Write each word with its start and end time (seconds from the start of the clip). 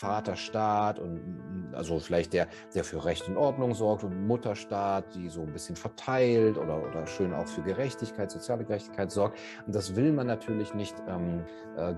Vaterstaat 0.00 0.98
und 0.98 1.72
also 1.74 1.98
vielleicht 1.98 2.32
der, 2.32 2.48
der 2.74 2.84
für 2.84 3.04
Recht 3.04 3.28
und 3.28 3.36
Ordnung 3.36 3.74
sorgt 3.74 4.02
und 4.02 4.26
Mutterstaat, 4.26 5.14
die 5.14 5.28
so 5.28 5.42
ein 5.42 5.52
bisschen 5.52 5.76
verteilt 5.76 6.56
oder, 6.56 6.82
oder 6.82 7.06
schön 7.06 7.34
auch 7.34 7.46
für 7.46 7.60
Gerechtigkeit, 7.62 8.30
soziale 8.30 8.64
Gerechtigkeit 8.64 9.10
sorgt. 9.10 9.38
Und 9.66 9.74
das 9.74 9.96
will 9.96 10.12
man 10.12 10.26
natürlich 10.26 10.74
nicht 10.74 10.94
ähm, 11.06 11.44
äh, 11.76 11.94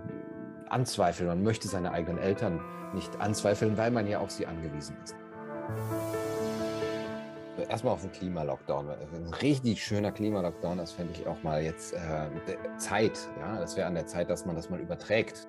anzweifeln. 0.68 1.28
Man 1.28 1.42
möchte 1.44 1.68
seine 1.68 1.92
eigenen 1.92 2.18
Eltern 2.18 2.60
nicht 2.92 3.20
anzweifeln, 3.20 3.78
weil 3.78 3.92
man 3.92 4.08
ja 4.08 4.19
auf 4.19 4.32
sie 4.32 4.46
angewiesen 4.46 4.96
ist. 5.04 5.14
Erstmal 7.69 7.94
auf 7.94 8.03
den 8.03 8.10
Klimalockdown. 8.10 8.90
Ein 8.90 9.34
richtig 9.40 9.84
schöner 9.84 10.10
Klimalockdown, 10.10 10.78
das 10.78 10.90
fände 10.90 11.12
ich 11.12 11.26
auch 11.28 11.40
mal 11.44 11.62
jetzt 11.62 11.94
äh, 11.94 11.98
Zeit. 12.78 13.28
Ja, 13.38 13.60
das 13.60 13.76
wäre 13.76 13.87
an 13.87 13.94
der 13.94 14.06
Zeit, 14.06 14.28
dass 14.28 14.44
man 14.44 14.56
das 14.56 14.69
mal 14.69 14.80
überträgt. 14.80 15.46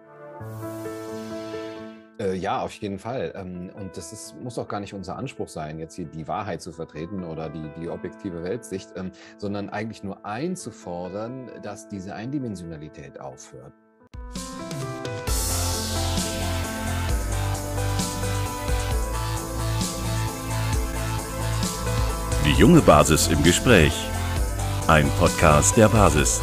Äh, 2.19 2.35
ja, 2.35 2.61
auf 2.61 2.73
jeden 2.73 2.99
Fall. 2.99 3.33
Ähm, 3.35 3.71
und 3.73 3.97
das 3.97 4.13
ist, 4.13 4.39
muss 4.39 4.59
auch 4.59 4.67
gar 4.67 4.79
nicht 4.79 4.93
unser 4.93 5.15
Anspruch 5.15 5.47
sein, 5.47 5.79
jetzt 5.79 5.95
hier 5.95 6.05
die 6.05 6.27
Wahrheit 6.27 6.61
zu 6.61 6.71
vertreten 6.71 7.23
oder 7.23 7.49
die, 7.49 7.69
die 7.79 7.89
objektive 7.89 8.43
Weltsicht, 8.43 8.93
ähm, 8.95 9.11
sondern 9.37 9.69
eigentlich 9.69 10.03
nur 10.03 10.23
einzufordern, 10.25 11.49
dass 11.63 11.87
diese 11.87 12.13
Eindimensionalität 12.13 13.19
aufhört. 13.19 13.73
Die 22.45 22.59
junge 22.59 22.81
Basis 22.81 23.29
im 23.29 23.41
Gespräch. 23.41 23.93
Ein 24.87 25.09
Podcast 25.17 25.77
der 25.77 25.87
Basis. 25.87 26.41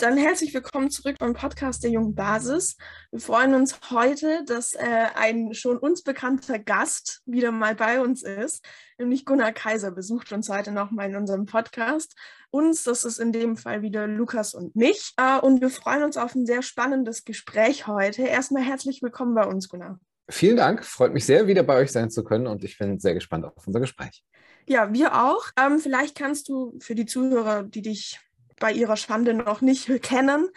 Dann 0.00 0.16
herzlich 0.16 0.54
willkommen 0.54 0.90
zurück 0.90 1.16
beim 1.18 1.34
Podcast 1.34 1.84
der 1.84 1.90
Jungen 1.90 2.14
Basis. 2.14 2.78
Wir 3.10 3.20
freuen 3.20 3.52
uns 3.52 3.78
heute, 3.90 4.42
dass 4.46 4.72
äh, 4.72 5.08
ein 5.14 5.52
schon 5.52 5.76
uns 5.76 6.02
bekannter 6.02 6.58
Gast 6.58 7.20
wieder 7.26 7.52
mal 7.52 7.74
bei 7.74 8.00
uns 8.00 8.22
ist, 8.22 8.64
nämlich 8.96 9.26
Gunnar 9.26 9.52
Kaiser 9.52 9.90
besucht 9.90 10.32
uns 10.32 10.48
heute 10.48 10.72
nochmal 10.72 11.10
in 11.10 11.16
unserem 11.16 11.44
Podcast. 11.44 12.16
Uns, 12.48 12.82
das 12.82 13.04
ist 13.04 13.18
in 13.18 13.30
dem 13.30 13.58
Fall 13.58 13.82
wieder 13.82 14.06
Lukas 14.06 14.54
und 14.54 14.74
mich. 14.74 15.12
Äh, 15.18 15.38
und 15.38 15.60
wir 15.60 15.68
freuen 15.68 16.02
uns 16.02 16.16
auf 16.16 16.34
ein 16.34 16.46
sehr 16.46 16.62
spannendes 16.62 17.26
Gespräch 17.26 17.86
heute. 17.86 18.22
Erstmal 18.22 18.62
herzlich 18.62 19.02
willkommen 19.02 19.34
bei 19.34 19.44
uns, 19.44 19.68
Gunnar. 19.68 20.00
Vielen 20.30 20.56
Dank, 20.56 20.82
freut 20.82 21.12
mich 21.12 21.26
sehr, 21.26 21.46
wieder 21.46 21.62
bei 21.62 21.76
euch 21.76 21.92
sein 21.92 22.08
zu 22.08 22.24
können 22.24 22.46
und 22.46 22.64
ich 22.64 22.78
bin 22.78 22.98
sehr 23.00 23.12
gespannt 23.12 23.44
auf 23.44 23.66
unser 23.66 23.80
Gespräch. 23.80 24.24
Ja, 24.66 24.94
wir 24.94 25.22
auch. 25.22 25.50
Ähm, 25.60 25.78
vielleicht 25.78 26.16
kannst 26.16 26.48
du 26.48 26.78
für 26.80 26.94
die 26.94 27.04
Zuhörer, 27.04 27.64
die 27.64 27.82
dich 27.82 28.18
bei 28.60 28.70
ihrer 28.70 28.96
Schande 28.96 29.34
noch 29.34 29.60
nicht 29.60 29.90
kennen, 30.02 30.48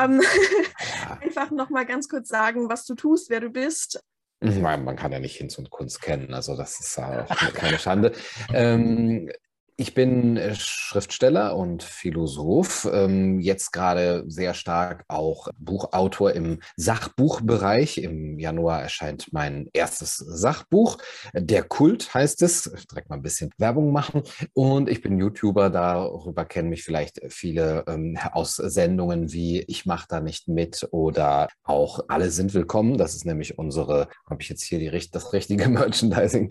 ähm, 0.00 0.20
ja. 0.20 1.18
einfach 1.20 1.50
noch 1.50 1.70
mal 1.70 1.84
ganz 1.84 2.08
kurz 2.08 2.28
sagen, 2.28 2.68
was 2.68 2.86
du 2.86 2.94
tust, 2.94 3.30
wer 3.30 3.40
du 3.40 3.50
bist. 3.50 4.00
Man, 4.40 4.84
man 4.84 4.94
kann 4.94 5.10
ja 5.10 5.18
nicht 5.18 5.36
Hinz 5.36 5.58
und 5.58 5.70
Kunst 5.70 6.00
kennen, 6.00 6.32
also 6.32 6.56
das 6.56 6.78
ist 6.78 6.96
auch 7.00 7.54
keine 7.54 7.78
Schande. 7.80 8.12
Ähm, 8.52 9.32
ich 9.80 9.94
bin 9.94 10.36
äh, 10.36 10.56
Schriftsteller 10.56 11.56
und 11.56 11.84
Philosoph, 11.84 12.88
ähm, 12.92 13.38
jetzt 13.38 13.72
gerade 13.72 14.24
sehr 14.26 14.52
stark 14.52 15.04
auch 15.06 15.46
Buchautor 15.56 16.32
im 16.32 16.58
Sachbuchbereich. 16.76 17.98
Im 17.98 18.40
Januar 18.40 18.82
erscheint 18.82 19.32
mein 19.32 19.68
erstes 19.72 20.16
Sachbuch. 20.16 20.98
Der 21.32 21.62
Kult 21.62 22.12
heißt 22.12 22.42
es. 22.42 22.64
Direkt 22.90 23.08
mal 23.08 23.16
ein 23.16 23.22
bisschen 23.22 23.50
Werbung 23.56 23.92
machen. 23.92 24.24
Und 24.52 24.88
ich 24.88 25.00
bin 25.00 25.16
YouTuber, 25.16 25.70
darüber 25.70 26.44
kennen 26.44 26.70
mich 26.70 26.82
vielleicht 26.82 27.20
viele 27.28 27.84
ähm, 27.86 28.18
aus 28.32 28.56
Sendungen 28.56 29.32
wie 29.32 29.60
Ich 29.60 29.86
mach 29.86 30.06
da 30.08 30.18
nicht 30.18 30.48
mit 30.48 30.88
oder 30.90 31.46
auch 31.62 32.00
Alle 32.08 32.32
sind 32.32 32.52
willkommen. 32.52 32.98
Das 32.98 33.14
ist 33.14 33.24
nämlich 33.24 33.58
unsere, 33.58 34.08
habe 34.28 34.42
ich 34.42 34.48
jetzt 34.48 34.64
hier 34.64 34.80
die, 34.80 35.10
das 35.12 35.32
richtige 35.32 35.68
Merchandising, 35.68 36.50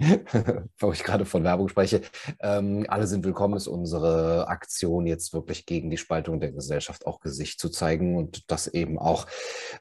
wo 0.80 0.94
ich 0.94 1.04
gerade 1.04 1.26
von 1.26 1.44
Werbung 1.44 1.68
spreche. 1.68 2.00
Ähm, 2.40 2.86
alle 2.88 3.06
sind 3.06 3.17
sind 3.18 3.26
willkommen, 3.26 3.58
ist 3.58 3.68
unsere 3.68 4.48
Aktion 4.48 5.08
jetzt 5.08 5.34
wirklich 5.34 5.66
gegen 5.66 5.90
die 5.90 5.98
Spaltung 5.98 6.40
der 6.40 6.52
Gesellschaft 6.52 7.08
auch 7.08 7.20
Gesicht 7.20 7.60
zu 7.60 7.70
zeigen 7.70 8.16
und 8.16 8.44
das 8.52 8.68
eben 8.68 9.00
auch 9.00 9.26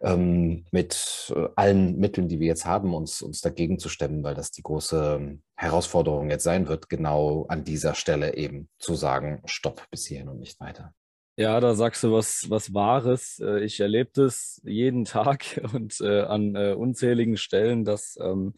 ähm, 0.01 0.65
mit 0.71 1.35
äh, 1.37 1.49
allen 1.55 1.99
Mitteln, 1.99 2.29
die 2.29 2.41
wir 2.41 2.47
jetzt 2.47 2.65
haben, 2.65 2.95
uns, 2.95 3.21
uns 3.21 3.43
dagegen 3.43 3.79
zu 3.79 3.91
stemmen, 3.91 4.25
weil 4.25 4.35
das 4.35 4.53
die 4.53 4.63
große 4.63 5.39
Herausforderung 5.55 6.31
jetzt 6.31 6.45
sein 6.45 6.67
wird, 6.67 6.89
genau 6.89 7.45
an 7.49 7.63
dieser 7.63 7.95
Stelle 7.95 8.37
eben 8.37 8.71
zu 8.79 8.95
sagen, 8.95 9.43
stopp 9.45 9.85
bis 9.91 10.07
hierhin 10.07 10.31
und 10.31 10.39
nicht 10.39 10.59
weiter. 10.59 10.95
Ja, 11.39 11.61
da 11.61 11.75
sagst 11.75 12.03
du 12.03 12.13
was, 12.13 12.47
was 12.49 12.73
Wahres. 12.73 13.39
Äh, 13.41 13.63
ich 13.65 13.79
erlebe 13.81 14.13
das 14.15 14.63
jeden 14.65 15.05
Tag 15.05 15.61
und 15.75 16.01
äh, 16.01 16.23
an 16.23 16.55
äh, 16.57 16.73
unzähligen 16.73 17.37
Stellen, 17.37 17.85
dass 17.85 18.17
ähm, 18.19 18.55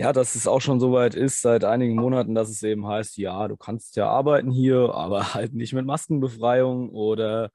ja, 0.00 0.14
dass 0.14 0.34
es 0.34 0.46
auch 0.46 0.62
schon 0.62 0.80
so 0.80 0.92
weit 0.92 1.14
ist 1.14 1.42
seit 1.42 1.62
einigen 1.62 1.94
Monaten, 1.94 2.34
dass 2.34 2.48
es 2.48 2.62
eben 2.62 2.86
heißt, 2.86 3.18
ja, 3.18 3.46
du 3.48 3.58
kannst 3.58 3.96
ja 3.96 4.08
arbeiten 4.08 4.50
hier, 4.50 4.94
aber 4.94 5.34
halt 5.34 5.52
nicht 5.52 5.74
mit 5.74 5.84
Maskenbefreiung 5.84 6.88
oder 6.88 7.50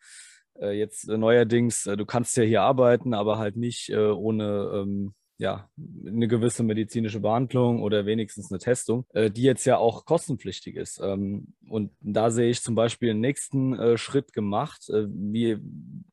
äh, 0.61 0.77
jetzt 0.77 1.09
äh, 1.09 1.17
neuerdings, 1.17 1.87
äh, 1.87 1.97
du 1.97 2.05
kannst 2.05 2.37
ja 2.37 2.43
hier 2.43 2.61
arbeiten, 2.61 3.15
aber 3.15 3.39
halt 3.39 3.57
nicht 3.57 3.89
äh, 3.89 4.11
ohne 4.11 4.69
ähm, 4.75 5.15
ja, 5.39 5.67
eine 6.05 6.27
gewisse 6.27 6.61
medizinische 6.61 7.19
Behandlung 7.19 7.81
oder 7.81 8.05
wenigstens 8.05 8.51
eine 8.51 8.59
Testung, 8.59 9.07
äh, 9.15 9.31
die 9.31 9.41
jetzt 9.41 9.65
ja 9.65 9.77
auch 9.77 10.05
kostenpflichtig 10.05 10.75
ist. 10.75 11.01
Ähm, 11.03 11.55
und 11.67 11.93
da 11.99 12.29
sehe 12.29 12.51
ich 12.51 12.61
zum 12.61 12.75
Beispiel 12.75 13.07
den 13.07 13.21
nächsten 13.21 13.73
äh, 13.73 13.97
Schritt 13.97 14.33
gemacht. 14.33 14.87
wie 14.87 15.57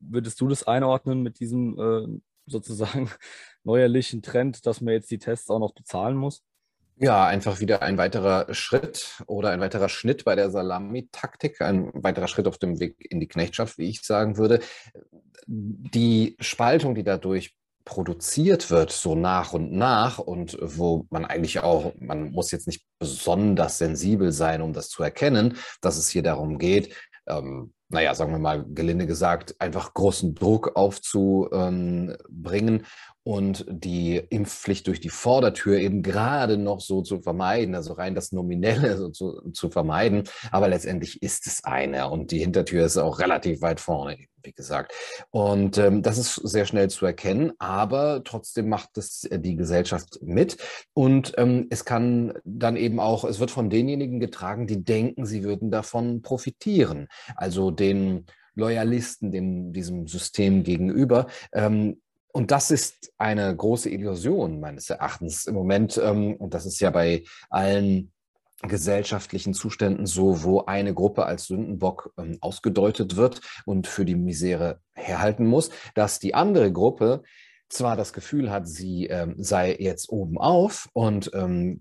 würdest 0.00 0.40
du 0.40 0.48
das 0.48 0.66
einordnen 0.66 1.22
mit 1.22 1.40
diesem 1.40 2.22
sozusagen 2.46 3.10
neuerlichen 3.64 4.22
Trend, 4.22 4.66
dass 4.66 4.80
man 4.80 4.94
jetzt 4.94 5.10
die 5.10 5.18
Tests 5.18 5.50
auch 5.50 5.58
noch 5.58 5.74
bezahlen 5.74 6.16
muss? 6.16 6.42
Ja, 6.96 7.26
einfach 7.26 7.60
wieder 7.60 7.82
ein 7.82 7.98
weiterer 7.98 8.52
Schritt 8.54 9.22
oder 9.26 9.50
ein 9.50 9.60
weiterer 9.60 9.88
Schnitt 9.88 10.24
bei 10.24 10.36
der 10.36 10.50
Salami-Taktik, 10.50 11.60
ein 11.60 11.90
weiterer 11.94 12.28
Schritt 12.28 12.46
auf 12.46 12.58
dem 12.58 12.78
Weg 12.80 12.96
in 13.10 13.18
die 13.18 13.28
Knechtschaft, 13.28 13.78
wie 13.78 13.88
ich 13.88 14.02
sagen 14.02 14.36
würde. 14.36 14.60
Die 15.46 16.36
Spaltung, 16.38 16.94
die 16.94 17.02
dadurch 17.02 17.54
produziert 17.84 18.70
wird, 18.70 18.92
so 18.92 19.14
nach 19.14 19.52
und 19.52 19.72
nach 19.72 20.18
und 20.18 20.56
wo 20.60 21.06
man 21.10 21.24
eigentlich 21.24 21.60
auch, 21.60 21.92
man 21.98 22.30
muss 22.30 22.52
jetzt 22.52 22.66
nicht 22.66 22.86
besonders 22.98 23.78
sensibel 23.78 24.30
sein, 24.30 24.62
um 24.62 24.72
das 24.72 24.88
zu 24.88 25.02
erkennen, 25.02 25.56
dass 25.80 25.96
es 25.96 26.08
hier 26.08 26.22
darum 26.22 26.58
geht, 26.58 26.94
ähm, 27.26 27.72
naja, 27.92 28.14
sagen 28.14 28.32
wir 28.32 28.38
mal 28.38 28.64
gelinde 28.74 29.06
gesagt, 29.06 29.54
einfach 29.60 29.94
großen 29.94 30.34
Druck 30.34 30.76
aufzubringen 30.76 32.86
und 33.24 33.64
die 33.68 34.16
Impfpflicht 34.16 34.86
durch 34.86 35.00
die 35.00 35.08
Vordertür 35.08 35.78
eben 35.78 36.02
gerade 36.02 36.56
noch 36.56 36.80
so 36.80 37.02
zu 37.02 37.20
vermeiden, 37.20 37.74
also 37.74 37.92
rein 37.92 38.14
das 38.14 38.32
Nominelle 38.32 38.96
so 38.98 39.10
zu, 39.10 39.50
zu 39.52 39.70
vermeiden. 39.70 40.24
Aber 40.50 40.68
letztendlich 40.68 41.22
ist 41.22 41.46
es 41.46 41.64
eine 41.64 42.08
und 42.08 42.30
die 42.30 42.38
Hintertür 42.38 42.84
ist 42.84 42.96
auch 42.96 43.20
relativ 43.20 43.62
weit 43.62 43.80
vorne, 43.80 44.18
wie 44.42 44.52
gesagt. 44.52 44.92
Und 45.30 45.78
ähm, 45.78 46.02
das 46.02 46.18
ist 46.18 46.34
sehr 46.34 46.66
schnell 46.66 46.90
zu 46.90 47.06
erkennen, 47.06 47.52
aber 47.58 48.22
trotzdem 48.24 48.68
macht 48.68 48.98
es 48.98 49.24
äh, 49.24 49.38
die 49.38 49.56
Gesellschaft 49.56 50.18
mit. 50.22 50.56
Und 50.92 51.34
ähm, 51.36 51.68
es 51.70 51.84
kann 51.84 52.34
dann 52.44 52.76
eben 52.76 52.98
auch, 52.98 53.24
es 53.24 53.38
wird 53.38 53.52
von 53.52 53.70
denjenigen 53.70 54.18
getragen, 54.18 54.66
die 54.66 54.82
denken, 54.82 55.26
sie 55.26 55.44
würden 55.44 55.70
davon 55.70 56.22
profitieren. 56.22 57.06
Also 57.36 57.70
den 57.70 58.26
Loyalisten 58.54 59.30
dem, 59.30 59.72
diesem 59.72 60.06
System 60.06 60.62
gegenüber. 60.62 61.26
Ähm, 61.52 62.01
und 62.32 62.50
das 62.50 62.70
ist 62.70 63.12
eine 63.18 63.54
große 63.54 63.90
Illusion 63.90 64.58
meines 64.58 64.88
Erachtens 64.90 65.46
im 65.46 65.54
Moment. 65.54 66.00
Ähm, 66.02 66.34
und 66.36 66.54
das 66.54 66.66
ist 66.66 66.80
ja 66.80 66.90
bei 66.90 67.24
allen 67.50 68.12
gesellschaftlichen 68.62 69.54
Zuständen 69.54 70.06
so, 70.06 70.42
wo 70.44 70.64
eine 70.64 70.94
Gruppe 70.94 71.26
als 71.26 71.46
Sündenbock 71.46 72.12
ähm, 72.16 72.38
ausgedeutet 72.40 73.16
wird 73.16 73.40
und 73.66 73.86
für 73.86 74.04
die 74.04 74.14
Misere 74.14 74.80
herhalten 74.94 75.46
muss, 75.46 75.70
dass 75.94 76.20
die 76.20 76.34
andere 76.34 76.72
Gruppe 76.72 77.22
zwar 77.72 77.96
das 77.96 78.12
Gefühl 78.12 78.50
hat, 78.50 78.68
sie 78.68 79.06
ähm, 79.06 79.34
sei 79.38 79.76
jetzt 79.78 80.10
oben 80.10 80.38
auf 80.38 80.88
und 80.92 81.30
ähm, 81.34 81.80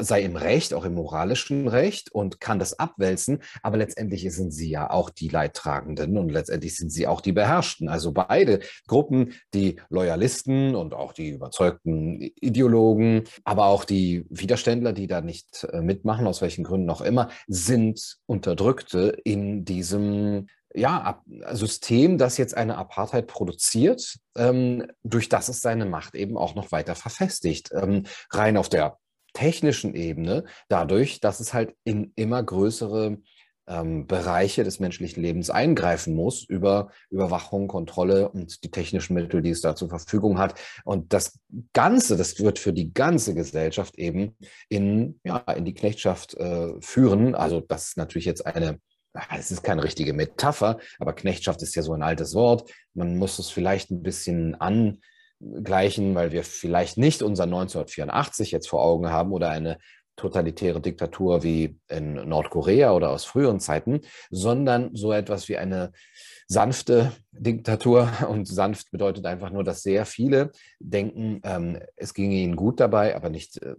sei 0.00 0.22
im 0.22 0.36
Recht, 0.36 0.74
auch 0.74 0.84
im 0.84 0.94
moralischen 0.94 1.68
Recht 1.68 2.12
und 2.12 2.40
kann 2.40 2.58
das 2.58 2.78
abwälzen, 2.78 3.40
aber 3.62 3.76
letztendlich 3.76 4.30
sind 4.34 4.52
sie 4.52 4.68
ja 4.68 4.90
auch 4.90 5.10
die 5.10 5.28
Leidtragenden 5.28 6.18
und 6.18 6.30
letztendlich 6.30 6.76
sind 6.76 6.90
sie 6.90 7.06
auch 7.06 7.20
die 7.20 7.32
Beherrschten. 7.32 7.88
Also 7.88 8.12
beide 8.12 8.60
Gruppen, 8.88 9.34
die 9.54 9.80
Loyalisten 9.88 10.74
und 10.74 10.94
auch 10.94 11.12
die 11.12 11.30
überzeugten 11.30 12.20
Ideologen, 12.20 13.24
aber 13.44 13.66
auch 13.66 13.84
die 13.84 14.26
Widerständler, 14.30 14.92
die 14.92 15.06
da 15.06 15.20
nicht 15.20 15.64
äh, 15.72 15.80
mitmachen, 15.80 16.26
aus 16.26 16.42
welchen 16.42 16.64
Gründen 16.64 16.90
auch 16.90 17.00
immer, 17.00 17.30
sind 17.46 18.18
Unterdrückte 18.26 19.16
in 19.24 19.64
diesem 19.64 20.48
ja, 20.74 21.22
System, 21.52 22.18
das 22.18 22.36
jetzt 22.36 22.56
eine 22.56 22.76
Apartheid 22.76 23.26
produziert, 23.26 24.18
ähm, 24.36 24.86
durch 25.02 25.28
das 25.28 25.48
es 25.48 25.60
seine 25.60 25.86
Macht 25.86 26.14
eben 26.14 26.36
auch 26.36 26.54
noch 26.54 26.72
weiter 26.72 26.94
verfestigt. 26.94 27.70
Ähm, 27.72 28.04
rein 28.30 28.56
auf 28.56 28.68
der 28.68 28.98
technischen 29.34 29.94
Ebene, 29.94 30.44
dadurch, 30.68 31.20
dass 31.20 31.40
es 31.40 31.54
halt 31.54 31.74
in 31.84 32.12
immer 32.16 32.42
größere 32.42 33.18
ähm, 33.66 34.06
Bereiche 34.06 34.64
des 34.64 34.80
menschlichen 34.80 35.22
Lebens 35.22 35.50
eingreifen 35.50 36.14
muss 36.14 36.44
über 36.44 36.90
Überwachung, 37.10 37.66
Kontrolle 37.66 38.28
und 38.28 38.62
die 38.62 38.70
technischen 38.70 39.14
Mittel, 39.14 39.42
die 39.42 39.50
es 39.50 39.60
da 39.60 39.74
zur 39.74 39.88
Verfügung 39.88 40.38
hat. 40.38 40.60
Und 40.84 41.12
das 41.12 41.38
Ganze, 41.72 42.16
das 42.16 42.38
wird 42.40 42.58
für 42.58 42.72
die 42.72 42.92
ganze 42.92 43.34
Gesellschaft 43.34 43.96
eben 43.96 44.36
in, 44.68 45.20
ja, 45.24 45.38
in 45.38 45.64
die 45.64 45.74
Knechtschaft 45.74 46.34
äh, 46.34 46.74
führen. 46.80 47.34
Also 47.34 47.60
das 47.60 47.88
ist 47.88 47.96
natürlich 47.96 48.26
jetzt 48.26 48.44
eine 48.46 48.80
es 49.36 49.50
ist 49.50 49.62
keine 49.62 49.84
richtige 49.84 50.12
Metapher, 50.12 50.78
aber 50.98 51.12
Knechtschaft 51.12 51.62
ist 51.62 51.74
ja 51.74 51.82
so 51.82 51.92
ein 51.92 52.02
altes 52.02 52.34
Wort. 52.34 52.70
Man 52.94 53.16
muss 53.16 53.38
es 53.38 53.50
vielleicht 53.50 53.90
ein 53.90 54.02
bisschen 54.02 54.56
angleichen, 54.56 56.14
weil 56.14 56.32
wir 56.32 56.44
vielleicht 56.44 56.98
nicht 56.98 57.22
unser 57.22 57.44
1984 57.44 58.50
jetzt 58.50 58.68
vor 58.68 58.82
Augen 58.82 59.10
haben 59.10 59.32
oder 59.32 59.50
eine 59.50 59.78
totalitäre 60.16 60.80
Diktatur 60.80 61.42
wie 61.42 61.78
in 61.88 62.14
Nordkorea 62.14 62.92
oder 62.92 63.10
aus 63.10 63.24
früheren 63.24 63.60
Zeiten, 63.60 64.02
sondern 64.30 64.94
so 64.94 65.12
etwas 65.12 65.48
wie 65.48 65.56
eine 65.56 65.92
sanfte 66.46 67.12
Diktatur. 67.32 68.08
Und 68.28 68.46
sanft 68.46 68.90
bedeutet 68.90 69.26
einfach 69.26 69.50
nur, 69.50 69.64
dass 69.64 69.82
sehr 69.82 70.06
viele 70.06 70.52
denken, 70.78 71.40
ähm, 71.44 71.80
es 71.96 72.14
ginge 72.14 72.36
ihnen 72.36 72.56
gut 72.56 72.80
dabei, 72.80 73.16
aber 73.16 73.30
nicht 73.30 73.60
äh, 73.62 73.74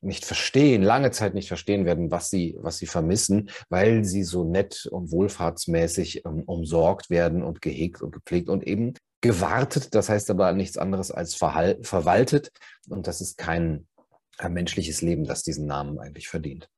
nicht 0.00 0.24
verstehen, 0.24 0.82
lange 0.82 1.10
Zeit 1.10 1.34
nicht 1.34 1.48
verstehen 1.48 1.84
werden, 1.84 2.10
was 2.10 2.30
sie, 2.30 2.56
was 2.60 2.78
sie 2.78 2.86
vermissen, 2.86 3.50
weil 3.68 4.04
sie 4.04 4.24
so 4.24 4.44
nett 4.44 4.86
und 4.86 5.10
wohlfahrtsmäßig 5.12 6.24
um, 6.24 6.42
umsorgt 6.42 7.10
werden 7.10 7.42
und 7.42 7.62
gehegt 7.62 8.02
und 8.02 8.12
gepflegt 8.12 8.48
und 8.48 8.66
eben 8.66 8.94
gewartet. 9.20 9.94
Das 9.94 10.08
heißt 10.08 10.30
aber 10.30 10.52
nichts 10.52 10.78
anderes 10.78 11.10
als 11.10 11.34
verwaltet. 11.34 12.50
Und 12.88 13.06
das 13.06 13.20
ist 13.20 13.38
kein 13.38 13.86
ein 14.38 14.52
menschliches 14.52 15.02
Leben, 15.02 15.24
das 15.24 15.42
diesen 15.42 15.66
Namen 15.66 15.98
eigentlich 15.98 16.28
verdient. 16.28 16.68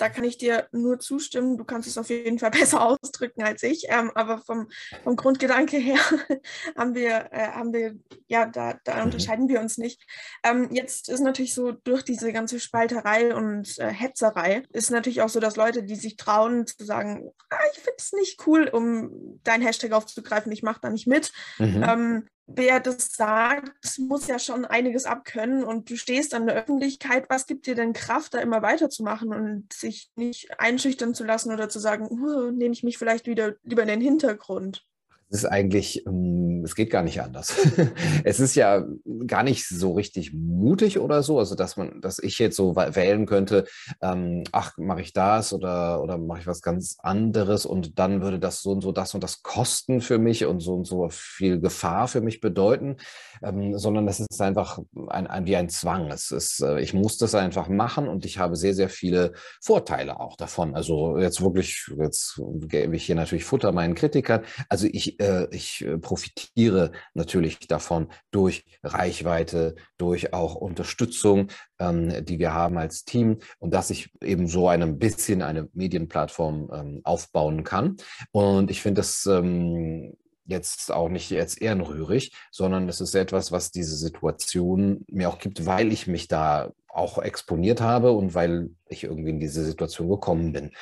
Da 0.00 0.08
kann 0.08 0.24
ich 0.24 0.38
dir 0.38 0.66
nur 0.72 0.98
zustimmen. 0.98 1.58
Du 1.58 1.64
kannst 1.64 1.86
es 1.86 1.98
auf 1.98 2.08
jeden 2.08 2.38
Fall 2.38 2.50
besser 2.50 2.84
ausdrücken 2.84 3.42
als 3.42 3.62
ich. 3.62 3.86
Ähm, 3.88 4.10
aber 4.14 4.38
vom, 4.38 4.68
vom 5.04 5.16
Grundgedanke 5.16 5.76
her 5.76 5.98
haben 6.76 6.94
wir, 6.94 7.28
äh, 7.32 7.48
haben 7.48 7.72
wir, 7.72 7.96
ja, 8.26 8.46
da, 8.46 8.78
da 8.84 8.96
mhm. 8.96 9.02
unterscheiden 9.04 9.48
wir 9.48 9.60
uns 9.60 9.76
nicht. 9.76 10.02
Ähm, 10.42 10.70
jetzt 10.72 11.08
ist 11.08 11.20
natürlich 11.20 11.54
so, 11.54 11.72
durch 11.72 12.02
diese 12.02 12.32
ganze 12.32 12.60
Spalterei 12.60 13.34
und 13.34 13.78
äh, 13.78 13.88
Hetzerei 13.88 14.62
ist 14.72 14.90
natürlich 14.90 15.20
auch 15.20 15.28
so, 15.28 15.38
dass 15.40 15.56
Leute, 15.56 15.82
die 15.82 15.96
sich 15.96 16.16
trauen 16.16 16.66
zu 16.66 16.84
sagen, 16.84 17.30
ah, 17.50 17.56
ich 17.72 17.78
finde 17.78 17.96
es 17.98 18.12
nicht 18.12 18.46
cool, 18.46 18.68
um 18.68 19.40
deinen 19.44 19.62
Hashtag 19.62 19.92
aufzugreifen, 19.92 20.50
ich 20.52 20.62
mache 20.62 20.80
da 20.80 20.88
nicht 20.88 21.06
mit, 21.06 21.32
mhm. 21.58 21.84
ähm, 21.86 22.26
wer 22.56 22.80
das 22.80 23.14
sagt, 23.14 23.98
muss 23.98 24.26
ja 24.26 24.38
schon 24.38 24.64
einiges 24.64 25.04
abkönnen 25.04 25.64
und 25.64 25.90
du 25.90 25.96
stehst 25.96 26.34
an 26.34 26.46
der 26.46 26.56
Öffentlichkeit. 26.56 27.26
Was 27.28 27.46
gibt 27.46 27.66
dir 27.66 27.74
denn 27.74 27.92
Kraft, 27.92 28.34
da 28.34 28.38
immer 28.38 28.62
weiterzumachen 28.62 29.32
und 29.32 29.72
sich 29.72 30.10
nicht 30.16 30.58
einschüchtern 30.58 31.14
zu 31.14 31.24
lassen 31.24 31.52
oder 31.52 31.68
zu 31.68 31.78
sagen, 31.78 32.08
nehme 32.56 32.72
ich 32.72 32.82
mich 32.82 32.98
vielleicht 32.98 33.26
wieder 33.26 33.54
lieber 33.62 33.82
in 33.82 33.88
den 33.88 34.00
Hintergrund? 34.00 34.86
Es 35.32 35.44
ist 35.44 35.44
eigentlich, 35.44 36.04
ähm, 36.06 36.62
es 36.64 36.74
geht 36.74 36.90
gar 36.90 37.02
nicht 37.02 37.22
anders. 37.22 37.54
es 38.24 38.40
ist 38.40 38.56
ja 38.56 38.84
gar 39.28 39.44
nicht 39.44 39.66
so 39.68 39.92
richtig 39.92 40.32
mutig 40.32 40.98
oder 40.98 41.22
so, 41.22 41.38
also 41.38 41.54
dass 41.54 41.76
man, 41.76 42.00
dass 42.00 42.18
ich 42.18 42.38
jetzt 42.40 42.56
so 42.56 42.74
wählen 42.74 43.26
könnte, 43.26 43.64
ähm, 44.02 44.42
ach, 44.50 44.76
mache 44.76 45.02
ich 45.02 45.12
das 45.12 45.52
oder, 45.52 46.02
oder 46.02 46.18
mache 46.18 46.40
ich 46.40 46.46
was 46.48 46.62
ganz 46.62 46.96
anderes 46.98 47.64
und 47.64 48.00
dann 48.00 48.22
würde 48.22 48.40
das 48.40 48.60
so 48.60 48.72
und 48.72 48.80
so 48.80 48.90
das 48.90 49.14
und 49.14 49.22
das 49.22 49.42
kosten 49.42 50.00
für 50.00 50.18
mich 50.18 50.46
und 50.46 50.58
so 50.60 50.74
und 50.74 50.84
so 50.84 51.08
viel 51.10 51.60
Gefahr 51.60 52.08
für 52.08 52.20
mich 52.20 52.40
bedeuten, 52.40 52.96
ähm, 53.42 53.78
sondern 53.78 54.06
das 54.06 54.18
ist 54.18 54.42
einfach 54.42 54.80
ein, 55.08 55.28
ein, 55.28 55.46
wie 55.46 55.54
ein 55.54 55.68
Zwang. 55.68 56.10
Es 56.10 56.32
ist, 56.32 56.60
äh, 56.60 56.80
ich 56.80 56.92
muss 56.92 57.18
das 57.18 57.36
einfach 57.36 57.68
machen 57.68 58.08
und 58.08 58.24
ich 58.24 58.38
habe 58.38 58.56
sehr, 58.56 58.74
sehr 58.74 58.88
viele 58.88 59.32
Vorteile 59.62 60.18
auch 60.18 60.36
davon. 60.36 60.74
Also 60.74 61.18
jetzt 61.18 61.40
wirklich, 61.40 61.88
jetzt 61.98 62.40
gebe 62.62 62.96
ich 62.96 63.04
hier 63.04 63.14
natürlich 63.14 63.44
Futter 63.44 63.70
meinen 63.70 63.94
Kritikern. 63.94 64.42
Also 64.68 64.88
ich 64.90 65.19
äh, 65.20 65.46
ich 65.54 65.84
äh, 65.84 65.98
profitiere 65.98 66.92
natürlich 67.14 67.58
davon 67.60 68.08
durch 68.30 68.64
Reichweite, 68.82 69.76
durch 69.98 70.32
auch 70.32 70.54
Unterstützung, 70.54 71.48
ähm, 71.78 72.24
die 72.24 72.38
wir 72.38 72.54
haben 72.54 72.78
als 72.78 73.04
Team 73.04 73.38
und 73.58 73.74
dass 73.74 73.90
ich 73.90 74.10
eben 74.22 74.48
so 74.48 74.68
ein 74.68 74.98
bisschen 74.98 75.42
eine 75.42 75.68
Medienplattform 75.72 76.70
ähm, 76.72 77.00
aufbauen 77.04 77.64
kann. 77.64 77.96
Und 78.32 78.70
ich 78.70 78.80
finde 78.80 79.00
das 79.00 79.26
ähm, 79.26 80.16
jetzt 80.46 80.90
auch 80.90 81.08
nicht 81.08 81.30
jetzt 81.30 81.62
ehrenrührig, 81.62 82.32
sondern 82.50 82.88
es 82.88 83.00
ist 83.00 83.14
etwas, 83.14 83.52
was 83.52 83.70
diese 83.70 83.96
Situation 83.96 85.04
mir 85.08 85.28
auch 85.28 85.38
gibt, 85.38 85.66
weil 85.66 85.92
ich 85.92 86.06
mich 86.06 86.28
da 86.28 86.72
auch 86.88 87.18
exponiert 87.18 87.80
habe 87.80 88.12
und 88.12 88.34
weil 88.34 88.70
ich 88.88 89.04
irgendwie 89.04 89.30
in 89.30 89.40
diese 89.40 89.64
Situation 89.64 90.08
gekommen 90.08 90.52
bin. 90.52 90.72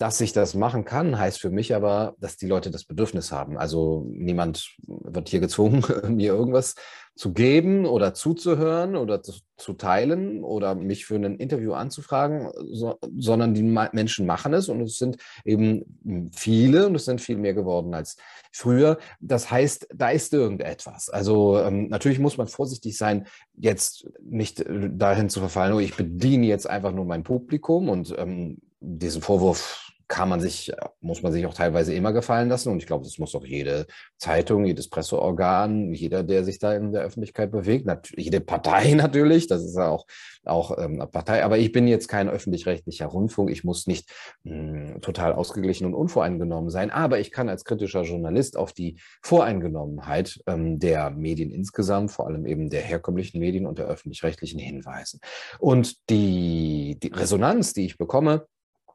Dass 0.00 0.18
ich 0.22 0.32
das 0.32 0.54
machen 0.54 0.86
kann, 0.86 1.18
heißt 1.18 1.38
für 1.38 1.50
mich 1.50 1.74
aber, 1.74 2.14
dass 2.18 2.38
die 2.38 2.46
Leute 2.46 2.70
das 2.70 2.84
Bedürfnis 2.84 3.32
haben. 3.32 3.58
Also 3.58 4.06
niemand 4.08 4.76
wird 4.86 5.28
hier 5.28 5.40
gezwungen, 5.40 5.84
mir 6.16 6.32
irgendwas 6.32 6.74
zu 7.16 7.34
geben 7.34 7.84
oder 7.84 8.14
zuzuhören 8.14 8.96
oder 8.96 9.22
zu, 9.22 9.34
zu 9.58 9.74
teilen 9.74 10.42
oder 10.42 10.74
mich 10.74 11.04
für 11.04 11.16
ein 11.16 11.36
Interview 11.36 11.74
anzufragen, 11.74 12.50
so, 12.72 12.96
sondern 13.14 13.52
die 13.52 13.62
Menschen 13.62 14.24
machen 14.24 14.54
es 14.54 14.70
und 14.70 14.80
es 14.80 14.96
sind 14.96 15.18
eben 15.44 16.30
viele 16.34 16.86
und 16.86 16.94
es 16.94 17.04
sind 17.04 17.20
viel 17.20 17.36
mehr 17.36 17.52
geworden 17.52 17.92
als 17.92 18.16
früher. 18.52 18.96
Das 19.20 19.50
heißt, 19.50 19.88
da 19.94 20.08
ist 20.08 20.32
irgendetwas. 20.32 21.10
Also 21.10 21.58
ähm, 21.58 21.88
natürlich 21.88 22.20
muss 22.20 22.38
man 22.38 22.48
vorsichtig 22.48 22.96
sein, 22.96 23.26
jetzt 23.54 24.08
nicht 24.22 24.64
dahin 24.66 25.28
zu 25.28 25.40
verfallen, 25.40 25.74
oh, 25.74 25.78
ich 25.78 25.94
bediene 25.94 26.46
jetzt 26.46 26.70
einfach 26.70 26.92
nur 26.92 27.04
mein 27.04 27.22
Publikum 27.22 27.90
und 27.90 28.14
ähm, 28.16 28.62
diesen 28.80 29.20
Vorwurf 29.20 29.89
kann 30.10 30.28
man 30.28 30.40
sich, 30.40 30.72
muss 31.00 31.22
man 31.22 31.32
sich 31.32 31.46
auch 31.46 31.54
teilweise 31.54 31.94
immer 31.94 32.12
gefallen 32.12 32.48
lassen. 32.48 32.70
Und 32.70 32.78
ich 32.78 32.86
glaube, 32.86 33.04
das 33.04 33.18
muss 33.18 33.36
auch 33.36 33.44
jede 33.44 33.86
Zeitung, 34.18 34.64
jedes 34.64 34.90
Presseorgan, 34.90 35.94
jeder, 35.94 36.24
der 36.24 36.42
sich 36.42 36.58
da 36.58 36.74
in 36.74 36.92
der 36.92 37.02
Öffentlichkeit 37.02 37.52
bewegt, 37.52 37.86
jede 38.16 38.40
Partei 38.40 38.94
natürlich, 38.94 39.46
das 39.46 39.64
ist 39.64 39.76
ja 39.76 39.88
auch, 39.88 40.06
auch 40.44 40.76
ähm, 40.78 40.94
eine 40.94 41.06
Partei. 41.06 41.44
Aber 41.44 41.58
ich 41.58 41.70
bin 41.70 41.86
jetzt 41.86 42.08
kein 42.08 42.28
öffentlich-rechtlicher 42.28 43.06
Rundfunk. 43.06 43.50
Ich 43.50 43.62
muss 43.62 43.86
nicht 43.86 44.10
mh, 44.42 44.94
hm, 44.94 45.00
total 45.00 45.32
ausgeglichen 45.32 45.86
und 45.86 45.94
unvoreingenommen 45.94 46.70
sein. 46.70 46.90
Aber 46.90 47.20
ich 47.20 47.30
kann 47.30 47.48
als 47.48 47.64
kritischer 47.64 48.02
Journalist 48.02 48.56
auf 48.56 48.72
die 48.72 48.98
Voreingenommenheit 49.22 50.40
ähm, 50.48 50.80
der 50.80 51.10
Medien 51.10 51.52
insgesamt, 51.52 52.10
vor 52.10 52.26
allem 52.26 52.46
eben 52.46 52.68
der 52.68 52.82
herkömmlichen 52.82 53.38
Medien 53.38 53.64
und 53.64 53.78
der 53.78 53.86
öffentlich-rechtlichen 53.86 54.58
hinweisen. 54.58 55.20
Und 55.60 56.10
die, 56.10 56.98
die 57.00 57.12
Resonanz, 57.14 57.74
die 57.74 57.86
ich 57.86 57.96
bekomme, 57.96 58.48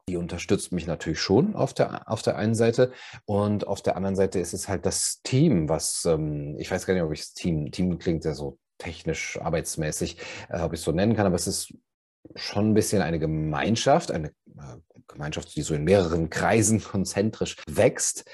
die 0.08 0.16
unterstützt 0.16 0.72
mich 0.72 0.86
natürlich 0.86 1.20
schon 1.20 1.56
auf 1.56 1.74
der, 1.74 2.08
auf 2.08 2.22
der 2.22 2.36
einen 2.36 2.54
Seite. 2.54 2.92
Und 3.24 3.66
auf 3.66 3.82
der 3.82 3.96
anderen 3.96 4.14
Seite 4.14 4.38
ist 4.38 4.54
es 4.54 4.68
halt 4.68 4.86
das 4.86 5.20
Team, 5.22 5.68
was, 5.68 6.04
ähm, 6.04 6.56
ich 6.58 6.70
weiß 6.70 6.86
gar 6.86 6.94
nicht, 6.94 7.02
ob 7.02 7.12
ich 7.12 7.20
das 7.20 7.34
Team, 7.34 7.72
Team 7.72 7.98
klingt 7.98 8.24
ja 8.24 8.34
so 8.34 8.58
technisch, 8.78 9.38
arbeitsmäßig, 9.40 10.18
äh, 10.48 10.60
ob 10.60 10.72
ich 10.72 10.80
es 10.80 10.84
so 10.84 10.92
nennen 10.92 11.16
kann, 11.16 11.26
aber 11.26 11.34
es 11.34 11.48
ist 11.48 11.74
schon 12.36 12.70
ein 12.70 12.74
bisschen 12.74 13.02
eine 13.02 13.18
Gemeinschaft, 13.18 14.12
eine 14.12 14.28
äh, 14.28 14.76
Gemeinschaft, 15.08 15.54
die 15.56 15.62
so 15.62 15.74
in 15.74 15.84
mehreren 15.84 16.30
Kreisen 16.30 16.80
konzentrisch 16.84 17.56
wächst, 17.68 18.24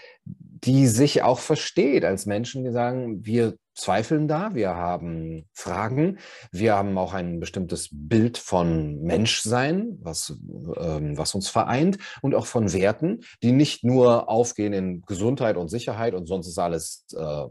die 0.64 0.86
sich 0.86 1.22
auch 1.22 1.38
versteht 1.38 2.04
als 2.04 2.26
Menschen, 2.26 2.64
die 2.64 2.70
sagen, 2.70 3.24
wir 3.24 3.56
zweifeln 3.74 4.28
da, 4.28 4.54
wir 4.54 4.74
haben 4.76 5.48
Fragen, 5.52 6.18
wir 6.50 6.74
haben 6.74 6.96
auch 6.98 7.14
ein 7.14 7.40
bestimmtes 7.40 7.88
Bild 7.90 8.38
von 8.38 9.00
Menschsein, 9.02 9.98
was, 10.02 10.38
ähm, 10.76 11.16
was 11.16 11.34
uns 11.34 11.48
vereint 11.48 11.98
und 12.20 12.34
auch 12.34 12.46
von 12.46 12.72
Werten, 12.72 13.20
die 13.42 13.52
nicht 13.52 13.82
nur 13.82 14.28
aufgehen 14.28 14.72
in 14.72 15.02
Gesundheit 15.02 15.56
und 15.56 15.68
Sicherheit 15.68 16.14
und 16.14 16.26
sonst 16.26 16.48
ist 16.48 16.58
alles 16.58 17.06
äh, 17.16 17.44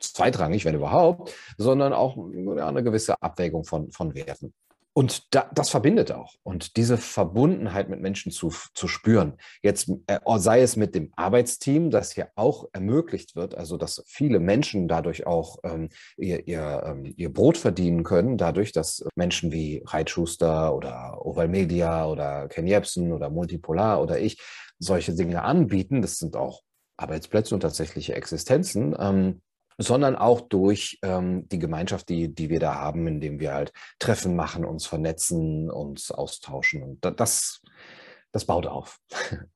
zweitrangig, 0.00 0.64
wenn 0.64 0.74
überhaupt, 0.74 1.34
sondern 1.58 1.92
auch 1.92 2.16
ja, 2.56 2.68
eine 2.68 2.82
gewisse 2.82 3.20
Abwägung 3.20 3.64
von, 3.64 3.90
von 3.90 4.14
Werten. 4.14 4.54
Und 4.96 5.34
da, 5.34 5.50
das 5.52 5.70
verbindet 5.70 6.12
auch. 6.12 6.34
Und 6.44 6.76
diese 6.76 6.96
Verbundenheit 6.96 7.88
mit 7.88 8.00
Menschen 8.00 8.30
zu, 8.30 8.54
zu 8.74 8.86
spüren, 8.86 9.34
jetzt 9.60 9.90
äh, 10.06 10.20
sei 10.36 10.62
es 10.62 10.76
mit 10.76 10.94
dem 10.94 11.12
Arbeitsteam, 11.16 11.90
das 11.90 12.12
hier 12.12 12.28
auch 12.36 12.68
ermöglicht 12.72 13.34
wird, 13.34 13.56
also 13.56 13.76
dass 13.76 14.04
viele 14.06 14.38
Menschen 14.38 14.86
dadurch 14.86 15.26
auch 15.26 15.58
ähm, 15.64 15.88
ihr, 16.16 16.46
ihr, 16.46 16.84
ähm, 16.86 17.12
ihr 17.16 17.32
Brot 17.32 17.58
verdienen 17.58 18.04
können, 18.04 18.38
dadurch, 18.38 18.70
dass 18.70 19.04
Menschen 19.16 19.50
wie 19.50 19.82
Reitschuster 19.84 20.72
oder 20.72 21.26
Oval 21.26 21.48
Media 21.48 22.06
oder 22.06 22.46
Ken 22.46 22.68
Jebsen 22.68 23.12
oder 23.12 23.30
Multipolar 23.30 24.00
oder 24.00 24.20
ich 24.20 24.40
solche 24.78 25.14
Dinge 25.14 25.42
anbieten. 25.42 26.02
Das 26.02 26.18
sind 26.18 26.36
auch 26.36 26.62
Arbeitsplätze 26.96 27.52
und 27.56 27.62
tatsächliche 27.62 28.14
Existenzen. 28.14 28.94
Ähm, 28.96 29.40
sondern 29.78 30.16
auch 30.16 30.40
durch 30.40 30.98
ähm, 31.02 31.48
die 31.48 31.58
Gemeinschaft, 31.58 32.08
die, 32.08 32.34
die 32.34 32.50
wir 32.50 32.60
da 32.60 32.74
haben, 32.74 33.06
indem 33.06 33.40
wir 33.40 33.54
halt 33.54 33.72
Treffen 33.98 34.36
machen, 34.36 34.64
uns 34.64 34.86
vernetzen, 34.86 35.70
uns 35.70 36.10
austauschen. 36.10 36.82
Und 36.82 37.20
das, 37.20 37.62
das 38.32 38.44
baut 38.44 38.66
auf. 38.66 39.00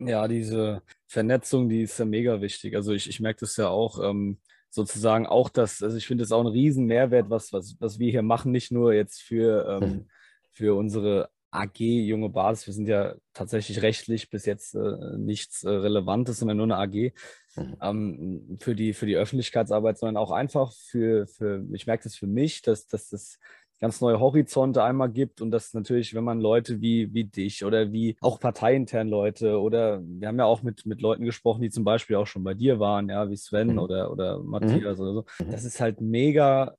Ja, 0.00 0.26
diese 0.26 0.82
Vernetzung, 1.06 1.68
die 1.68 1.82
ist 1.82 1.98
ja 1.98 2.04
mega 2.04 2.40
wichtig. 2.40 2.74
Also 2.74 2.92
ich, 2.92 3.08
ich 3.08 3.20
merke 3.20 3.40
das 3.40 3.56
ja 3.56 3.68
auch, 3.68 4.02
ähm, 4.02 4.40
sozusagen 4.68 5.26
auch 5.26 5.48
das, 5.48 5.82
also 5.84 5.96
ich 5.96 6.06
finde 6.06 6.24
es 6.24 6.32
auch 6.32 6.40
ein 6.40 6.48
riesen 6.48 6.86
Mehrwert, 6.86 7.30
was, 7.30 7.52
was, 7.52 7.76
was 7.78 8.00
wir 8.00 8.10
hier 8.10 8.22
machen, 8.22 8.50
nicht 8.50 8.72
nur 8.72 8.92
jetzt 8.92 9.22
für, 9.22 9.80
ähm, 9.80 9.90
hm. 9.90 10.08
für 10.52 10.76
unsere 10.76 11.30
AG 11.54 11.78
Junge 11.78 12.28
Basis. 12.28 12.66
Wir 12.66 12.74
sind 12.74 12.88
ja 12.88 13.14
tatsächlich 13.32 13.82
rechtlich 13.82 14.30
bis 14.30 14.46
jetzt 14.46 14.74
äh, 14.74 15.16
nichts 15.16 15.64
äh, 15.64 15.70
Relevantes, 15.70 16.38
sondern 16.38 16.56
nur 16.56 16.64
eine 16.64 16.78
AG 16.78 17.12
mhm. 17.56 17.76
ähm, 17.80 18.58
für, 18.60 18.74
die, 18.74 18.92
für 18.92 19.06
die 19.06 19.16
Öffentlichkeitsarbeit, 19.16 19.98
sondern 19.98 20.16
auch 20.16 20.30
einfach 20.30 20.72
für, 20.72 21.26
für 21.26 21.64
ich 21.72 21.86
merke 21.86 22.04
das 22.04 22.16
für 22.16 22.26
mich, 22.26 22.62
dass, 22.62 22.86
dass 22.86 23.10
das 23.10 23.38
ganz 23.80 24.00
neue 24.00 24.20
Horizonte 24.20 24.82
einmal 24.82 25.10
gibt 25.10 25.40
und 25.40 25.50
das 25.50 25.74
natürlich, 25.74 26.14
wenn 26.14 26.24
man 26.24 26.40
Leute 26.40 26.80
wie, 26.80 27.12
wie 27.12 27.24
dich 27.24 27.64
oder 27.64 27.92
wie 27.92 28.16
auch 28.20 28.40
parteiintern 28.40 29.08
Leute 29.08 29.60
oder 29.60 30.00
wir 30.02 30.28
haben 30.28 30.38
ja 30.38 30.44
auch 30.44 30.62
mit, 30.62 30.86
mit 30.86 31.00
Leuten 31.00 31.24
gesprochen, 31.24 31.62
die 31.62 31.70
zum 31.70 31.84
Beispiel 31.84 32.16
auch 32.16 32.26
schon 32.26 32.44
bei 32.44 32.54
dir 32.54 32.80
waren, 32.80 33.08
ja, 33.08 33.28
wie 33.28 33.36
Sven 33.36 33.72
mhm. 33.72 33.78
oder, 33.78 34.10
oder 34.10 34.38
Matthias 34.38 34.98
mhm. 34.98 35.04
oder 35.04 35.14
so. 35.14 35.24
Mhm. 35.38 35.50
Das 35.50 35.64
ist 35.64 35.80
halt 35.80 36.00
mega 36.00 36.76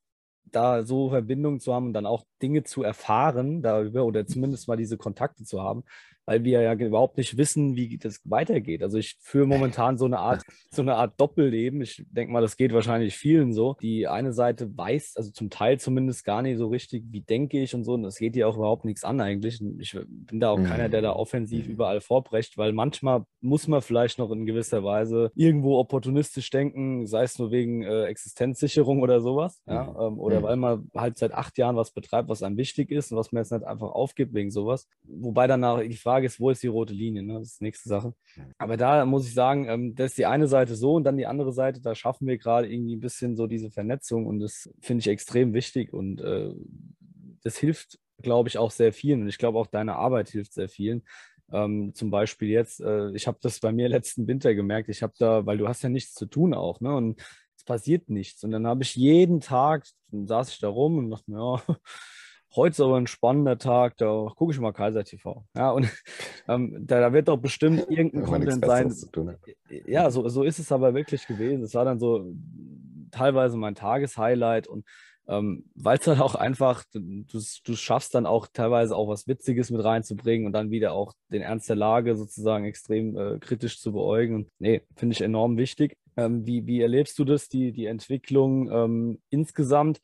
da 0.52 0.84
so 0.84 1.10
Verbindungen 1.10 1.60
zu 1.60 1.74
haben 1.74 1.88
und 1.88 1.94
dann 1.94 2.06
auch 2.06 2.26
Dinge 2.42 2.64
zu 2.64 2.84
erfahren 2.84 3.62
darüber 3.62 4.06
oder 4.06 4.26
zumindest 4.28 4.68
mal 4.68 4.78
diese 4.78 4.98
Kontakte 4.98 5.44
zu 5.44 5.62
haben, 5.62 5.84
weil 6.26 6.44
wir 6.44 6.62
ja 6.62 6.74
überhaupt 6.74 7.18
nicht 7.18 7.38
wissen, 7.38 7.76
wie 7.76 7.98
das 7.98 8.22
weitergeht. 8.26 8.82
Also 8.82 8.98
ich 8.98 9.18
führe 9.20 9.48
momentan 9.48 9.98
so 9.98 10.06
eine 10.06 10.20
Art, 10.20 10.42
so 10.72 10.82
eine 10.82 10.96
Art 10.96 11.20
Doppelleben. 11.20 11.82
Ich 11.82 12.04
denke 12.10 12.34
mal, 12.34 12.42
das 12.42 12.58
geht 12.58 12.74
wahrscheinlich 12.74 13.16
vielen 13.16 13.54
so. 13.54 13.76
Die 13.82 14.08
eine 14.08 14.34
Seite 14.34 14.76
weiß, 14.76 15.14
also 15.18 15.32
zum 15.32 15.50
Teil 15.50 15.80
zumindest 15.80 16.26
gar 16.26 16.42
nicht 16.42 16.58
so 16.58 16.68
richtig, 16.68 17.04
wie 17.12 17.22
denke 17.22 17.62
ich 17.62 17.76
und 17.76 17.84
so. 17.84 17.94
Und 17.94 18.04
das 18.04 18.18
geht 18.18 18.36
dir 18.36 18.48
auch 18.48 18.58
überhaupt 18.58 18.86
nichts 18.86 19.04
an 19.04 19.22
eigentlich. 19.22 19.62
Ich 19.80 19.98
bin 20.08 20.40
da 20.40 20.50
auch 20.50 20.58
mhm. 20.58 20.66
keiner, 20.66 20.90
der 20.90 21.02
da 21.02 21.14
offensiv 21.14 21.68
mhm. 21.68 21.74
überall 21.74 22.02
vorbrecht, 22.02 22.58
weil 22.58 22.74
manchmal 22.74 23.26
muss 23.42 23.68
man 23.68 23.82
vielleicht 23.82 24.18
noch 24.18 24.32
in 24.32 24.46
gewisser 24.46 24.84
Weise 24.84 25.32
irgendwo 25.36 25.78
opportunistisch 25.78 26.50
denken, 26.50 27.06
sei 27.06 27.24
es 27.24 27.38
nur 27.38 27.52
wegen 27.52 27.84
äh, 27.84 28.06
Existenzsicherung 28.06 29.02
oder 29.02 29.22
sowas. 29.22 29.62
Ja? 29.68 29.84
Mhm. 29.84 30.00
Ähm, 30.00 30.20
oder 30.20 30.40
mhm. 30.40 30.44
weil 30.44 30.56
man 30.56 30.90
halt 30.96 31.18
seit 31.18 31.34
acht 31.34 31.58
Jahren 31.58 31.76
was 31.76 31.92
betreibt, 31.92 32.30
was 32.30 32.42
einem 32.42 32.58
wichtig 32.58 32.92
ist 32.92 33.12
und 33.12 33.18
was 33.18 33.32
man 33.32 33.44
jetzt 33.44 33.52
nicht 33.52 33.64
einfach 33.64 33.92
aufgibt 33.92 34.34
wegen 34.34 34.50
sowas. 34.50 34.88
Wobei 35.04 35.48
danach 35.48 35.82
die 35.82 35.96
Frage 35.96 36.15
Frage 36.16 36.28
ist, 36.28 36.40
wo 36.40 36.50
ist 36.50 36.64
die 36.64 36.68
rote 36.68 36.94
Linie? 36.94 37.24
Ne? 37.24 37.34
Das 37.34 37.50
ist 37.50 37.60
die 37.60 37.66
nächste 37.66 37.90
Sache. 37.90 38.14
Aber 38.58 38.78
da 38.78 39.06
muss 39.06 39.28
ich 39.28 39.34
sagen, 39.34 39.68
ähm, 39.68 39.96
das 39.96 40.12
ist 40.12 40.18
die 40.18 40.26
eine 40.26 40.48
Seite 40.48 40.76
so 40.76 40.94
und 40.94 41.04
dann 41.04 41.18
die 41.18 41.26
andere 41.26 41.52
Seite, 41.52 41.82
da 41.82 41.94
schaffen 41.94 42.26
wir 42.26 42.38
gerade 42.38 42.72
irgendwie 42.72 42.96
ein 42.96 43.02
bisschen 43.02 43.36
so 43.36 43.48
diese 43.48 43.70
Vernetzung 43.70 44.26
und 44.26 44.40
das 44.40 44.70
finde 44.80 45.02
ich 45.02 45.10
extrem 45.10 45.54
wichtig 45.54 45.92
und 45.92 46.22
äh, 46.22 46.54
das 47.44 47.58
hilft, 47.58 48.00
glaube 48.22 48.48
ich, 48.48 48.58
auch 48.58 48.72
sehr 48.72 48.94
vielen 48.94 49.24
und 49.24 49.28
ich 49.28 49.38
glaube 49.38 49.60
auch 49.60 49.68
deine 49.68 49.98
Arbeit 49.98 50.30
hilft 50.30 50.54
sehr 50.54 50.70
vielen. 50.70 51.04
Ähm, 51.52 51.92
zum 51.94 52.12
Beispiel 52.12 52.48
jetzt, 52.48 52.80
äh, 52.80 53.12
ich 53.12 53.28
habe 53.28 53.38
das 53.42 53.60
bei 53.60 53.74
mir 53.74 53.90
letzten 53.90 54.26
Winter 54.26 54.56
gemerkt, 54.56 54.88
ich 54.88 55.04
habe 55.04 55.14
da, 55.20 55.46
weil 55.46 55.58
du 55.58 55.68
hast 55.68 55.84
ja 55.84 55.90
nichts 55.90 56.14
zu 56.14 56.28
tun 56.28 56.54
auch, 56.54 56.80
ne? 56.80 56.96
Und 56.96 57.22
es 57.58 57.66
passiert 57.66 58.10
nichts. 58.10 58.44
Und 58.44 58.52
dann 58.52 58.66
habe 58.66 58.84
ich 58.84 58.96
jeden 58.96 59.42
Tag, 59.42 59.86
dann 60.12 60.28
saß 60.28 60.50
ich 60.50 60.60
da 60.60 60.70
rum 60.70 60.98
und 60.98 61.12
dachte 61.12 61.30
mir, 61.30 61.38
ja, 61.38 61.76
heute 62.56 62.72
ist 62.72 62.82
aber 62.82 62.98
ein 62.98 63.08
spannender 63.08 63.58
Tag, 63.58 63.98
da 63.98 64.28
gucke 64.36 64.54
ich 64.54 64.60
mal 64.60 64.74
Kaiser 64.74 65.04
TV. 65.04 65.46
Ja, 65.56 65.72
und 65.72 65.90
ähm, 66.48 66.86
da, 66.86 67.00
da, 67.00 67.14
wird 67.14 67.28
doch 67.28 67.38
bestimmt 67.38 67.90
irgendein 67.90 68.24
Content 68.24 68.66
sein. 68.66 68.94
Tun, 69.12 69.36
ja, 69.86 70.10
so, 70.12 70.28
so 70.30 70.44
ist 70.44 70.60
es 70.60 70.72
aber 70.72 70.94
wirklich 70.94 71.28
gewesen. 71.28 71.64
Es 71.64 71.74
war 71.74 71.86
dann 71.86 72.00
so 72.00 72.34
teilweise 73.12 73.58
mein 73.58 73.76
Tageshighlight 73.76 74.68
und 74.68 74.86
ähm, 75.28 75.66
weil 75.74 75.98
es 75.98 76.06
halt 76.06 76.20
auch 76.22 76.36
einfach, 76.36 76.84
du, 76.94 77.26
du 77.32 77.76
schaffst 77.76 78.14
dann 78.14 78.28
auch 78.28 78.48
teilweise 78.48 78.96
auch 78.96 79.08
was 79.08 79.28
Witziges 79.28 79.72
mit 79.72 79.84
reinzubringen 79.84 80.46
und 80.46 80.54
dann 80.54 80.70
wieder 80.70 80.94
auch 80.94 81.14
den 81.32 81.42
Ernst 81.42 81.68
der 81.68 81.76
Lage 81.76 82.16
sozusagen 82.16 82.66
extrem 82.66 83.18
äh, 83.18 83.40
kritisch 83.40 83.80
zu 83.80 83.92
beäugen. 83.92 84.36
Und 84.36 84.48
nee, 84.60 84.84
finde 84.96 85.14
ich 85.14 85.22
enorm 85.22 85.58
wichtig. 85.58 85.98
Ähm, 86.16 86.46
wie, 86.46 86.68
wie 86.68 86.82
erlebst 86.82 87.18
du 87.18 87.26
das, 87.26 87.50
die, 87.50 87.72
die 87.72 87.88
Entwicklung 87.88 88.70
ähm, 88.72 89.20
insgesamt, 89.30 90.00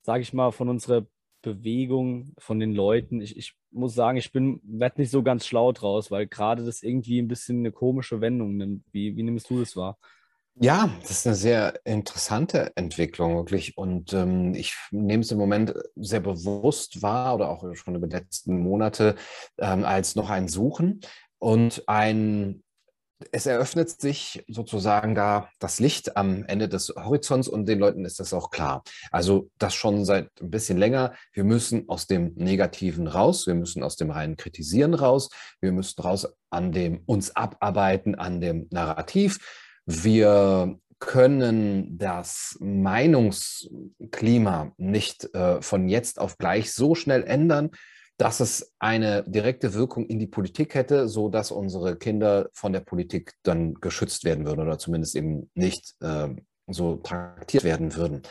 sage 0.00 0.22
ich 0.22 0.32
mal, 0.32 0.52
von 0.52 0.70
unserer 0.70 1.06
Bewegung 1.42 2.32
von 2.38 2.58
den 2.60 2.72
Leuten. 2.72 3.20
Ich, 3.20 3.36
ich 3.36 3.54
muss 3.70 3.94
sagen, 3.94 4.16
ich 4.16 4.32
bin 4.32 4.60
werde 4.64 5.00
nicht 5.00 5.10
so 5.10 5.22
ganz 5.22 5.46
schlau 5.46 5.72
draus, 5.72 6.10
weil 6.10 6.26
gerade 6.26 6.64
das 6.64 6.82
irgendwie 6.82 7.20
ein 7.20 7.28
bisschen 7.28 7.58
eine 7.58 7.72
komische 7.72 8.20
Wendung 8.20 8.56
nimmt. 8.56 8.84
Wie, 8.92 9.16
wie 9.16 9.22
nimmst 9.22 9.50
du 9.50 9.60
das 9.60 9.76
wahr? 9.76 9.98
Ja, 10.54 10.90
das 11.00 11.10
ist 11.10 11.26
eine 11.26 11.34
sehr 11.34 11.80
interessante 11.84 12.72
Entwicklung, 12.76 13.36
wirklich. 13.36 13.76
Und 13.78 14.12
ähm, 14.12 14.54
ich 14.54 14.76
nehme 14.90 15.22
es 15.22 15.30
im 15.30 15.38
Moment 15.38 15.74
sehr 15.96 16.20
bewusst 16.20 17.00
wahr 17.00 17.34
oder 17.34 17.48
auch 17.48 17.74
schon 17.74 17.94
über 17.94 18.06
die 18.06 18.16
letzten 18.16 18.58
Monate 18.58 19.16
ähm, 19.58 19.84
als 19.84 20.14
noch 20.14 20.28
ein 20.28 20.48
Suchen 20.48 21.00
und 21.38 21.84
ein 21.88 22.62
es 23.32 23.46
eröffnet 23.46 23.88
sich 23.88 24.44
sozusagen 24.48 25.14
da 25.14 25.48
das 25.58 25.80
Licht 25.80 26.16
am 26.16 26.44
Ende 26.44 26.68
des 26.68 26.92
Horizonts 26.96 27.48
und 27.48 27.66
den 27.66 27.78
Leuten 27.78 28.04
ist 28.04 28.20
das 28.20 28.32
auch 28.32 28.50
klar. 28.50 28.82
Also 29.10 29.50
das 29.58 29.74
schon 29.74 30.04
seit 30.04 30.28
ein 30.40 30.50
bisschen 30.50 30.78
länger. 30.78 31.14
Wir 31.32 31.44
müssen 31.44 31.88
aus 31.88 32.06
dem 32.06 32.32
Negativen 32.34 33.06
raus, 33.06 33.46
wir 33.46 33.54
müssen 33.54 33.82
aus 33.82 33.96
dem 33.96 34.10
reinen 34.10 34.36
Kritisieren 34.36 34.94
raus, 34.94 35.30
wir 35.60 35.72
müssen 35.72 36.00
raus 36.00 36.28
an 36.50 36.72
dem 36.72 37.02
uns 37.06 37.34
abarbeiten, 37.36 38.14
an 38.14 38.40
dem 38.40 38.68
Narrativ. 38.70 39.38
Wir 39.86 40.78
können 40.98 41.98
das 41.98 42.56
Meinungsklima 42.60 44.72
nicht 44.76 45.34
äh, 45.34 45.60
von 45.60 45.88
jetzt 45.88 46.20
auf 46.20 46.38
gleich 46.38 46.72
so 46.72 46.94
schnell 46.94 47.24
ändern, 47.24 47.70
dass 48.18 48.40
es 48.40 48.72
eine 48.78 49.24
direkte 49.24 49.74
Wirkung 49.74 50.06
in 50.06 50.18
die 50.18 50.26
Politik 50.26 50.74
hätte, 50.74 51.08
so 51.08 51.28
dass 51.28 51.50
unsere 51.50 51.96
Kinder 51.96 52.48
von 52.52 52.72
der 52.72 52.80
Politik 52.80 53.34
dann 53.42 53.74
geschützt 53.74 54.24
werden 54.24 54.46
würden 54.46 54.60
oder 54.60 54.78
zumindest 54.78 55.16
eben 55.16 55.50
nicht 55.54 55.94
äh, 56.00 56.28
so 56.68 56.96
traktiert 56.96 57.64
werden 57.64 57.94
würden. 57.96 58.22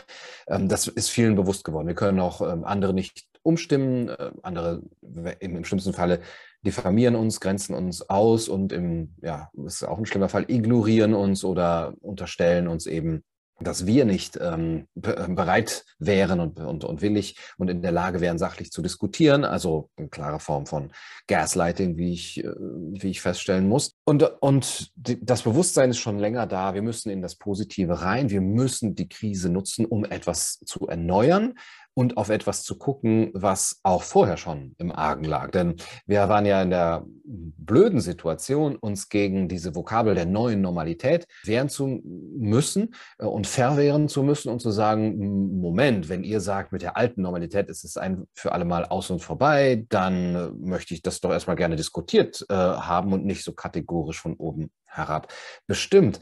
Ähm, 0.47 0.69
das 0.69 0.87
ist 0.87 1.09
vielen 1.09 1.35
bewusst 1.35 1.63
geworden. 1.63 1.87
Wir 1.87 1.95
können 1.95 2.19
auch 2.19 2.41
ähm, 2.41 2.63
andere 2.63 2.93
nicht 2.93 3.25
umstimmen, 3.43 4.09
äh, 4.09 4.31
andere 4.43 4.83
im, 5.01 5.55
im 5.55 5.65
schlimmsten 5.65 5.93
Falle 5.93 6.21
diffamieren 6.63 7.15
uns, 7.15 7.39
grenzen 7.39 7.73
uns 7.73 8.07
aus 8.07 8.47
und 8.47 8.71
im, 8.71 9.15
ja, 9.21 9.49
ist 9.65 9.83
auch 9.83 9.97
ein 9.97 10.05
schlimmer 10.05 10.29
Fall, 10.29 10.45
ignorieren 10.47 11.13
uns 11.13 11.43
oder 11.43 11.93
unterstellen 12.01 12.67
uns 12.67 12.85
eben 12.85 13.23
dass 13.63 13.85
wir 13.85 14.05
nicht 14.05 14.37
ähm, 14.41 14.87
äh, 15.01 15.27
bereit 15.27 15.85
wären 15.99 16.39
und, 16.39 16.59
und, 16.59 16.83
und 16.83 17.01
willig 17.01 17.37
und 17.57 17.69
in 17.69 17.81
der 17.81 17.91
Lage 17.91 18.21
wären, 18.21 18.37
sachlich 18.37 18.71
zu 18.71 18.81
diskutieren. 18.81 19.45
Also 19.45 19.89
eine 19.97 20.09
klare 20.09 20.39
Form 20.39 20.65
von 20.65 20.91
Gaslighting, 21.27 21.97
wie 21.97 22.13
ich, 22.13 22.43
äh, 22.43 22.49
wie 22.57 23.09
ich 23.09 23.21
feststellen 23.21 23.67
muss. 23.67 23.95
Und, 24.11 24.23
und 24.41 24.91
das 24.97 25.41
Bewusstsein 25.43 25.89
ist 25.89 25.99
schon 25.99 26.19
länger 26.19 26.45
da. 26.45 26.73
Wir 26.73 26.81
müssen 26.81 27.09
in 27.09 27.21
das 27.21 27.37
Positive 27.37 28.01
rein. 28.01 28.29
Wir 28.29 28.41
müssen 28.41 28.93
die 28.93 29.07
Krise 29.07 29.49
nutzen, 29.49 29.85
um 29.85 30.03
etwas 30.03 30.59
zu 30.65 30.85
erneuern 30.85 31.53
und 31.93 32.17
auf 32.17 32.29
etwas 32.29 32.63
zu 32.63 32.77
gucken, 32.77 33.31
was 33.33 33.79
auch 33.83 34.03
vorher 34.03 34.37
schon 34.37 34.75
im 34.77 34.91
Argen 34.91 35.25
lag. 35.25 35.51
Denn 35.51 35.75
wir 36.05 36.29
waren 36.29 36.45
ja 36.45 36.61
in 36.61 36.69
der 36.69 37.05
blöden 37.25 37.99
Situation, 37.99 38.75
uns 38.75 39.09
gegen 39.09 39.47
diese 39.47 39.75
Vokabel 39.75 40.15
der 40.15 40.25
neuen 40.25 40.61
Normalität 40.61 41.27
wehren 41.43 41.69
zu 41.69 42.01
müssen 42.37 42.95
äh, 43.19 43.25
und 43.25 43.47
verwehren 43.47 44.07
zu 44.07 44.23
müssen 44.23 44.49
und 44.49 44.61
zu 44.61 44.71
sagen, 44.71 45.59
Moment, 45.59 46.09
wenn 46.09 46.23
ihr 46.23 46.39
sagt, 46.39 46.71
mit 46.71 46.81
der 46.81 46.97
alten 46.97 47.21
Normalität 47.21 47.69
ist 47.69 47.83
es 47.83 47.97
ein 47.97 48.27
für 48.33 48.51
alle 48.53 48.65
Mal 48.65 48.85
aus 48.85 49.09
und 49.09 49.21
vorbei, 49.21 49.85
dann 49.89 50.35
äh, 50.35 50.49
möchte 50.59 50.93
ich 50.93 51.01
das 51.01 51.19
doch 51.19 51.31
erstmal 51.31 51.55
gerne 51.55 51.75
diskutiert 51.75 52.45
äh, 52.49 52.53
haben 52.53 53.13
und 53.13 53.25
nicht 53.25 53.43
so 53.43 53.53
kategorisch 53.53 54.00
von 54.17 54.35
oben 54.35 54.71
herab 54.85 55.31
bestimmt. 55.67 56.19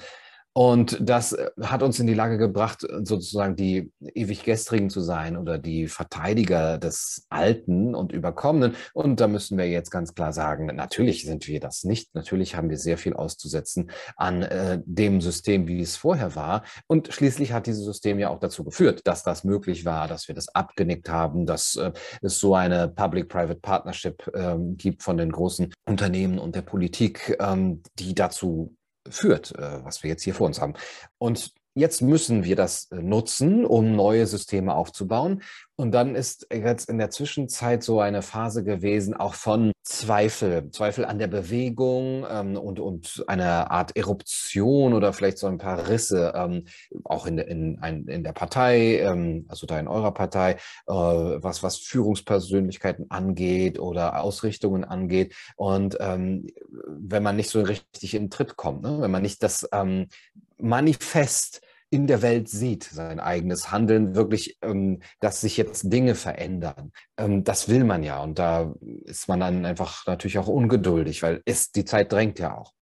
Und 0.60 0.98
das 1.00 1.32
äh, 1.32 1.52
hat 1.62 1.84
uns 1.84 2.02
in 2.02 2.08
die 2.08 2.14
Lage 2.14 2.38
gebracht, 2.38 2.86
sozusagen 3.04 3.56
die 3.56 3.94
ewig 4.14 4.44
Gestrigen 4.44 4.90
zu 4.90 5.00
sein 5.00 5.38
oder 5.38 5.58
die 5.58 5.88
Verteidiger 5.88 6.78
des 6.78 7.26
Alten 7.30 7.96
und 7.96 8.12
Überkommenen. 8.12 8.76
Und 8.92 9.22
da 9.22 9.30
müssen 9.30 9.58
wir 9.58 9.70
jetzt 9.70 9.90
ganz 9.90 10.14
klar 10.14 10.34
sagen, 10.34 10.66
natürlich 10.66 11.24
sind 11.24 11.48
wir 11.48 11.62
das 11.62 11.86
nicht. 11.86 12.14
Natürlich 12.14 12.58
haben 12.58 12.70
wir 12.70 12.78
sehr 12.78 12.98
viel 12.98 13.14
auszusetzen 13.14 13.90
an 14.18 14.42
äh, 14.42 14.82
dem 14.84 15.22
System, 15.22 15.66
wie 15.70 15.80
es 15.80 15.96
vorher 15.96 16.36
war. 16.36 16.64
Und 16.88 17.14
schließlich 17.14 17.54
hat 17.54 17.66
dieses 17.66 17.86
System 17.86 18.20
ja 18.20 18.28
auch 18.28 18.42
dazu 18.42 18.66
geführt, 18.66 19.08
dass 19.08 19.24
das 19.24 19.46
möglich 19.46 19.86
war, 19.86 20.10
dass 20.10 20.28
wir 20.28 20.36
das 20.36 20.54
abgenickt 20.54 21.08
haben, 21.08 21.46
dass 21.46 21.78
äh, 21.78 21.94
es 22.22 22.38
so 22.38 22.54
eine 22.54 22.90
Public-Private 22.90 23.62
Partnership 23.62 24.30
äh, 24.34 24.58
gibt 24.76 25.04
von 25.04 25.16
den 25.16 25.32
großen 25.32 25.74
Unternehmen 25.86 26.38
und 26.38 26.54
der 26.54 26.64
Politik, 26.64 27.38
ähm, 27.40 27.82
die 27.98 28.14
dazu 28.14 28.76
führt, 29.10 29.56
äh, 29.58 29.84
was 29.84 30.04
wir 30.04 30.10
jetzt 30.10 30.24
hier 30.24 30.34
vor 30.34 30.48
uns 30.48 30.62
haben. 30.62 30.74
Und 31.18 31.52
jetzt 31.76 32.02
müssen 32.02 32.44
wir 32.44 32.56
das 32.56 32.90
äh, 32.92 32.96
nutzen, 32.96 33.66
um 33.66 33.96
neue 33.96 34.28
Systeme 34.28 34.74
aufzubauen. 34.74 35.42
Und 35.80 35.94
dann 35.94 36.14
ist 36.14 36.46
jetzt 36.52 36.90
in 36.90 36.98
der 36.98 37.10
Zwischenzeit 37.10 37.84
so 37.84 38.02
eine 38.02 38.22
Phase 38.22 38.66
gewesen, 38.66 39.14
auch 39.14 39.34
von 39.34 39.72
Zweifel, 39.82 40.70
Zweifel 40.72 41.06
an 41.06 41.20
der 41.20 41.28
Bewegung 41.28 42.26
ähm, 42.30 42.58
und, 42.58 42.82
und 42.82 43.24
einer 43.28 43.72
Art 43.72 43.96
Eruption 43.96 44.94
oder 44.94 45.14
vielleicht 45.14 45.38
so 45.38 45.48
ein 45.48 45.58
paar 45.58 45.88
Risse, 45.88 46.34
ähm, 46.36 46.66
auch 47.06 47.26
in, 47.26 47.38
in, 47.38 47.82
in 48.10 48.26
der 48.26 48.34
Partei, 48.34 48.98
ähm, 48.98 49.46
also 49.48 49.68
da 49.68 49.80
in 49.80 49.88
eurer 49.88 50.14
Partei, 50.14 50.58
äh, 50.88 50.92
was, 50.92 51.64
was 51.64 51.78
Führungspersönlichkeiten 51.78 53.10
angeht 53.10 53.80
oder 53.80 54.22
Ausrichtungen 54.22 54.84
angeht. 54.84 55.34
Und 55.56 55.96
ähm, 56.02 56.46
wenn 56.90 57.24
man 57.24 57.38
nicht 57.38 57.52
so 57.52 57.62
richtig 57.62 58.16
in 58.16 58.24
den 58.24 58.30
Tritt 58.30 58.58
kommt, 58.58 58.82
ne? 58.82 58.98
wenn 59.00 59.12
man 59.12 59.22
nicht 59.22 59.42
das 59.44 59.66
ähm, 59.72 60.10
Manifest 60.58 61.62
in 61.90 62.08
der 62.08 62.22
Welt 62.22 62.50
sieht, 62.50 62.84
sein 62.84 63.20
eigenes 63.20 63.72
Handeln, 63.72 64.16
wirklich, 64.16 64.58
ähm, 64.62 65.02
dass 65.20 65.42
sich 65.42 65.58
jetzt 65.58 65.92
Dinge 65.92 66.16
verändern. 66.16 66.92
Ähm, 67.18 67.44
das 67.44 67.68
will 67.68 67.84
man 67.84 68.04
ja 68.04 68.22
und 68.22 68.38
da 68.40 68.74
ist 69.06 69.28
man 69.28 69.40
dann 69.40 69.66
einfach 69.66 70.06
natürlich 70.06 70.38
auch 70.38 70.48
ungeduldig, 70.48 71.24
weil 71.24 71.42
es, 71.46 71.72
die 71.72 71.86
Zeit 71.86 72.12
drängt 72.12 72.40
ja 72.40 72.58
auch. 72.58 72.74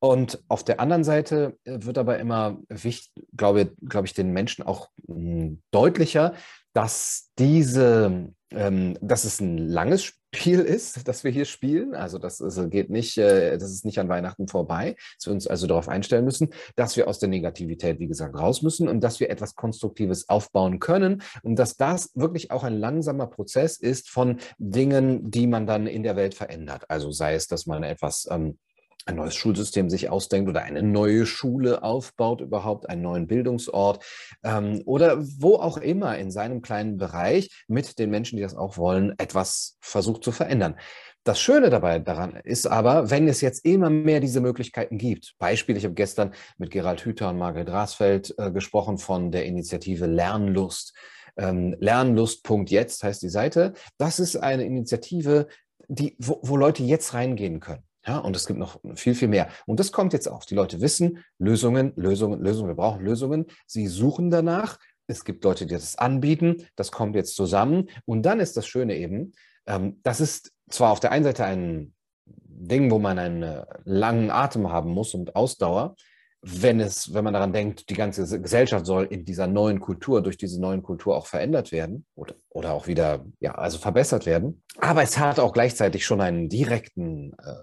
Und 0.00 0.42
auf 0.48 0.62
der 0.64 0.80
anderen 0.80 1.04
Seite 1.04 1.58
äh, 1.64 1.78
wird 1.80 1.98
aber 1.98 2.18
immer 2.18 2.58
wichtig, 2.68 3.12
glaube, 3.36 3.72
glaube 3.88 4.06
ich, 4.06 4.14
den 4.14 4.32
Menschen 4.32 4.64
auch 4.64 4.90
hm, 5.06 5.60
deutlicher, 5.70 6.34
dass 6.72 7.30
diese, 7.38 8.32
ähm, 8.50 8.96
dass 9.00 9.24
es 9.24 9.40
ein 9.40 9.58
langes 9.58 10.04
Spiel 10.34 10.60
ist, 10.60 11.08
das 11.08 11.24
wir 11.24 11.30
hier 11.30 11.46
spielen. 11.46 11.94
Also 11.94 12.18
das 12.18 12.40
ist, 12.40 12.70
geht 12.70 12.90
nicht, 12.90 13.16
äh, 13.16 13.56
das 13.56 13.70
ist 13.70 13.86
nicht 13.86 13.98
an 13.98 14.10
Weihnachten 14.10 14.46
vorbei, 14.46 14.94
dass 15.16 15.26
wir 15.26 15.32
uns 15.32 15.46
also 15.46 15.66
darauf 15.66 15.88
einstellen 15.88 16.24
müssen, 16.24 16.50
dass 16.76 16.96
wir 16.96 17.08
aus 17.08 17.18
der 17.18 17.30
Negativität, 17.30 17.98
wie 17.98 18.08
gesagt, 18.08 18.34
raus 18.34 18.60
müssen 18.60 18.88
und 18.88 19.00
dass 19.00 19.20
wir 19.20 19.30
etwas 19.30 19.54
Konstruktives 19.54 20.28
aufbauen 20.28 20.80
können 20.80 21.22
und 21.42 21.58
dass 21.58 21.76
das 21.76 22.10
wirklich 22.14 22.50
auch 22.50 22.62
ein 22.62 22.78
langsamer 22.78 23.26
Prozess 23.26 23.78
ist 23.78 24.10
von 24.10 24.38
Dingen, 24.58 25.30
die 25.30 25.46
man 25.46 25.66
dann 25.66 25.86
in 25.86 26.02
der 26.02 26.16
Welt 26.16 26.34
verändert. 26.34 26.84
Also 26.88 27.10
sei 27.10 27.34
es, 27.34 27.46
dass 27.46 27.66
man 27.66 27.82
etwas 27.82 28.28
ähm, 28.30 28.58
ein 29.06 29.16
neues 29.16 29.34
Schulsystem 29.34 29.88
sich 29.88 30.10
ausdenkt 30.10 30.48
oder 30.50 30.62
eine 30.62 30.82
neue 30.82 31.24
Schule 31.24 31.82
aufbaut, 31.82 32.40
überhaupt 32.40 32.88
einen 32.88 33.02
neuen 33.02 33.26
Bildungsort 33.26 34.04
ähm, 34.44 34.82
oder 34.84 35.18
wo 35.18 35.56
auch 35.56 35.78
immer 35.78 36.18
in 36.18 36.30
seinem 36.30 36.60
kleinen 36.60 36.98
Bereich 36.98 37.64
mit 37.68 37.98
den 37.98 38.10
Menschen, 38.10 38.36
die 38.36 38.42
das 38.42 38.54
auch 38.54 38.76
wollen, 38.76 39.14
etwas 39.18 39.78
versucht 39.80 40.24
zu 40.24 40.32
verändern. 40.32 40.76
Das 41.24 41.40
Schöne 41.40 41.68
dabei 41.68 41.98
daran 41.98 42.36
ist 42.36 42.66
aber, 42.66 43.10
wenn 43.10 43.28
es 43.28 43.40
jetzt 43.40 43.64
immer 43.64 43.90
mehr 43.90 44.20
diese 44.20 44.40
Möglichkeiten 44.40 44.96
gibt. 44.96 45.34
Beispiel, 45.38 45.76
ich 45.76 45.84
habe 45.84 45.94
gestern 45.94 46.32
mit 46.56 46.70
Gerald 46.70 47.04
Hüther 47.04 47.28
und 47.28 47.38
Margret 47.38 47.68
Rasfeld 47.68 48.34
äh, 48.38 48.50
gesprochen 48.50 48.98
von 48.98 49.30
der 49.30 49.44
Initiative 49.44 50.06
Lernlust. 50.06 50.94
Ähm, 51.36 51.76
Lernlust.jetzt 51.80 53.02
heißt 53.02 53.20
die 53.22 53.28
Seite. 53.28 53.74
Das 53.98 54.20
ist 54.20 54.36
eine 54.36 54.64
Initiative, 54.64 55.48
die, 55.88 56.16
wo, 56.18 56.40
wo 56.42 56.56
Leute 56.56 56.82
jetzt 56.82 57.12
reingehen 57.12 57.60
können. 57.60 57.82
Ja, 58.08 58.18
und 58.18 58.34
es 58.34 58.46
gibt 58.46 58.58
noch 58.58 58.80
viel, 58.94 59.14
viel 59.14 59.28
mehr. 59.28 59.48
Und 59.66 59.80
das 59.80 59.92
kommt 59.92 60.14
jetzt 60.14 60.28
auch. 60.28 60.44
Die 60.44 60.54
Leute 60.54 60.80
wissen, 60.80 61.22
Lösungen, 61.38 61.92
Lösungen, 61.94 62.40
Lösungen, 62.40 62.68
wir 62.68 62.74
brauchen 62.74 63.04
Lösungen. 63.04 63.46
Sie 63.66 63.86
suchen 63.86 64.30
danach. 64.30 64.78
Es 65.06 65.24
gibt 65.24 65.44
Leute, 65.44 65.66
die 65.66 65.74
das 65.74 65.96
anbieten. 65.96 66.66
Das 66.74 66.90
kommt 66.90 67.14
jetzt 67.16 67.36
zusammen. 67.36 67.90
Und 68.06 68.22
dann 68.22 68.40
ist 68.40 68.56
das 68.56 68.66
Schöne 68.66 68.96
eben, 68.96 69.32
ähm, 69.66 70.00
das 70.04 70.22
ist 70.22 70.52
zwar 70.70 70.92
auf 70.92 71.00
der 71.00 71.12
einen 71.12 71.24
Seite 71.24 71.44
ein 71.44 71.92
Ding, 72.26 72.90
wo 72.90 72.98
man 72.98 73.18
einen 73.18 73.62
langen 73.84 74.30
Atem 74.30 74.72
haben 74.72 74.90
muss 74.90 75.12
und 75.12 75.36
Ausdauer, 75.36 75.94
wenn 76.40 76.80
es, 76.80 77.12
wenn 77.12 77.24
man 77.24 77.34
daran 77.34 77.52
denkt, 77.52 77.90
die 77.90 77.94
ganze 77.94 78.40
Gesellschaft 78.40 78.86
soll 78.86 79.04
in 79.04 79.24
dieser 79.24 79.46
neuen 79.46 79.80
Kultur, 79.80 80.22
durch 80.22 80.38
diese 80.38 80.60
neuen 80.60 80.82
Kultur 80.82 81.14
auch 81.14 81.26
verändert 81.26 81.72
werden 81.72 82.06
oder, 82.14 82.36
oder 82.48 82.72
auch 82.72 82.86
wieder, 82.86 83.26
ja, 83.40 83.54
also 83.54 83.78
verbessert 83.78 84.24
werden. 84.24 84.62
Aber 84.78 85.02
es 85.02 85.18
hat 85.18 85.40
auch 85.40 85.52
gleichzeitig 85.52 86.06
schon 86.06 86.20
einen 86.20 86.48
direkten 86.48 87.32
äh, 87.34 87.54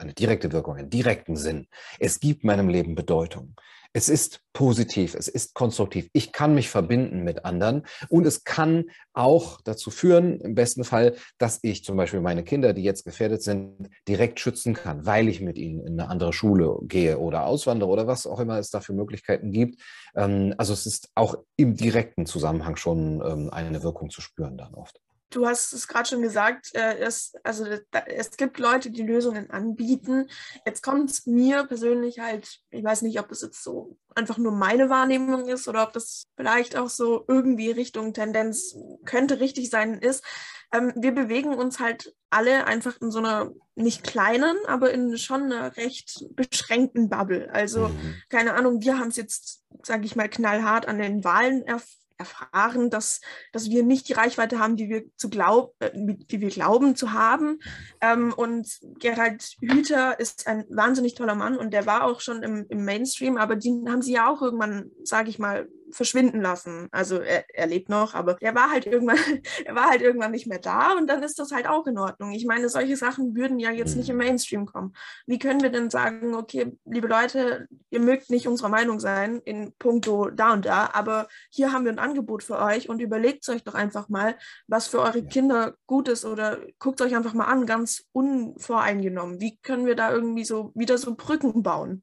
eine 0.00 0.14
direkte 0.14 0.52
Wirkung, 0.52 0.76
einen 0.76 0.90
direkten 0.90 1.36
Sinn. 1.36 1.66
Es 1.98 2.20
gibt 2.20 2.44
meinem 2.44 2.68
Leben 2.68 2.94
Bedeutung. 2.94 3.54
Es 3.92 4.08
ist 4.08 4.42
positiv, 4.52 5.16
es 5.16 5.26
ist 5.26 5.52
konstruktiv. 5.54 6.08
Ich 6.12 6.30
kann 6.30 6.54
mich 6.54 6.70
verbinden 6.70 7.24
mit 7.24 7.44
anderen 7.44 7.86
und 8.08 8.24
es 8.24 8.44
kann 8.44 8.84
auch 9.14 9.60
dazu 9.62 9.90
führen, 9.90 10.40
im 10.40 10.54
besten 10.54 10.84
Fall, 10.84 11.16
dass 11.38 11.58
ich 11.62 11.82
zum 11.82 11.96
Beispiel 11.96 12.20
meine 12.20 12.44
Kinder, 12.44 12.72
die 12.72 12.84
jetzt 12.84 13.04
gefährdet 13.04 13.42
sind, 13.42 13.90
direkt 14.06 14.38
schützen 14.38 14.74
kann, 14.74 15.06
weil 15.06 15.28
ich 15.28 15.40
mit 15.40 15.58
ihnen 15.58 15.80
in 15.80 15.98
eine 15.98 16.08
andere 16.08 16.32
Schule 16.32 16.78
gehe 16.82 17.18
oder 17.18 17.46
auswandere 17.46 17.90
oder 17.90 18.06
was 18.06 18.28
auch 18.28 18.38
immer 18.38 18.60
es 18.60 18.70
da 18.70 18.80
für 18.80 18.92
Möglichkeiten 18.92 19.50
gibt. 19.50 19.80
Ähm, 20.14 20.54
also 20.56 20.72
es 20.72 20.86
ist 20.86 21.10
auch 21.16 21.34
im 21.56 21.74
direkten 21.74 22.26
Zusammenhang 22.26 22.76
schon 22.76 23.20
ähm, 23.26 23.50
eine 23.50 23.82
Wirkung 23.82 24.10
zu 24.10 24.20
spüren 24.20 24.56
dann 24.56 24.74
oft. 24.74 25.00
Du 25.30 25.46
hast 25.46 25.72
es 25.72 25.86
gerade 25.86 26.08
schon 26.08 26.22
gesagt, 26.22 26.74
äh, 26.74 26.98
es, 26.98 27.34
also 27.44 27.64
es 28.06 28.30
gibt 28.36 28.58
Leute, 28.58 28.90
die 28.90 29.02
Lösungen 29.02 29.50
anbieten. 29.50 30.28
Jetzt 30.66 30.82
kommt 30.82 31.10
es 31.10 31.26
mir 31.26 31.64
persönlich 31.64 32.18
halt, 32.18 32.60
ich 32.70 32.82
weiß 32.82 33.02
nicht, 33.02 33.18
ob 33.20 33.28
das 33.28 33.42
jetzt 33.42 33.62
so 33.62 33.96
einfach 34.16 34.38
nur 34.38 34.52
meine 34.52 34.90
Wahrnehmung 34.90 35.48
ist 35.48 35.68
oder 35.68 35.84
ob 35.84 35.92
das 35.92 36.26
vielleicht 36.36 36.76
auch 36.76 36.88
so 36.88 37.24
irgendwie 37.28 37.70
Richtung 37.70 38.12
Tendenz 38.12 38.76
könnte 39.04 39.38
richtig 39.38 39.70
sein 39.70 39.94
ist. 39.98 40.24
Ähm, 40.72 40.92
wir 40.96 41.12
bewegen 41.12 41.54
uns 41.54 41.78
halt 41.78 42.14
alle 42.28 42.66
einfach 42.66 43.00
in 43.00 43.10
so 43.10 43.18
einer 43.18 43.50
nicht 43.76 44.02
kleinen, 44.02 44.56
aber 44.66 44.92
in 44.92 45.16
schon 45.16 45.44
einer 45.44 45.76
recht 45.76 46.24
beschränkten 46.34 47.08
Bubble. 47.08 47.50
Also 47.52 47.88
mhm. 47.88 48.14
keine 48.28 48.54
Ahnung, 48.54 48.82
wir 48.82 48.98
haben 48.98 49.08
es 49.08 49.16
jetzt, 49.16 49.64
sage 49.84 50.04
ich 50.04 50.16
mal, 50.16 50.28
knallhart 50.28 50.86
an 50.88 50.98
den 50.98 51.22
Wahlen 51.22 51.62
erfahren 51.62 51.99
erfahren, 52.20 52.90
dass, 52.90 53.20
dass 53.52 53.70
wir 53.70 53.82
nicht 53.82 54.08
die 54.08 54.12
Reichweite 54.12 54.58
haben, 54.58 54.76
die 54.76 54.88
wir, 54.88 55.04
zu 55.16 55.30
glaub, 55.30 55.74
äh, 55.80 55.90
die 55.94 56.40
wir 56.40 56.50
glauben 56.50 56.94
zu 56.94 57.12
haben. 57.12 57.58
Ähm, 58.00 58.32
und 58.32 58.78
Gerald 58.98 59.56
Hüther 59.60 60.20
ist 60.20 60.46
ein 60.46 60.64
wahnsinnig 60.68 61.14
toller 61.14 61.34
Mann 61.34 61.56
und 61.56 61.72
der 61.72 61.86
war 61.86 62.04
auch 62.04 62.20
schon 62.20 62.42
im, 62.42 62.66
im 62.68 62.84
Mainstream, 62.84 63.36
aber 63.36 63.56
die 63.56 63.82
haben 63.88 64.02
sie 64.02 64.12
ja 64.12 64.28
auch 64.28 64.42
irgendwann, 64.42 64.90
sage 65.02 65.30
ich 65.30 65.38
mal, 65.38 65.66
verschwinden 65.92 66.40
lassen. 66.40 66.88
Also 66.90 67.18
er, 67.18 67.44
er 67.52 67.66
lebt 67.66 67.88
noch, 67.88 68.14
aber 68.14 68.36
er 68.40 68.54
war 68.54 68.70
halt 68.70 68.86
irgendwann, 68.86 69.18
er 69.64 69.74
war 69.74 69.90
halt 69.90 70.02
irgendwann 70.02 70.30
nicht 70.30 70.46
mehr 70.46 70.58
da 70.58 70.92
und 70.92 71.08
dann 71.08 71.22
ist 71.22 71.38
das 71.38 71.52
halt 71.52 71.66
auch 71.66 71.86
in 71.86 71.98
Ordnung. 71.98 72.32
Ich 72.32 72.46
meine, 72.46 72.68
solche 72.68 72.96
Sachen 72.96 73.34
würden 73.34 73.58
ja 73.58 73.70
jetzt 73.70 73.96
nicht 73.96 74.08
im 74.08 74.16
mhm. 74.16 74.24
Mainstream 74.24 74.66
kommen. 74.66 74.94
Wie 75.26 75.38
können 75.38 75.62
wir 75.62 75.70
denn 75.70 75.90
sagen, 75.90 76.34
okay, 76.34 76.76
liebe 76.84 77.08
Leute, 77.08 77.68
ihr 77.90 78.00
mögt 78.00 78.30
nicht 78.30 78.48
unserer 78.48 78.68
Meinung 78.68 79.00
sein 79.00 79.40
in 79.44 79.72
puncto 79.78 80.30
da 80.30 80.52
und 80.52 80.64
da, 80.64 80.90
aber 80.92 81.28
hier 81.50 81.72
haben 81.72 81.84
wir 81.84 81.92
ein 81.92 81.98
Angebot 82.10 82.42
für 82.42 82.58
euch 82.58 82.88
und 82.88 83.00
überlegt 83.00 83.48
euch 83.48 83.64
doch 83.64 83.74
einfach 83.74 84.08
mal, 84.08 84.36
was 84.66 84.88
für 84.88 85.00
eure 85.00 85.24
Kinder 85.24 85.74
gut 85.86 86.08
ist 86.08 86.24
oder 86.24 86.58
guckt 86.78 87.00
euch 87.00 87.14
einfach 87.14 87.34
mal 87.34 87.46
an, 87.46 87.66
ganz 87.66 88.04
unvoreingenommen. 88.12 89.40
Wie 89.40 89.58
können 89.62 89.86
wir 89.86 89.94
da 89.94 90.12
irgendwie 90.12 90.44
so 90.44 90.72
wieder 90.74 90.98
so 90.98 91.14
Brücken 91.14 91.62
bauen? 91.62 92.02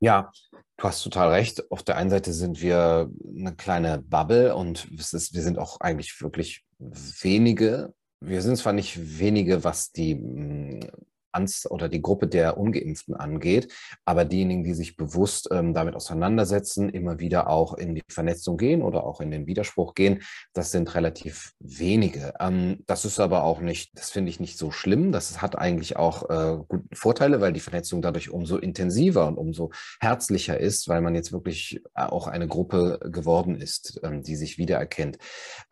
Ja, 0.00 0.30
du 0.76 0.84
hast 0.84 1.02
total 1.02 1.30
recht. 1.30 1.70
Auf 1.70 1.82
der 1.82 1.96
einen 1.96 2.10
Seite 2.10 2.32
sind 2.32 2.60
wir 2.60 3.10
eine 3.36 3.54
kleine 3.54 4.02
Bubble 4.02 4.54
und 4.54 4.86
ist, 4.92 5.34
wir 5.34 5.42
sind 5.42 5.58
auch 5.58 5.80
eigentlich 5.80 6.20
wirklich 6.20 6.64
wenige. 7.20 7.94
Wir 8.20 8.42
sind 8.42 8.56
zwar 8.56 8.72
nicht 8.72 9.18
wenige, 9.18 9.64
was 9.64 9.92
die 9.92 10.14
oder 11.70 11.88
die 11.88 12.02
Gruppe 12.02 12.26
der 12.26 12.56
Ungeimpften 12.58 13.14
angeht. 13.14 13.72
Aber 14.04 14.24
diejenigen, 14.24 14.64
die 14.64 14.74
sich 14.74 14.96
bewusst 14.96 15.48
ähm, 15.50 15.74
damit 15.74 15.94
auseinandersetzen, 15.94 16.88
immer 16.88 17.18
wieder 17.18 17.48
auch 17.48 17.74
in 17.74 17.94
die 17.94 18.02
Vernetzung 18.08 18.56
gehen 18.56 18.82
oder 18.82 19.04
auch 19.04 19.20
in 19.20 19.30
den 19.30 19.46
Widerspruch 19.46 19.94
gehen, 19.94 20.22
das 20.52 20.70
sind 20.70 20.94
relativ 20.94 21.52
wenige. 21.58 22.34
Ähm, 22.40 22.82
das 22.86 23.04
ist 23.04 23.20
aber 23.20 23.44
auch 23.44 23.60
nicht, 23.60 23.98
das 23.98 24.10
finde 24.10 24.30
ich 24.30 24.40
nicht 24.40 24.58
so 24.58 24.70
schlimm. 24.70 25.12
Das 25.12 25.42
hat 25.42 25.58
eigentlich 25.58 25.96
auch 25.96 26.30
äh, 26.30 26.58
gute 26.68 26.84
Vorteile, 26.94 27.40
weil 27.40 27.52
die 27.52 27.60
Vernetzung 27.60 28.02
dadurch 28.02 28.30
umso 28.30 28.56
intensiver 28.56 29.26
und 29.26 29.36
umso 29.36 29.70
herzlicher 30.00 30.58
ist, 30.58 30.88
weil 30.88 31.00
man 31.00 31.14
jetzt 31.14 31.32
wirklich 31.32 31.82
auch 31.94 32.26
eine 32.26 32.46
Gruppe 32.46 33.00
geworden 33.02 33.56
ist, 33.56 34.00
ähm, 34.02 34.22
die 34.22 34.36
sich 34.36 34.58
wiedererkennt. 34.58 35.18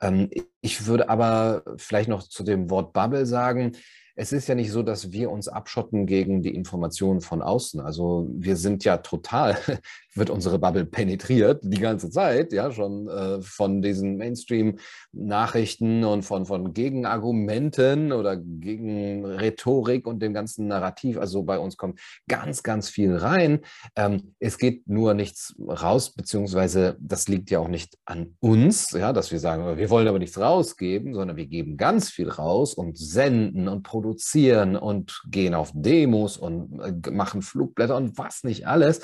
Ähm, 0.01 0.31
ich 0.61 0.87
würde 0.87 1.09
aber 1.09 1.63
vielleicht 1.77 2.09
noch 2.09 2.23
zu 2.23 2.43
dem 2.43 2.71
Wort 2.71 2.93
Bubble 2.93 3.27
sagen, 3.27 3.73
es 4.15 4.33
ist 4.33 4.49
ja 4.49 4.55
nicht 4.55 4.71
so, 4.71 4.83
dass 4.83 5.13
wir 5.13 5.31
uns 5.31 5.49
abschotten 5.49 6.07
gegen 6.07 6.43
die 6.43 6.55
Informationen 6.55 7.21
von 7.21 7.43
außen. 7.43 7.81
Also 7.81 8.29
wir 8.31 8.57
sind 8.57 8.85
ja 8.85 8.99
total, 8.99 9.57
wird 10.15 10.29
unsere 10.29 10.59
Bubble 10.59 10.85
penetriert 10.85 11.61
die 11.63 11.81
ganze 11.81 12.11
Zeit, 12.11 12.53
ja, 12.53 12.71
schon 12.71 13.09
äh, 13.09 13.41
von 13.41 13.81
diesen 13.81 14.19
Mainstream-Nachrichten 14.19 16.05
und 16.05 16.23
von, 16.23 16.45
von 16.45 16.75
Gegenargumenten 16.75 18.13
oder 18.13 18.37
gegen 18.37 19.25
Rhetorik 19.25 20.07
und 20.07 20.21
dem 20.21 20.35
ganzen 20.35 20.67
Narrativ. 20.67 21.17
Also 21.17 21.43
bei 21.43 21.59
uns 21.59 21.79
kommt 21.79 21.99
ganz, 22.29 22.63
ganz 22.63 22.91
viel 22.91 23.17
rein. 23.17 23.61
Ähm, 23.97 24.35
es 24.39 24.59
geht 24.59 24.87
nur 24.87 25.15
nichts 25.15 25.55
raus, 25.59 26.11
beziehungsweise 26.11 26.97
das 27.01 27.29
liegt 27.29 27.51
ja 27.51 27.61
auch 27.61 27.69
nicht 27.69 27.97
an 28.05 28.37
uns, 28.41 28.91
ja, 28.91 29.15
dass 29.15 29.33
wir 29.33 29.39
sagen, 29.39 29.79
wir 29.79 29.91
wollen 29.91 30.09
aber 30.09 30.19
nichts 30.19 30.39
rausgeben, 30.39 31.15
sondern 31.15 31.39
wir 31.39 31.47
geben 31.47 31.79
ganz 31.79 32.11
viel 32.11 32.29
raus 32.29 32.75
und 32.75 32.99
senden 32.99 33.69
und 33.69 33.83
produzieren 33.83 34.02
produzieren 34.03 34.77
und 34.77 35.23
gehen 35.31 35.55
auf 35.55 35.71
Demos 35.75 36.37
und 36.37 36.81
äh, 36.81 37.11
machen 37.11 37.41
Flugblätter 37.41 37.97
und 37.97 38.19
was 38.19 38.43
nicht 38.45 38.67
alles. 38.67 39.01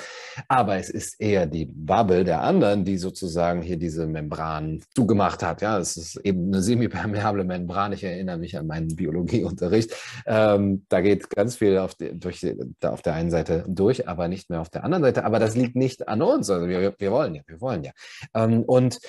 Aber 0.47 0.75
es 0.75 0.89
ist 0.89 1.19
eher 1.19 1.45
die 1.45 1.65
Bubble 1.65 2.25
der 2.25 2.41
anderen, 2.41 2.83
die 2.83 2.97
sozusagen 2.97 3.61
hier 3.61 3.77
diese 3.77 4.07
Membran 4.07 4.81
zugemacht 4.93 5.41
hat. 5.41 5.61
Ja, 5.61 5.79
es 5.79 5.95
ist 5.95 6.17
eben 6.17 6.47
eine 6.47 6.61
semipermeable 6.61 7.45
Membran. 7.45 7.93
Ich 7.93 8.03
erinnere 8.03 8.37
mich 8.37 8.57
an 8.57 8.67
meinen 8.67 8.95
Biologieunterricht. 8.95 9.95
Ähm, 10.25 10.85
da 10.89 11.01
geht 11.01 11.29
ganz 11.29 11.55
viel 11.55 11.77
auf, 11.77 11.95
die, 11.95 12.19
durch, 12.19 12.45
da 12.79 12.91
auf 12.91 13.01
der 13.01 13.13
einen 13.13 13.31
Seite 13.31 13.63
durch, 13.67 14.07
aber 14.07 14.27
nicht 14.27 14.49
mehr 14.49 14.61
auf 14.61 14.69
der 14.69 14.83
anderen 14.83 15.03
Seite. 15.03 15.23
Aber 15.23 15.39
das 15.39 15.55
liegt 15.55 15.75
nicht 15.75 16.07
an 16.07 16.21
uns. 16.21 16.49
Also 16.49 16.67
wir, 16.67 16.93
wir 16.97 17.11
wollen 17.11 17.35
ja, 17.35 17.41
wir 17.47 17.61
wollen 17.61 17.83
ja. 17.83 17.91
Ähm, 18.33 18.63
und 18.63 18.99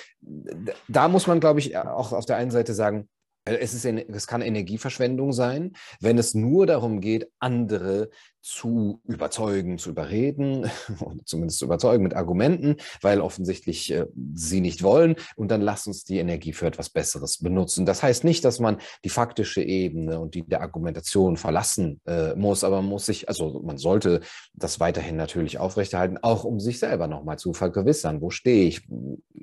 da 0.87 1.07
muss 1.09 1.27
man, 1.27 1.39
glaube 1.39 1.59
ich, 1.59 1.77
auch 1.77 2.13
auf 2.13 2.25
der 2.25 2.37
einen 2.37 2.51
Seite 2.51 2.73
sagen, 2.73 3.01
äh, 3.01 3.20
es, 3.45 3.73
ist, 3.73 3.85
es 3.85 4.27
kann 4.27 4.41
Energieverschwendung 4.41 5.33
sein, 5.33 5.73
wenn 5.99 6.17
es 6.17 6.33
nur 6.33 6.67
darum 6.67 7.01
geht, 7.01 7.29
andere 7.39 8.09
zu 8.41 9.01
überzeugen, 9.05 9.77
zu 9.77 9.91
überreden, 9.91 10.69
zumindest 11.25 11.59
zu 11.59 11.65
überzeugen 11.65 12.03
mit 12.03 12.15
Argumenten, 12.15 12.77
weil 13.01 13.21
offensichtlich 13.21 13.91
äh, 13.91 14.07
sie 14.33 14.61
nicht 14.61 14.81
wollen. 14.81 15.15
Und 15.35 15.51
dann 15.51 15.61
lass 15.61 15.85
uns 15.85 16.03
die 16.03 16.17
Energie 16.17 16.53
für 16.53 16.65
etwas 16.65 16.89
Besseres 16.89 17.37
benutzen. 17.37 17.85
Das 17.85 18.01
heißt 18.01 18.23
nicht, 18.23 18.43
dass 18.43 18.59
man 18.59 18.77
die 19.03 19.09
faktische 19.09 19.61
Ebene 19.61 20.19
und 20.19 20.33
die 20.33 20.43
der 20.43 20.61
Argumentation 20.61 21.37
verlassen 21.37 22.01
äh, 22.07 22.33
muss, 22.35 22.63
aber 22.63 22.81
man 22.81 22.89
muss 22.89 23.05
sich, 23.05 23.29
also 23.29 23.61
man 23.63 23.77
sollte 23.77 24.21
das 24.53 24.79
weiterhin 24.79 25.17
natürlich 25.17 25.59
aufrechterhalten, 25.59 26.17
auch 26.21 26.43
um 26.43 26.59
sich 26.59 26.79
selber 26.79 27.07
nochmal 27.07 27.37
zu 27.37 27.53
vergewissern. 27.53 28.21
Wo 28.21 28.31
stehe 28.31 28.67
ich? 28.67 28.87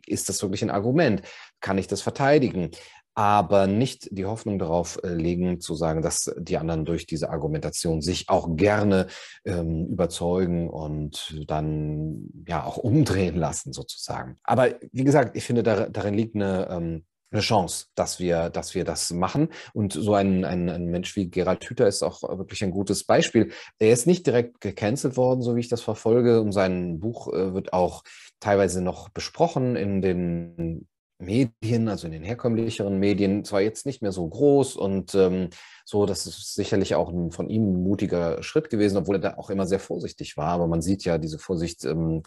Ist 0.07 0.29
das 0.29 0.43
wirklich 0.43 0.63
ein 0.63 0.71
Argument? 0.71 1.23
Kann 1.61 1.79
ich 1.79 1.87
das 1.87 2.03
verteidigen? 2.03 2.71
Aber 3.18 3.66
nicht 3.66 4.16
die 4.16 4.26
Hoffnung 4.26 4.61
darauf 4.61 5.00
äh, 5.02 5.09
legen, 5.09 5.61
zu 5.61 5.74
sagen, 5.74 6.02
dass 6.02 6.33
die 6.38 6.57
anderen 6.57 6.85
durch 6.85 7.04
diese 7.04 7.31
Argumentation 7.31 8.00
sich 8.00 8.28
auch 8.28 8.54
gerne 8.54 9.09
ähm, 9.44 9.88
überzeugen 9.88 10.70
und 10.70 11.37
dann 11.48 12.28
ja 12.46 12.62
auch 12.62 12.76
umdrehen 12.76 13.35
lassen, 13.35 13.72
sozusagen. 13.72 14.37
Aber 14.44 14.68
wie 14.92 15.02
gesagt, 15.02 15.37
ich 15.37 15.42
finde, 15.42 15.64
da, 15.64 15.88
darin 15.88 16.14
liegt 16.14 16.37
eine, 16.37 16.68
ähm, 16.70 17.04
eine 17.33 17.40
Chance, 17.40 17.87
dass 17.96 18.20
wir, 18.20 18.50
dass 18.50 18.76
wir 18.76 18.85
das 18.85 19.11
machen. 19.11 19.48
Und 19.74 19.94
so 19.94 20.14
ein, 20.14 20.44
ein, 20.44 20.68
ein 20.68 20.87
Mensch 20.87 21.16
wie 21.16 21.28
Gerald 21.28 21.64
Hüther 21.64 21.88
ist 21.88 22.04
auch 22.04 22.22
wirklich 22.22 22.62
ein 22.62 22.70
gutes 22.70 23.02
Beispiel. 23.02 23.50
Er 23.81 23.92
ist 23.92 24.07
nicht 24.07 24.28
direkt 24.28 24.61
gecancelt 24.61 25.16
worden, 25.16 25.42
so 25.42 25.57
wie 25.57 25.61
ich 25.61 25.68
das 25.68 25.81
verfolge. 25.81 26.40
Und 26.40 26.52
sein 26.52 27.00
Buch 27.00 27.33
äh, 27.33 27.52
wird 27.52 27.72
auch 27.72 28.04
teilweise 28.38 28.81
noch 28.81 29.09
besprochen 29.09 29.74
in 29.74 30.02
den 30.02 30.87
Medien, 31.18 31.88
also 31.88 32.07
in 32.07 32.12
den 32.12 32.22
herkömmlicheren 32.22 32.98
Medien, 32.98 33.44
zwar 33.44 33.61
jetzt 33.61 33.87
nicht 33.87 34.02
mehr 34.02 34.12
so 34.12 34.28
groß 34.28 34.76
und 34.76 35.14
ähm, 35.14 35.50
so, 35.85 36.07
das 36.07 36.26
ist 36.26 36.54
sicherlich 36.54 36.94
auch 36.94 37.11
ein, 37.11 37.33
von 37.33 37.48
ihm 37.48 37.72
ein 37.72 37.83
mutiger 37.83 38.42
Schritt 38.42 38.70
gewesen, 38.70 38.98
obwohl 38.98 39.16
er 39.16 39.20
da 39.20 39.35
auch 39.37 39.50
immer 39.50 39.66
sehr 39.66 39.81
vorsichtig 39.81 40.37
war. 40.37 40.50
Aber 40.50 40.66
man 40.66 40.83
sieht 40.83 41.04
ja, 41.04 41.18
diese 41.18 41.38
Vorsicht 41.38 41.85
ähm, 41.85 42.22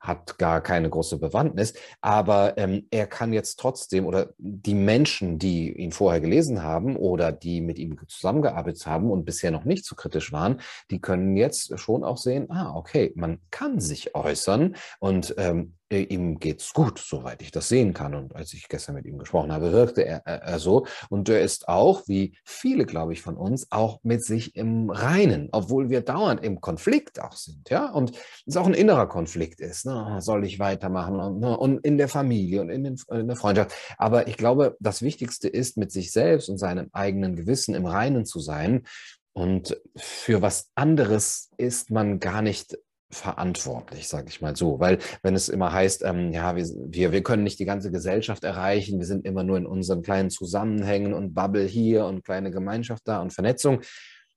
hat 0.00 0.38
gar 0.38 0.60
keine 0.60 0.90
große 0.90 1.18
Bewandtnis, 1.18 1.74
aber 2.00 2.58
ähm, 2.58 2.86
er 2.90 3.06
kann 3.06 3.32
jetzt 3.32 3.58
trotzdem 3.58 4.06
oder 4.06 4.34
die 4.38 4.74
Menschen, 4.74 5.38
die 5.38 5.72
ihn 5.72 5.92
vorher 5.92 6.20
gelesen 6.20 6.62
haben 6.62 6.96
oder 6.96 7.32
die 7.32 7.60
mit 7.60 7.78
ihm 7.78 7.98
zusammengearbeitet 8.06 8.86
haben 8.86 9.10
und 9.10 9.24
bisher 9.24 9.50
noch 9.50 9.64
nicht 9.64 9.84
so 9.84 9.94
kritisch 9.94 10.32
waren, 10.32 10.60
die 10.90 11.00
können 11.00 11.36
jetzt 11.36 11.78
schon 11.78 12.04
auch 12.04 12.18
sehen, 12.18 12.50
ah, 12.50 12.74
okay, 12.76 13.12
man 13.16 13.40
kann 13.50 13.80
sich 13.80 14.14
äußern 14.14 14.76
und 15.00 15.34
ähm, 15.38 15.75
äh, 15.90 16.02
ihm 16.02 16.38
geht's 16.38 16.72
gut, 16.72 16.98
soweit 16.98 17.42
ich 17.42 17.50
das 17.50 17.68
sehen 17.68 17.94
kann. 17.94 18.14
Und 18.14 18.34
als 18.34 18.52
ich 18.52 18.68
gestern 18.68 18.96
mit 18.96 19.06
ihm 19.06 19.18
gesprochen 19.18 19.52
habe, 19.52 19.72
wirkte 19.72 20.04
er, 20.04 20.22
er, 20.24 20.42
er 20.42 20.58
so. 20.58 20.86
Und 21.10 21.28
er 21.28 21.40
ist 21.40 21.68
auch, 21.68 22.08
wie 22.08 22.36
viele, 22.44 22.86
glaube 22.86 23.12
ich, 23.12 23.22
von 23.22 23.36
uns, 23.36 23.68
auch 23.70 24.00
mit 24.02 24.24
sich 24.24 24.56
im 24.56 24.90
Reinen, 24.90 25.48
obwohl 25.52 25.88
wir 25.88 26.00
dauernd 26.00 26.42
im 26.42 26.60
Konflikt 26.60 27.20
auch 27.20 27.36
sind. 27.36 27.70
Ja, 27.70 27.90
und 27.90 28.12
es 28.46 28.56
auch 28.56 28.66
ein 28.66 28.74
innerer 28.74 29.08
Konflikt 29.08 29.60
ist. 29.60 29.86
Ne? 29.86 30.18
Soll 30.20 30.44
ich 30.44 30.58
weitermachen? 30.58 31.20
Und, 31.20 31.40
ne? 31.40 31.56
und 31.56 31.84
in 31.84 31.98
der 31.98 32.08
Familie 32.08 32.60
und 32.60 32.70
in, 32.70 32.84
den, 32.84 32.96
in 33.10 33.28
der 33.28 33.36
Freundschaft. 33.36 33.72
Aber 33.98 34.28
ich 34.28 34.36
glaube, 34.36 34.76
das 34.80 35.02
Wichtigste 35.02 35.48
ist, 35.48 35.76
mit 35.76 35.92
sich 35.92 36.12
selbst 36.12 36.48
und 36.48 36.58
seinem 36.58 36.88
eigenen 36.92 37.36
Gewissen 37.36 37.74
im 37.74 37.86
Reinen 37.86 38.24
zu 38.24 38.40
sein. 38.40 38.84
Und 39.32 39.78
für 39.96 40.40
was 40.40 40.70
anderes 40.74 41.50
ist 41.58 41.90
man 41.90 42.20
gar 42.20 42.40
nicht 42.40 42.78
verantwortlich, 43.10 44.08
sage 44.08 44.28
ich 44.28 44.40
mal 44.40 44.56
so. 44.56 44.80
Weil 44.80 44.98
wenn 45.22 45.34
es 45.34 45.48
immer 45.48 45.72
heißt, 45.72 46.04
ähm, 46.04 46.32
ja, 46.32 46.56
wir, 46.56 46.64
wir, 46.64 47.12
wir 47.12 47.22
können 47.22 47.44
nicht 47.44 47.58
die 47.58 47.64
ganze 47.64 47.90
Gesellschaft 47.90 48.44
erreichen, 48.44 48.98
wir 48.98 49.06
sind 49.06 49.24
immer 49.24 49.44
nur 49.44 49.56
in 49.56 49.66
unseren 49.66 50.02
kleinen 50.02 50.30
Zusammenhängen 50.30 51.14
und 51.14 51.34
Bubble 51.34 51.64
hier 51.64 52.06
und 52.06 52.24
kleine 52.24 52.50
Gemeinschaft 52.50 53.02
da 53.06 53.20
und 53.20 53.32
Vernetzung, 53.32 53.80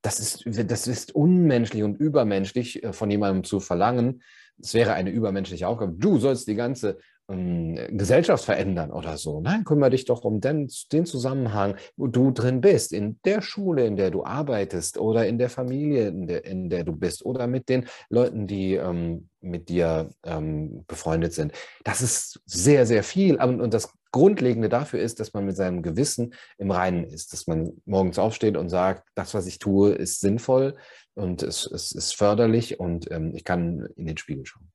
das 0.02 0.20
ist, 0.20 0.44
das 0.70 0.88
ist 0.88 1.14
unmenschlich 1.14 1.84
und 1.84 2.00
übermenschlich 2.00 2.84
äh, 2.84 2.94
von 2.94 3.12
jemandem 3.12 3.44
zu 3.44 3.60
verlangen. 3.60 4.22
Es 4.62 4.74
wäre 4.74 4.94
eine 4.94 5.10
übermenschliche 5.10 5.68
Aufgabe. 5.68 5.94
Du 5.98 6.20
sollst 6.20 6.48
die 6.48 6.56
ganze 6.56 7.00
Gesellschaft 7.30 8.44
verändern 8.44 8.92
oder 8.92 9.18
so. 9.18 9.40
Nein, 9.40 9.64
kümmere 9.64 9.92
dich 9.92 10.06
doch 10.06 10.24
um 10.24 10.42
den, 10.42 10.68
den 10.92 11.06
Zusammenhang, 11.06 11.76
wo 11.96 12.08
du 12.08 12.32
drin 12.32 12.60
bist, 12.60 12.92
in 12.92 13.20
der 13.24 13.42
Schule, 13.42 13.86
in 13.86 13.96
der 13.98 14.10
du 14.10 14.24
arbeitest 14.24 14.98
oder 14.98 15.28
in 15.28 15.38
der 15.38 15.50
Familie, 15.50 16.08
in 16.08 16.26
der, 16.26 16.46
in 16.46 16.70
der 16.70 16.84
du 16.84 16.94
bist 16.94 17.24
oder 17.24 17.46
mit 17.46 17.70
den 17.70 17.86
Leuten, 18.10 18.48
die 18.48 18.74
ähm, 18.76 19.30
mit 19.42 19.70
dir 19.70 20.10
ähm, 20.24 20.86
befreundet 20.88 21.34
sind. 21.34 21.54
Das 21.84 22.02
ist 22.02 22.42
sehr, 22.46 22.88
sehr 22.88 23.04
viel. 23.04 23.36
Und, 23.36 23.62
und 23.62 23.74
das 23.74 23.94
Grundlegende 24.12 24.70
dafür 24.70 25.00
ist, 25.00 25.20
dass 25.20 25.34
man 25.34 25.46
mit 25.46 25.56
seinem 25.56 25.84
Gewissen 25.84 26.34
im 26.58 26.72
Reinen 26.72 27.04
ist, 27.04 27.32
dass 27.32 27.46
man 27.46 27.74
morgens 27.86 28.18
aufsteht 28.18 28.58
und 28.58 28.70
sagt, 28.70 29.08
das, 29.14 29.36
was 29.36 29.46
ich 29.46 29.60
tue, 29.60 29.92
ist 29.92 30.20
sinnvoll 30.20 30.76
und 31.14 31.44
es, 31.44 31.68
es 31.68 31.92
ist 31.92 32.16
förderlich 32.16 32.80
und 32.80 33.12
ähm, 33.12 33.34
ich 33.36 33.44
kann 33.44 33.88
in 33.96 34.08
den 34.08 34.18
Spiegel 34.18 34.48
schauen. 34.48 34.72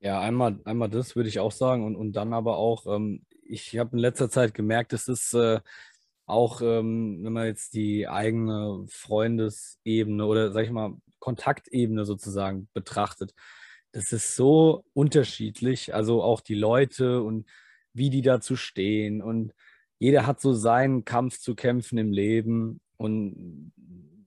Ja, 0.00 0.20
einmal, 0.20 0.60
einmal 0.64 0.90
das 0.90 1.16
würde 1.16 1.28
ich 1.28 1.40
auch 1.40 1.52
sagen 1.52 1.84
und, 1.84 1.96
und 1.96 2.12
dann 2.12 2.32
aber 2.32 2.56
auch, 2.58 2.86
ähm, 2.86 3.24
ich 3.48 3.78
habe 3.78 3.96
in 3.96 3.98
letzter 3.98 4.28
Zeit 4.28 4.54
gemerkt, 4.54 4.92
es 4.92 5.08
ist 5.08 5.32
äh, 5.34 5.60
auch, 6.26 6.60
ähm, 6.62 7.20
wenn 7.22 7.32
man 7.32 7.46
jetzt 7.46 7.74
die 7.74 8.08
eigene 8.08 8.84
Freundesebene 8.88 10.26
oder 10.26 10.52
sag 10.52 10.64
ich 10.64 10.70
mal 10.70 10.94
Kontaktebene 11.20 12.04
sozusagen 12.04 12.68
betrachtet, 12.74 13.34
das 13.92 14.12
ist 14.12 14.36
so 14.36 14.84
unterschiedlich, 14.92 15.94
also 15.94 16.22
auch 16.22 16.40
die 16.42 16.54
Leute 16.54 17.22
und 17.22 17.46
wie 17.94 18.10
die 18.10 18.22
dazu 18.22 18.56
stehen 18.56 19.22
und 19.22 19.54
jeder 19.98 20.26
hat 20.26 20.40
so 20.40 20.52
seinen 20.52 21.04
Kampf 21.06 21.38
zu 21.38 21.54
kämpfen 21.54 21.96
im 21.98 22.12
Leben 22.12 22.80
und 22.98 23.72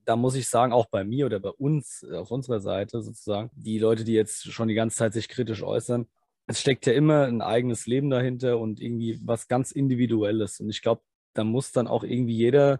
da 0.10 0.15
muss 0.15 0.34
ich 0.34 0.50
sagen, 0.50 0.74
auch 0.74 0.88
bei 0.88 1.04
mir 1.04 1.28
oder 1.28 1.39
bei 1.39 1.52
uns, 1.52 2.04
äh, 2.10 2.15
auf 2.15 2.32
unserer 2.32 2.60
Seite 2.62 3.04
sozusagen, 3.04 3.52
die 3.54 3.78
Leute, 3.78 4.04
die 4.04 4.13
jetzt 4.13 4.52
schon 4.52 4.67
die 4.67 4.74
ganze 4.74 4.98
Zeit 4.98 5.13
sich 5.13 5.30
kritisch 5.30 5.62
äußern, 5.62 6.08
es 6.48 6.60
steckt 6.60 6.88
ja 6.88 6.93
immer 6.93 7.26
ein 7.26 7.43
eigenes 7.43 7.86
Leben 7.86 8.10
dahinter 8.10 8.58
und 8.58 8.82
irgendwie 8.82 9.19
was 9.24 9.48
ganz 9.48 9.72
Individuelles. 9.72 10.60
Und 10.62 10.72
ich 10.72 10.82
glaube, 10.82 11.04
da 11.36 11.43
muss 11.43 11.72
dann 11.74 11.88
auch 11.88 12.04
irgendwie 12.04 12.36
jeder 12.36 12.80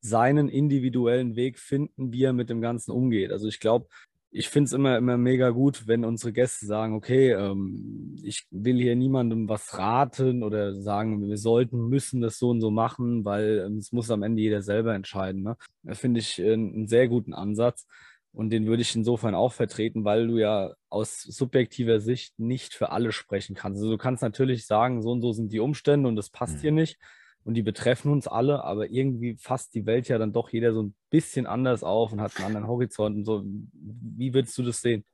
seinen 0.00 0.48
individuellen 0.48 1.36
Weg 1.36 1.60
finden, 1.60 2.12
wie 2.12 2.24
er 2.24 2.32
mit 2.32 2.50
dem 2.50 2.60
Ganzen 2.60 2.90
umgeht. 2.90 3.30
Also 3.30 3.46
ich 3.46 3.60
glaube, 3.60 3.86
ich 4.36 4.48
finde 4.48 4.66
es 4.66 4.72
immer, 4.72 4.98
immer 4.98 5.16
mega 5.16 5.50
gut, 5.50 5.86
wenn 5.86 6.04
unsere 6.04 6.32
Gäste 6.32 6.66
sagen, 6.66 6.94
okay, 6.96 7.30
ähm, 7.30 8.16
ich 8.20 8.48
will 8.50 8.78
hier 8.78 8.96
niemandem 8.96 9.48
was 9.48 9.78
raten 9.78 10.42
oder 10.42 10.74
sagen, 10.74 11.22
wir 11.22 11.38
sollten, 11.38 11.88
müssen 11.88 12.20
das 12.20 12.40
so 12.40 12.50
und 12.50 12.60
so 12.60 12.72
machen, 12.72 13.24
weil 13.24 13.62
ähm, 13.64 13.76
es 13.76 13.92
muss 13.92 14.10
am 14.10 14.24
Ende 14.24 14.42
jeder 14.42 14.60
selber 14.60 14.92
entscheiden. 14.92 15.44
Ne? 15.44 15.56
Das 15.84 16.00
finde 16.00 16.18
ich 16.18 16.40
äh, 16.40 16.52
einen 16.52 16.88
sehr 16.88 17.06
guten 17.06 17.32
Ansatz 17.32 17.86
und 18.32 18.50
den 18.50 18.66
würde 18.66 18.82
ich 18.82 18.96
insofern 18.96 19.36
auch 19.36 19.52
vertreten, 19.52 20.04
weil 20.04 20.26
du 20.26 20.38
ja 20.38 20.72
aus 20.88 21.22
subjektiver 21.22 22.00
Sicht 22.00 22.36
nicht 22.36 22.74
für 22.74 22.90
alle 22.90 23.12
sprechen 23.12 23.54
kannst. 23.54 23.78
Also 23.78 23.92
du 23.92 23.98
kannst 23.98 24.24
natürlich 24.24 24.66
sagen, 24.66 25.00
so 25.00 25.12
und 25.12 25.20
so 25.20 25.32
sind 25.32 25.52
die 25.52 25.60
Umstände 25.60 26.08
und 26.08 26.16
das 26.16 26.30
passt 26.30 26.56
mhm. 26.56 26.60
hier 26.60 26.72
nicht 26.72 26.98
und 27.44 27.54
die 27.54 27.62
betreffen 27.62 28.10
uns 28.10 28.26
alle, 28.26 28.64
aber 28.64 28.90
irgendwie 28.90 29.36
fasst 29.36 29.74
die 29.74 29.86
Welt 29.86 30.08
ja 30.08 30.18
dann 30.18 30.32
doch 30.32 30.50
jeder 30.50 30.72
so 30.72 30.82
ein 30.82 30.94
bisschen 31.10 31.46
anders 31.46 31.82
auf 31.84 32.12
und 32.12 32.20
hat 32.20 32.36
einen 32.36 32.46
anderen 32.46 32.66
Horizont 32.66 33.16
und 33.16 33.24
so. 33.24 33.44
Wie 33.72 34.34
würdest 34.34 34.56
du 34.58 34.62
das 34.62 34.80
sehen? 34.80 35.04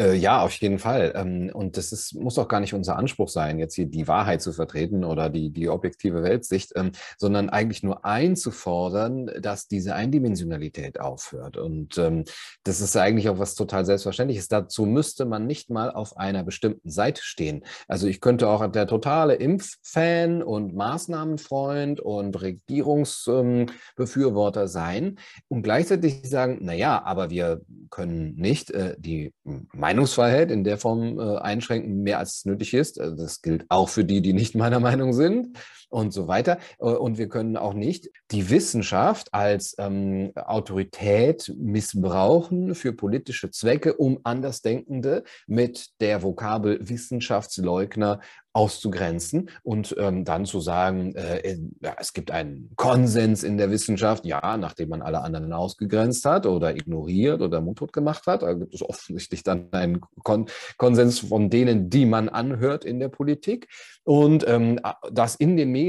Äh, 0.00 0.14
ja, 0.14 0.40
auf 0.40 0.54
jeden 0.54 0.78
Fall. 0.78 1.12
Ähm, 1.14 1.50
und 1.52 1.76
das 1.76 1.92
ist, 1.92 2.14
muss 2.14 2.38
auch 2.38 2.48
gar 2.48 2.60
nicht 2.60 2.72
unser 2.72 2.96
Anspruch 2.96 3.28
sein, 3.28 3.58
jetzt 3.58 3.74
hier 3.74 3.84
die 3.86 4.08
Wahrheit 4.08 4.40
zu 4.40 4.54
vertreten 4.54 5.04
oder 5.04 5.28
die, 5.28 5.50
die 5.50 5.68
objektive 5.68 6.22
Weltsicht, 6.22 6.72
ähm, 6.76 6.92
sondern 7.18 7.50
eigentlich 7.50 7.82
nur 7.82 8.02
einzufordern, 8.04 9.30
dass 9.40 9.68
diese 9.68 9.94
Eindimensionalität 9.94 10.98
aufhört. 10.98 11.58
Und 11.58 11.98
ähm, 11.98 12.24
das 12.64 12.80
ist 12.80 12.96
eigentlich 12.96 13.28
auch 13.28 13.38
was 13.38 13.54
total 13.54 13.84
Selbstverständliches. 13.84 14.48
Dazu 14.48 14.86
müsste 14.86 15.26
man 15.26 15.46
nicht 15.46 15.68
mal 15.68 15.90
auf 15.90 16.16
einer 16.16 16.42
bestimmten 16.42 16.88
Seite 16.90 17.20
stehen. 17.22 17.62
Also 17.86 18.06
ich 18.06 18.22
könnte 18.22 18.48
auch 18.48 18.66
der 18.72 18.86
totale 18.86 19.34
Impffan 19.34 20.42
und 20.42 20.74
Maßnahmenfreund 20.74 22.00
und 22.00 22.40
Regierungsbefürworter 22.40 24.68
sein 24.68 25.18
und 25.48 25.62
gleichzeitig 25.62 26.26
sagen, 26.28 26.60
na 26.62 26.72
ja, 26.72 27.04
aber 27.04 27.28
wir 27.28 27.60
können 27.90 28.36
nicht 28.36 28.70
äh, 28.70 28.96
die 28.98 29.34
Meinungsfreiheit 29.82 30.50
in 30.50 30.64
der 30.64 30.78
Form 30.78 31.18
äh, 31.18 31.38
einschränken, 31.38 32.02
mehr 32.02 32.18
als 32.18 32.44
nötig 32.44 32.72
ist. 32.72 33.00
Also 33.00 33.16
das 33.16 33.42
gilt 33.42 33.66
auch 33.68 33.88
für 33.88 34.04
die, 34.04 34.22
die 34.22 34.32
nicht 34.32 34.54
meiner 34.54 34.80
Meinung 34.80 35.12
sind 35.12 35.58
und 35.92 36.12
so 36.12 36.26
weiter. 36.28 36.58
Äh, 36.78 36.86
und 36.86 37.18
wir 37.18 37.28
können 37.28 37.56
auch 37.56 37.74
nicht 37.74 38.10
die 38.30 38.50
Wissenschaft 38.50 39.32
als 39.32 39.74
ähm, 39.78 40.32
Autorität 40.34 41.52
missbrauchen 41.56 42.74
für 42.74 42.92
politische 42.92 43.50
Zwecke, 43.50 43.94
um 43.94 44.20
Andersdenkende 44.24 45.24
mit 45.46 45.90
der 46.00 46.22
Vokabel 46.22 46.78
Wissenschaftsleugner 46.88 48.20
auszugrenzen 48.54 49.48
und 49.62 49.94
ähm, 49.98 50.24
dann 50.24 50.44
zu 50.44 50.60
sagen, 50.60 51.14
äh, 51.14 51.56
es 51.98 52.12
gibt 52.12 52.30
einen 52.30 52.70
Konsens 52.76 53.42
in 53.44 53.56
der 53.56 53.70
Wissenschaft, 53.70 54.26
ja, 54.26 54.56
nachdem 54.58 54.90
man 54.90 55.02
alle 55.02 55.22
anderen 55.22 55.52
ausgegrenzt 55.52 56.24
hat 56.26 56.46
oder 56.46 56.76
ignoriert 56.76 57.40
oder 57.40 57.60
mundtot 57.60 57.92
gemacht 57.92 58.26
hat, 58.26 58.42
da 58.42 58.52
gibt 58.52 58.74
es 58.74 58.82
offensichtlich 58.82 59.42
dann 59.42 59.68
einen 59.72 60.00
Kon 60.22 60.46
Konsens 60.76 61.20
von 61.20 61.48
denen, 61.48 61.88
die 61.88 62.04
man 62.04 62.28
anhört 62.28 62.84
in 62.84 63.00
der 63.00 63.08
Politik 63.08 63.68
und 64.04 64.46
ähm, 64.46 64.80
das 65.10 65.34
in 65.36 65.56
den 65.56 65.70
Medien 65.70 65.81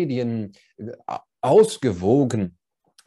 ausgewogen 1.41 2.57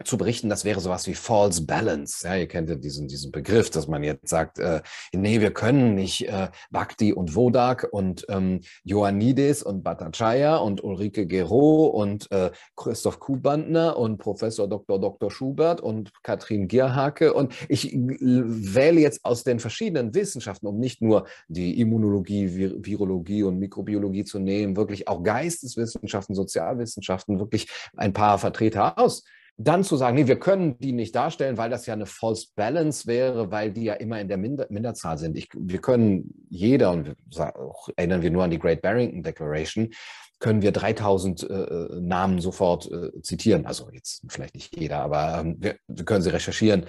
zu 0.05 0.19
berichten, 0.19 0.49
das 0.49 0.65
wäre 0.65 0.81
sowas 0.81 1.07
wie 1.07 1.15
False 1.15 1.65
Balance. 1.65 2.27
Ja, 2.27 2.37
ihr 2.37 2.47
kennt 2.47 2.69
ja 2.69 2.77
diesen, 2.77 3.09
diesen 3.09 3.33
Begriff, 3.33 3.71
dass 3.71 3.89
man 3.89 4.05
jetzt 4.05 4.29
sagt, 4.29 4.59
äh, 4.59 4.83
nee, 5.15 5.41
wir 5.41 5.53
können 5.53 5.95
nicht 5.95 6.29
äh, 6.29 6.49
Bhakti 6.71 7.13
und 7.15 7.35
Wodak 7.35 7.89
und 7.91 8.27
ähm, 8.29 8.61
Ioannidis 8.85 9.63
und 9.63 9.83
Bhattacharya 9.83 10.57
und 10.57 10.85
Ulrike 10.85 11.27
Gero 11.27 11.87
und 11.87 12.31
äh, 12.31 12.51
Christoph 12.77 13.21
Kuhbandner 13.21 13.97
und 13.97 14.19
Professor 14.19 14.69
Dr. 14.69 15.01
Dr. 15.01 15.31
Schubert 15.31 15.81
und 15.81 16.13
Katrin 16.23 16.69
Gierhake 16.69 17.33
und 17.33 17.55
ich 17.69 17.93
wähle 17.95 19.01
jetzt 19.01 19.25
aus 19.25 19.45
den 19.45 19.61
verschiedenen 19.61 20.15
Wissenschaften, 20.15 20.67
um 20.67 20.79
nicht 20.79 21.01
nur 21.01 21.27
die 21.49 21.81
Immunologie, 21.81 22.49
Vir 22.49 22.85
Virologie 22.85 23.45
und 23.45 23.59
Mikrobiologie 23.59 24.25
zu 24.25 24.39
nehmen, 24.39 24.77
wirklich 24.77 25.09
auch 25.09 25.23
Geisteswissenschaften, 25.23 26.35
Sozialwissenschaften, 26.35 27.39
wirklich 27.39 27.69
ein 27.97 28.13
paar 28.13 28.39
Vertreter 28.39 28.99
aus 28.99 29.25
dann 29.59 29.85
zu 29.85 29.97
sagen, 29.97 30.17
nee, 30.17 30.27
wir 30.27 30.39
können 30.39 30.79
die 30.79 30.93
nicht 30.93 31.15
darstellen, 31.15 31.57
weil 31.57 31.71
das 31.71 31.87
ja 31.87 31.95
eine 31.95 32.07
False 32.07 32.49
Balance 32.55 33.07
wäre, 33.07 33.51
weil 33.51 33.73
die 33.73 33.85
ja 33.85 33.95
immer 33.95 34.21
in 34.21 34.29
der 34.29 34.37
Minder 34.37 34.67
Minderzahl 34.69 35.17
sind. 35.17 35.37
Ich, 35.37 35.49
wir 35.55 35.81
können 35.81 36.47
jeder, 36.51 36.93
und 36.93 37.17
auch, 37.39 37.89
erinnern 37.97 38.23
wir 38.23 38.31
nur 38.31 38.45
an 38.45 38.51
die 38.51 38.59
Great 38.59 38.83
Barrington 38.83 39.23
Declaration, 39.23 39.91
können 40.39 40.61
wir 40.61 40.73
3000 40.73 41.43
äh, 41.43 41.55
äh, 41.55 42.01
Namen 42.01 42.41
sofort 42.41 42.91
äh, 42.91 43.23
zitieren. 43.23 43.65
Also 43.65 43.89
jetzt 43.91 44.23
vielleicht 44.29 44.55
nicht 44.55 44.77
jeder, 44.77 44.99
aber 44.99 45.39
ähm, 45.41 45.57
wir, 45.59 45.77
wir, 45.87 46.05
können 46.05 46.23
sie 46.23 46.33
recherchieren. 46.33 46.85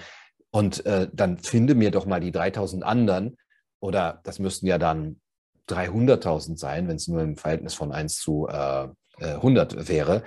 Und 0.52 0.86
äh, 0.86 1.08
dann 1.14 1.38
finde 1.38 1.74
mir 1.74 1.92
doch 1.92 2.06
mal 2.06 2.20
die 2.20 2.32
3000 2.32 2.84
anderen, 2.84 3.38
oder 3.80 4.20
das 4.26 4.40
müssten 4.40 4.68
ja 4.68 4.78
dann 4.78 5.22
300.000 5.70 6.58
sein, 6.58 6.88
wenn 6.88 6.98
es 6.98 7.08
nur 7.08 7.22
im 7.22 7.38
Verhältnis 7.38 7.74
von 7.74 7.92
1 7.94 8.18
zu 8.18 8.48
äh, 8.48 8.88
100 9.20 9.74
äh, 9.74 9.88
wäre, 9.88 10.24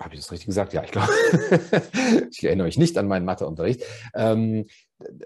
habe 0.00 0.14
ich 0.14 0.20
das 0.20 0.32
richtig 0.32 0.46
gesagt? 0.46 0.72
Ja, 0.72 0.82
ich 0.82 0.90
glaube. 0.90 1.08
ich 2.30 2.42
erinnere 2.44 2.66
mich 2.66 2.78
nicht 2.78 2.96
an 2.96 3.06
meinen 3.06 3.26
Matheunterricht. 3.26 3.84
Ähm, 4.14 4.66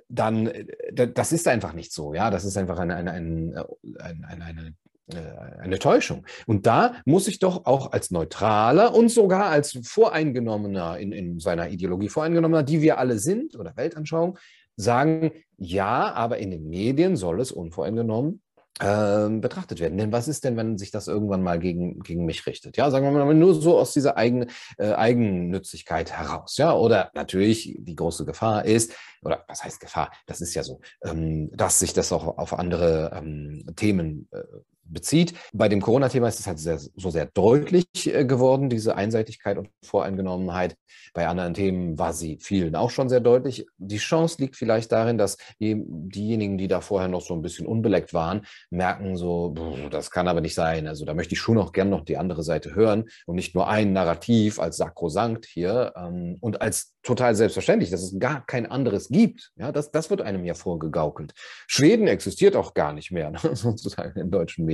dann, 0.09 0.53
das 0.93 1.33
ist 1.33 1.49
einfach 1.49 1.73
nicht 1.73 1.93
so. 1.93 2.15
Ja, 2.15 2.31
das 2.31 2.45
ist 2.45 2.57
einfach 2.57 2.79
eine, 2.79 2.97
eine, 2.97 3.13
eine, 3.13 3.67
eine, 3.99 4.75
äh, 5.13 5.61
eine 5.61 5.79
Täuschung. 5.79 6.27
Und 6.47 6.67
da 6.67 6.97
muss 7.05 7.29
ich 7.29 7.39
doch 7.39 7.67
auch 7.67 7.93
als 7.93 8.11
Neutraler 8.11 8.95
und 8.95 9.11
sogar 9.11 9.47
als 9.47 9.79
Voreingenommener 9.83 10.99
in, 10.99 11.13
in 11.13 11.39
seiner 11.41 11.69
Ideologie, 11.69 12.09
Voreingenommener, 12.09 12.63
die 12.63 12.83
wir 12.83 12.99
alle 12.99 13.19
sind 13.19 13.57
oder 13.57 13.77
Weltanschauung, 13.77 14.39
sagen, 14.77 15.33
ja, 15.57 16.13
aber 16.13 16.39
in 16.39 16.51
den 16.51 16.69
Medien 16.69 17.17
soll 17.17 17.41
es 17.41 17.53
unvoreingenommen 17.53 18.41
ähm, 18.81 19.41
betrachtet 19.41 19.81
werden. 19.81 19.99
Denn 19.99 20.13
was 20.13 20.29
ist 20.29 20.45
denn, 20.45 20.57
wenn 20.57 20.79
sich 20.79 20.91
das 20.91 21.07
irgendwann 21.07 21.43
mal 21.43 21.59
gegen, 21.59 22.01
gegen 22.01 22.25
mich 22.25 22.47
richtet? 22.47 22.77
Ja, 22.77 22.91
sagen 22.91 23.05
wir 23.05 23.25
mal 23.25 23.35
nur 23.35 23.55
so 23.55 23.79
aus 23.79 23.93
dieser 23.93 24.17
eigenen 24.17 24.51
äh, 24.79 24.93
Eigennützigkeit 24.93 26.13
heraus. 26.13 26.57
Ja, 26.57 26.75
oder 26.75 27.11
natürlich 27.15 27.77
die 27.79 27.95
große 27.95 28.25
Gefahr 28.25 28.65
ist, 28.65 28.93
oder 29.23 29.45
was 29.49 29.65
heißt 29.65 29.81
Gefahr? 29.81 30.11
Das 30.27 30.41
ist 30.41 30.55
ja 30.55 30.63
so, 30.63 30.81
ähm, 31.05 31.51
dass 31.53 31.79
sich 31.79 31.93
das 31.93 32.13
auch 32.13 32.39
auf 32.39 32.53
andere 32.59 33.13
ähm, 33.15 33.65
Themen 33.77 34.29
äh, 34.33 34.43
bezieht. 34.85 35.35
Bei 35.53 35.69
dem 35.69 35.81
Corona-Thema 35.81 36.29
ist 36.29 36.41
es 36.41 36.47
halt 36.47 36.59
sehr, 36.59 36.79
so 36.79 37.11
sehr 37.11 37.27
deutlich 37.27 37.87
äh, 38.07 38.25
geworden, 38.25 38.69
diese 38.69 38.97
Einseitigkeit 38.97 39.59
und 39.59 39.69
Voreingenommenheit. 39.83 40.77
Bei 41.13 41.27
anderen 41.27 41.55
Themen 41.55 41.99
war 41.99 42.13
sie 42.13 42.39
vielen 42.41 42.75
auch 42.77 42.91
schon 42.91 43.09
sehr 43.09 43.21
deutlich. 43.21 43.67
Die 43.79 43.99
Chance 43.99 44.37
liegt 44.41 44.57
vielleicht 44.57 44.93
darin, 44.93 45.19
dass 45.19 45.37
diejenigen, 45.59 46.59
die 46.59 46.69
da 46.69 46.81
vorher 46.81 47.09
noch 47.09 47.23
so 47.23 47.35
ein 47.35 47.43
bisschen 47.43 47.67
unbeleckt 47.67 48.15
waren, 48.15 48.47
merken 48.71 49.17
so, 49.17 49.55
das 49.91 50.11
kann 50.11 50.29
aber 50.29 50.41
nicht 50.41 50.55
sein. 50.55 50.87
Also 50.87 51.05
da 51.05 51.15
möchte 51.15 51.35
ich 51.35 51.41
schon 51.41 51.59
auch 51.59 51.73
gern 51.73 51.91
noch 51.91 52.05
die 52.05 52.17
andere 52.17 52.43
Seite 52.43 52.75
hören 52.75 53.05
und 53.27 53.37
nicht 53.37 53.55
nur 53.55 53.69
ein 53.69 53.93
Narrativ 53.93 54.59
als 54.59 54.77
sakrosankt 54.77 55.47
hier 55.47 55.93
ähm, 55.97 56.37
und 56.41 56.61
als 56.61 56.95
total 57.05 57.35
selbstverständlich, 57.35 57.91
dass 57.91 58.03
es 58.03 58.19
gar 58.19 58.45
kein 58.47 58.67
anderes 58.67 59.09
gibt. 59.09 59.53
Ja, 59.57 59.71
das, 59.71 59.91
das 59.91 60.11
wird 60.11 60.23
einem 60.23 60.45
ja 60.45 60.55
vorgegaukelt. 60.55 61.33
Schweden 61.69 62.09
existiert 62.09 62.57
auch 62.57 62.75
gar 62.75 62.93
nicht 62.93 63.13
mehr, 63.13 63.33
sozusagen 63.53 64.19
in 64.19 64.31
deutschen 64.31 64.65
Medien. 64.65 64.74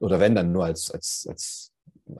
Oder 0.00 0.20
wenn 0.20 0.34
dann 0.34 0.52
nur 0.52 0.64
als, 0.64 0.90
als, 0.90 1.26
als 1.28 1.72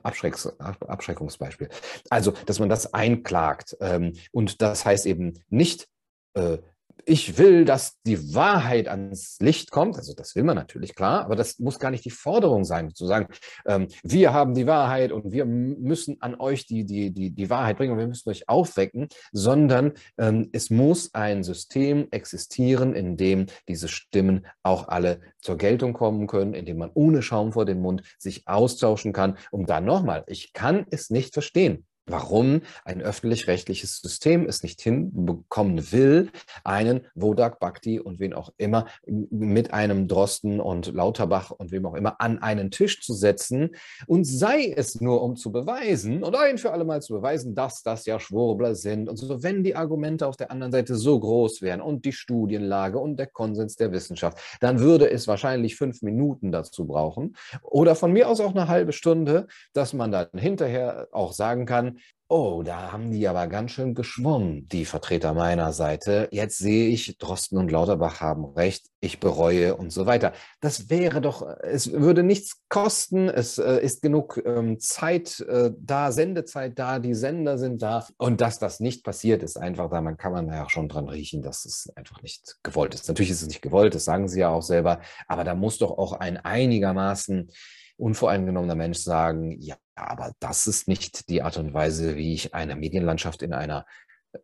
Abschrecks, 0.02 0.46
Abschreckungsbeispiel. 0.59 1.68
Also, 2.11 2.33
dass 2.46 2.59
man 2.59 2.68
das 2.68 2.92
einklagt. 2.94 3.76
Ähm, 3.80 4.14
und 4.33 4.62
das 4.62 4.85
heißt 4.85 5.06
eben 5.06 5.42
nicht, 5.48 5.88
äh, 6.35 6.59
ich 7.05 7.38
will, 7.38 7.64
dass 7.64 8.00
die 8.03 8.35
Wahrheit 8.35 8.88
ans 8.88 9.38
Licht 9.40 9.70
kommt. 9.70 9.96
Also 9.96 10.14
das 10.14 10.35
will 10.35 10.44
man 10.44 10.57
natürlich, 10.57 10.94
klar, 10.94 11.24
aber 11.24 11.37
das 11.37 11.59
muss 11.59 11.79
gar 11.79 11.90
nicht 11.90 12.05
die 12.05 12.11
Forderung 12.11 12.64
sein, 12.64 12.94
zu 12.94 13.07
sagen, 13.07 13.29
ähm, 13.66 13.88
wir 14.03 14.33
haben 14.33 14.55
die 14.55 14.66
Wahrheit 14.66 15.12
und 15.12 15.33
wir 15.33 15.44
müssen 15.44 16.16
an 16.20 16.35
euch 16.37 16.66
die, 16.66 16.85
die, 16.85 17.11
die, 17.11 17.31
die 17.31 17.50
Wahrheit 17.50 17.76
bringen 17.76 17.92
und 17.92 17.98
wir 17.98 18.07
müssen 18.07 18.29
euch 18.29 18.48
aufwecken, 18.48 19.09
sondern 19.33 19.92
ähm, 20.18 20.48
es 20.53 20.70
muss 20.70 21.14
ein 21.14 21.42
System 21.42 22.09
existieren, 22.11 22.94
in 22.94 23.16
dem 23.16 23.46
diese 23.68 23.88
Stimmen 23.88 24.46
auch 24.62 24.88
alle 24.88 25.20
zur 25.40 25.57
Geltung 25.57 25.92
kommen 25.92 26.26
können, 26.26 26.55
in 26.55 26.66
dem 26.66 26.79
man 26.79 26.90
ohne 26.94 27.22
Schaum 27.22 27.53
vor 27.53 27.64
dem 27.64 27.81
Mund 27.81 28.03
sich 28.18 28.46
austauschen 28.46 29.12
kann. 29.12 29.37
Und 29.50 29.70
dann 29.70 29.85
nochmal, 29.85 30.24
ich 30.26 30.53
kann 30.53 30.87
es 30.90 31.11
nicht 31.11 31.35
verstehen 31.35 31.87
warum 32.11 32.62
ein 32.85 33.01
öffentlich-rechtliches 33.01 34.01
System 34.01 34.46
es 34.46 34.62
nicht 34.62 34.81
hinbekommen 34.81 35.92
will, 35.92 36.31
einen 36.64 37.07
Wodak 37.14 37.61
Bhakti 37.61 38.01
und 38.01 38.18
wen 38.18 38.33
auch 38.33 38.53
immer 38.57 38.87
mit 39.07 39.73
einem 39.73 40.09
Drosten 40.09 40.61
und 40.61 40.92
Lauterbach 40.92 41.51
und 41.51 41.73
wem 41.73 41.87
auch 41.87 41.94
immer 41.94 42.20
an 42.20 42.38
einen 42.38 42.70
Tisch 42.70 43.01
zu 43.03 43.14
setzen 43.14 43.70
und 44.07 44.25
sei 44.25 44.73
es 44.77 45.01
nur, 45.01 45.23
um 45.23 45.37
zu 45.37 45.53
beweisen 45.53 46.23
und 46.23 46.37
ein 46.37 46.59
für 46.59 46.73
alle 46.73 46.85
Mal 46.85 47.03
zu 47.03 47.14
beweisen, 47.14 47.55
dass 47.55 47.83
das 47.83 48.07
ja 48.07 48.18
Schwurbler 48.18 48.75
sind 48.75 49.09
und 49.09 49.16
so, 49.16 49.42
wenn 49.42 49.62
die 49.62 49.77
Argumente 49.77 50.27
auf 50.27 50.37
der 50.37 50.51
anderen 50.51 50.73
Seite 50.73 50.96
so 50.96 51.18
groß 51.18 51.62
wären 51.62 51.81
und 51.81 52.05
die 52.05 52.12
Studienlage 52.12 52.99
und 52.99 53.16
der 53.16 53.27
Konsens 53.27 53.77
der 53.77 53.92
Wissenschaft, 53.92 54.38
dann 54.61 54.81
würde 54.81 55.11
es 55.11 55.29
wahrscheinlich 55.29 55.77
fünf 55.77 56.03
Minuten 56.03 56.53
dazu 56.53 56.87
brauchen 56.87 57.37
oder 57.62 57.94
von 57.94 58.12
mir 58.12 58.29
aus 58.29 58.40
auch 58.40 58.55
eine 58.55 58.68
halbe 58.68 58.92
Stunde, 58.92 59.46
dass 59.73 59.92
man 59.92 60.11
dann 60.11 60.29
hinterher 60.35 61.09
auch 61.12 61.33
sagen 61.33 61.66
kann, 61.66 61.99
Oh, 62.33 62.62
da 62.62 62.93
haben 62.93 63.11
die 63.11 63.27
aber 63.27 63.49
ganz 63.49 63.73
schön 63.73 63.93
geschwommen, 63.93 64.69
die 64.69 64.85
Vertreter 64.85 65.35
meiner 65.35 65.73
Seite. 65.73 66.29
Jetzt 66.31 66.59
sehe 66.59 66.88
ich, 66.88 67.19
Drosten 67.19 67.59
und 67.59 67.73
Lauterbach 67.73 68.21
haben 68.21 68.45
recht, 68.45 68.87
ich 69.01 69.19
bereue 69.19 69.75
und 69.75 69.90
so 69.90 70.07
weiter. 70.07 70.33
Das 70.61 70.88
wäre 70.88 71.21
doch, 71.21 71.45
es 71.61 71.90
würde 71.90 72.23
nichts 72.23 72.62
kosten, 72.69 73.29
es 73.29 73.59
äh, 73.59 73.79
ist 73.79 74.01
genug 74.01 74.40
ähm, 74.47 74.79
Zeit 74.79 75.40
äh, 75.40 75.73
da, 75.77 76.12
Sendezeit 76.12 76.79
da, 76.79 77.01
die 77.01 77.14
Sender 77.14 77.59
sind 77.59 77.83
da. 77.83 78.07
Und 78.16 78.40
dass 78.40 78.61
das 78.61 78.79
nicht 78.79 79.03
passiert, 79.03 79.43
ist 79.43 79.57
einfach 79.57 79.90
da, 79.90 80.01
man 80.01 80.16
kann 80.16 80.31
man 80.31 80.47
ja 80.47 80.71
schon 80.71 80.88
dran 80.88 81.09
riechen, 81.09 81.43
dass 81.43 81.64
es 81.64 81.90
einfach 81.97 82.23
nicht 82.23 82.59
gewollt 82.62 82.95
ist. 82.95 83.09
Natürlich 83.09 83.33
ist 83.33 83.43
es 83.43 83.49
nicht 83.49 83.61
gewollt, 83.61 83.97
das 83.97 84.05
sagen 84.05 84.29
sie 84.29 84.38
ja 84.38 84.51
auch 84.51 84.62
selber, 84.62 85.01
aber 85.27 85.43
da 85.43 85.57
muss 85.57 85.79
doch 85.79 85.99
auch 85.99 86.12
ein 86.12 86.37
einigermaßen 86.37 87.51
unvoreingenommener 87.97 88.77
Mensch 88.77 88.99
sagen, 88.99 89.57
ja, 89.61 89.75
aber 90.08 90.32
das 90.40 90.66
ist 90.66 90.88
nicht 90.88 91.28
die 91.28 91.42
Art 91.42 91.56
und 91.56 91.74
Weise, 91.74 92.16
wie 92.16 92.34
ich 92.34 92.54
eine 92.54 92.76
Medienlandschaft 92.76 93.42
in 93.42 93.52
einer 93.52 93.86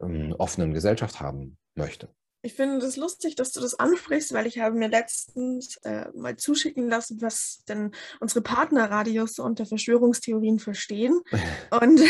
ähm, 0.00 0.34
offenen 0.38 0.74
Gesellschaft 0.74 1.20
haben 1.20 1.58
möchte. 1.74 2.08
Ich 2.46 2.54
finde 2.54 2.78
das 2.78 2.96
lustig, 2.96 3.35
dass 3.35 3.50
du 3.50 3.61
das 3.61 3.76
ansprichst, 3.76 4.32
weil 4.32 4.46
ich 4.46 4.61
habe 4.61 4.76
mir 4.76 4.87
letztens 4.87 5.78
äh, 5.82 6.06
mal 6.14 6.37
zuschicken 6.37 6.88
lassen, 6.88 7.20
was 7.20 7.64
denn 7.68 7.90
unsere 8.20 8.40
Partnerradios 8.40 9.35
so 9.35 9.42
unter 9.42 9.66
Verschwörungstheorien 9.66 10.61
verstehen. 10.61 11.22
Und 11.72 12.00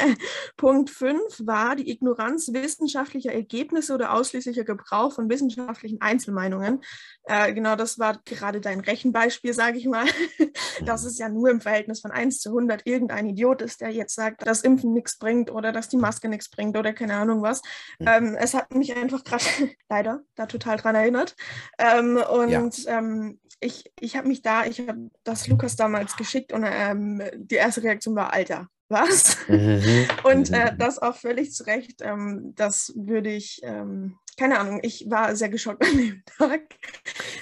Punkt 0.56 0.90
5 0.90 1.20
war 1.46 1.76
die 1.76 1.88
Ignoranz 1.88 2.48
wissenschaftlicher 2.52 3.32
Ergebnisse 3.32 3.94
oder 3.94 4.12
ausschließlicher 4.12 4.64
Gebrauch 4.64 5.12
von 5.12 5.30
wissenschaftlichen 5.30 6.00
Einzelmeinungen. 6.00 6.80
Äh, 7.22 7.54
genau 7.54 7.76
das 7.76 8.00
war 8.00 8.20
gerade 8.24 8.60
dein 8.60 8.80
Rechenbeispiel, 8.80 9.52
sage 9.52 9.78
ich 9.78 9.86
mal. 9.86 10.06
dass 10.84 11.04
es 11.04 11.18
ja 11.18 11.28
nur 11.28 11.48
im 11.48 11.60
Verhältnis 11.60 12.00
von 12.00 12.10
1 12.10 12.40
zu 12.40 12.48
100 12.48 12.82
irgendein 12.86 13.26
Idiot 13.26 13.62
ist, 13.62 13.80
der 13.80 13.90
jetzt 13.90 14.16
sagt, 14.16 14.44
dass 14.46 14.62
Impfen 14.62 14.92
nichts 14.92 15.16
bringt 15.16 15.48
oder 15.50 15.70
dass 15.70 15.88
die 15.88 15.96
Maske 15.96 16.28
nichts 16.28 16.50
bringt 16.50 16.76
oder 16.76 16.92
keine 16.92 17.14
Ahnung 17.14 17.42
was. 17.42 17.62
Hm. 17.98 18.08
Ähm, 18.08 18.36
es 18.36 18.54
hat 18.54 18.74
mich 18.74 18.96
einfach 18.96 19.22
gerade 19.22 19.44
leider 19.88 20.22
da 20.34 20.46
total 20.46 20.76
dran 20.76 20.94
erinnert. 20.94 21.36
Ähm, 21.78 22.16
und 22.16 22.84
ja. 22.84 22.98
ähm, 22.98 23.40
ich, 23.60 23.92
ich 24.00 24.16
habe 24.16 24.28
mich 24.28 24.42
da, 24.42 24.66
ich 24.66 24.80
habe 24.80 25.10
das 25.24 25.48
Lukas 25.48 25.76
damals 25.76 26.16
geschickt 26.16 26.52
und 26.52 26.64
ähm, 26.66 27.22
die 27.36 27.54
erste 27.54 27.82
Reaktion 27.82 28.14
war, 28.14 28.32
Alter, 28.32 28.68
was? 28.88 29.36
Mhm. 29.48 30.06
Und 30.24 30.52
äh, 30.52 30.72
mhm. 30.72 30.78
das 30.78 31.00
auch 31.00 31.16
völlig 31.16 31.52
zu 31.52 31.64
Recht. 31.64 32.02
Ähm, 32.02 32.52
das 32.56 32.92
würde 32.96 33.30
ich, 33.30 33.60
ähm, 33.62 34.16
keine 34.36 34.58
Ahnung, 34.58 34.80
ich 34.82 35.06
war 35.08 35.34
sehr 35.34 35.48
geschockt 35.48 35.84
an 35.84 35.96
dem 35.96 36.22
Tag. 36.38 36.60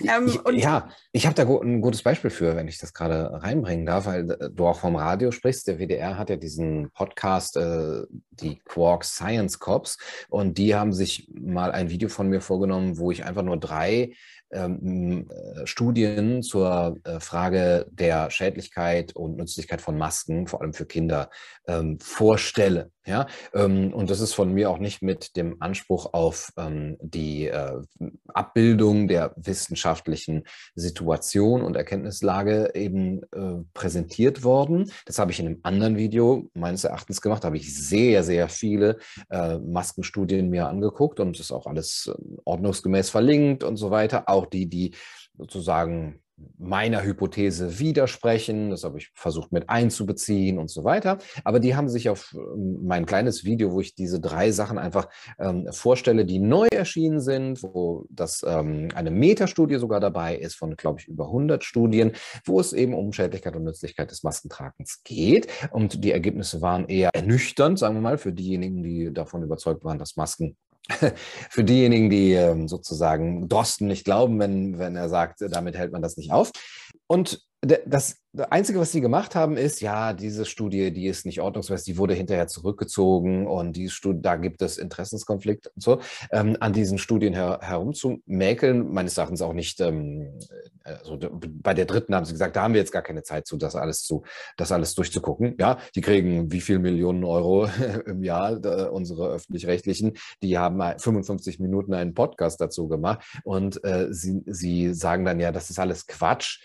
Ähm, 0.00 0.26
ich, 0.26 0.62
ja, 0.62 0.88
ich 1.12 1.26
habe 1.26 1.34
da 1.34 1.44
ein 1.44 1.80
gutes 1.80 2.02
Beispiel 2.02 2.30
für, 2.30 2.56
wenn 2.56 2.68
ich 2.68 2.78
das 2.78 2.92
gerade 2.92 3.30
reinbringen 3.42 3.86
darf, 3.86 4.06
weil 4.06 4.30
äh, 4.30 4.50
du 4.50 4.66
auch 4.66 4.78
vom 4.78 4.96
Radio 4.96 5.30
sprichst. 5.30 5.66
Der 5.66 5.78
WDR 5.78 6.16
hat 6.18 6.30
ja 6.30 6.36
diesen 6.36 6.90
Podcast, 6.92 7.56
äh, 7.56 8.02
die 8.30 8.60
Quark 8.64 9.04
Science 9.04 9.58
Cops, 9.58 9.98
und 10.28 10.58
die 10.58 10.74
haben 10.74 10.92
sich 10.92 11.28
mal 11.32 11.72
ein 11.72 11.90
Video 11.90 12.08
von 12.08 12.28
mir 12.28 12.40
vorgenommen, 12.40 12.98
wo 12.98 13.10
ich 13.10 13.24
einfach 13.24 13.42
nur 13.42 13.58
drei 13.58 14.14
ähm, 14.50 15.28
äh, 15.30 15.66
Studien 15.66 16.42
zur 16.42 16.96
äh, 17.04 17.20
Frage 17.20 17.86
der 17.90 18.30
Schädlichkeit 18.30 19.14
und 19.14 19.36
Nützlichkeit 19.36 19.80
von 19.80 19.98
Masken, 19.98 20.46
vor 20.46 20.60
allem 20.60 20.72
für 20.72 20.86
Kinder, 20.86 21.30
ähm, 21.66 21.98
vorstelle. 22.00 22.90
Ja, 23.06 23.26
ähm, 23.52 23.92
und 23.92 24.08
das 24.08 24.20
ist 24.20 24.32
von 24.32 24.54
mir 24.54 24.70
auch 24.70 24.78
nicht 24.78 25.02
mit 25.02 25.36
dem 25.36 25.60
Anspruch 25.60 26.14
auf 26.14 26.52
ähm, 26.56 26.96
die 27.02 27.48
äh, 27.48 27.82
Abbildung 28.28 29.08
der 29.08 29.34
wissenschaftlichen 29.36 30.44
Situation 30.74 31.60
und 31.60 31.76
Erkenntnislage 31.76 32.70
eben 32.74 33.22
äh, 33.32 33.62
präsentiert 33.74 34.42
worden. 34.42 34.90
Das 35.04 35.18
habe 35.18 35.32
ich 35.32 35.40
in 35.40 35.46
einem 35.46 35.60
anderen 35.64 35.98
Video 35.98 36.48
meines 36.54 36.84
Erachtens 36.84 37.20
gemacht. 37.20 37.44
Da 37.44 37.48
habe 37.48 37.58
ich 37.58 37.76
sehr, 37.76 38.24
sehr 38.24 38.48
viele 38.48 38.96
äh, 39.28 39.58
Maskenstudien 39.58 40.48
mir 40.48 40.68
angeguckt 40.68 41.20
und 41.20 41.34
das 41.34 41.40
ist 41.40 41.52
auch 41.52 41.66
alles 41.66 42.10
äh, 42.10 42.18
ordnungsgemäß 42.46 43.10
verlinkt 43.10 43.64
und 43.64 43.76
so 43.76 43.90
weiter. 43.90 44.30
Auch 44.34 44.46
die, 44.46 44.66
die 44.66 44.94
sozusagen 45.36 46.20
meiner 46.58 47.02
Hypothese 47.02 47.78
widersprechen. 47.78 48.70
Das 48.70 48.84
habe 48.84 48.98
ich 48.98 49.10
versucht 49.14 49.52
mit 49.52 49.68
einzubeziehen 49.68 50.58
und 50.58 50.68
so 50.68 50.84
weiter. 50.84 51.18
Aber 51.44 51.60
die 51.60 51.76
haben 51.76 51.88
sich 51.88 52.08
auf 52.08 52.34
ähm, 52.34 52.80
mein 52.82 53.06
kleines 53.06 53.44
Video, 53.44 53.72
wo 53.72 53.80
ich 53.80 53.94
diese 53.94 54.20
drei 54.20 54.50
Sachen 54.50 54.78
einfach 54.78 55.08
ähm, 55.38 55.68
vorstelle, 55.70 56.24
die 56.24 56.40
neu 56.40 56.66
erschienen 56.72 57.20
sind, 57.20 57.62
wo 57.62 58.06
das 58.10 58.44
ähm, 58.46 58.88
eine 58.94 59.10
Metastudie 59.10 59.76
sogar 59.76 60.00
dabei 60.00 60.36
ist 60.36 60.56
von, 60.56 60.76
glaube 60.76 61.00
ich, 61.00 61.08
über 61.08 61.26
100 61.26 61.62
Studien, 61.62 62.12
wo 62.44 62.58
es 62.58 62.72
eben 62.72 62.94
um 62.94 63.12
Schädlichkeit 63.12 63.54
und 63.54 63.64
Nützlichkeit 63.64 64.10
des 64.10 64.22
Maskentragens 64.22 65.02
geht. 65.04 65.46
Und 65.70 66.02
die 66.02 66.12
Ergebnisse 66.12 66.62
waren 66.62 66.88
eher 66.88 67.10
ernüchternd, 67.14 67.78
sagen 67.78 67.94
wir 67.94 68.02
mal, 68.02 68.18
für 68.18 68.32
diejenigen, 68.32 68.82
die 68.82 69.12
davon 69.12 69.42
überzeugt 69.42 69.84
waren, 69.84 69.98
dass 69.98 70.16
Masken 70.16 70.56
für 71.50 71.64
diejenigen, 71.64 72.10
die 72.10 72.32
ähm, 72.32 72.68
sozusagen 72.68 73.48
Drosten 73.48 73.88
nicht 73.88 74.04
glauben, 74.04 74.38
wenn, 74.38 74.78
wenn 74.78 74.96
er 74.96 75.08
sagt, 75.08 75.40
damit 75.40 75.76
hält 75.76 75.92
man 75.92 76.02
das 76.02 76.16
nicht 76.16 76.30
auf. 76.30 76.50
Und 77.06 77.40
das 77.86 78.18
Einzige, 78.50 78.78
was 78.78 78.92
sie 78.92 79.00
gemacht 79.00 79.34
haben, 79.34 79.56
ist, 79.56 79.80
ja, 79.80 80.12
diese 80.12 80.44
Studie, 80.44 80.92
die 80.92 81.06
ist 81.06 81.24
nicht 81.24 81.40
ordnungsgemäß, 81.40 81.84
die 81.84 81.96
wurde 81.96 82.12
hinterher 82.14 82.46
zurückgezogen 82.46 83.46
und 83.46 83.74
die 83.74 83.88
Studie, 83.88 84.20
da 84.20 84.36
gibt 84.36 84.60
es 84.60 84.76
Interessenskonflikt 84.76 85.68
und 85.68 85.82
so. 85.82 86.00
Ähm, 86.30 86.56
an 86.60 86.72
diesen 86.72 86.98
Studien 86.98 87.32
her, 87.32 87.60
herumzumäkeln, 87.62 88.92
meines 88.92 89.16
Erachtens 89.16 89.40
auch 89.40 89.54
nicht, 89.54 89.80
ähm, 89.80 90.38
also 90.82 91.18
bei 91.18 91.72
der 91.72 91.86
dritten 91.86 92.14
haben 92.14 92.26
sie 92.26 92.32
gesagt, 92.32 92.56
da 92.56 92.62
haben 92.62 92.74
wir 92.74 92.80
jetzt 92.80 92.92
gar 92.92 93.02
keine 93.02 93.22
Zeit 93.22 93.46
zu, 93.46 93.56
das 93.56 93.76
alles 93.76 94.02
zu, 94.02 94.24
das 94.56 94.72
alles 94.72 94.94
durchzugucken. 94.94 95.54
Ja, 95.58 95.78
die 95.94 96.02
kriegen 96.02 96.52
wie 96.52 96.60
viel 96.60 96.78
Millionen 96.78 97.24
Euro 97.24 97.66
im 98.06 98.22
Jahr, 98.22 98.62
äh, 98.64 98.88
unsere 98.88 99.28
öffentlich-rechtlichen, 99.28 100.12
die 100.42 100.58
haben 100.58 100.82
55 100.98 101.60
Minuten 101.60 101.94
einen 101.94 102.14
Podcast 102.14 102.60
dazu 102.60 102.88
gemacht 102.88 103.24
und 103.44 103.82
äh, 103.84 104.08
sie, 104.10 104.42
sie 104.46 104.92
sagen 104.92 105.24
dann 105.24 105.40
ja, 105.40 105.50
das 105.50 105.70
ist 105.70 105.78
alles 105.78 106.06
Quatsch 106.06 106.60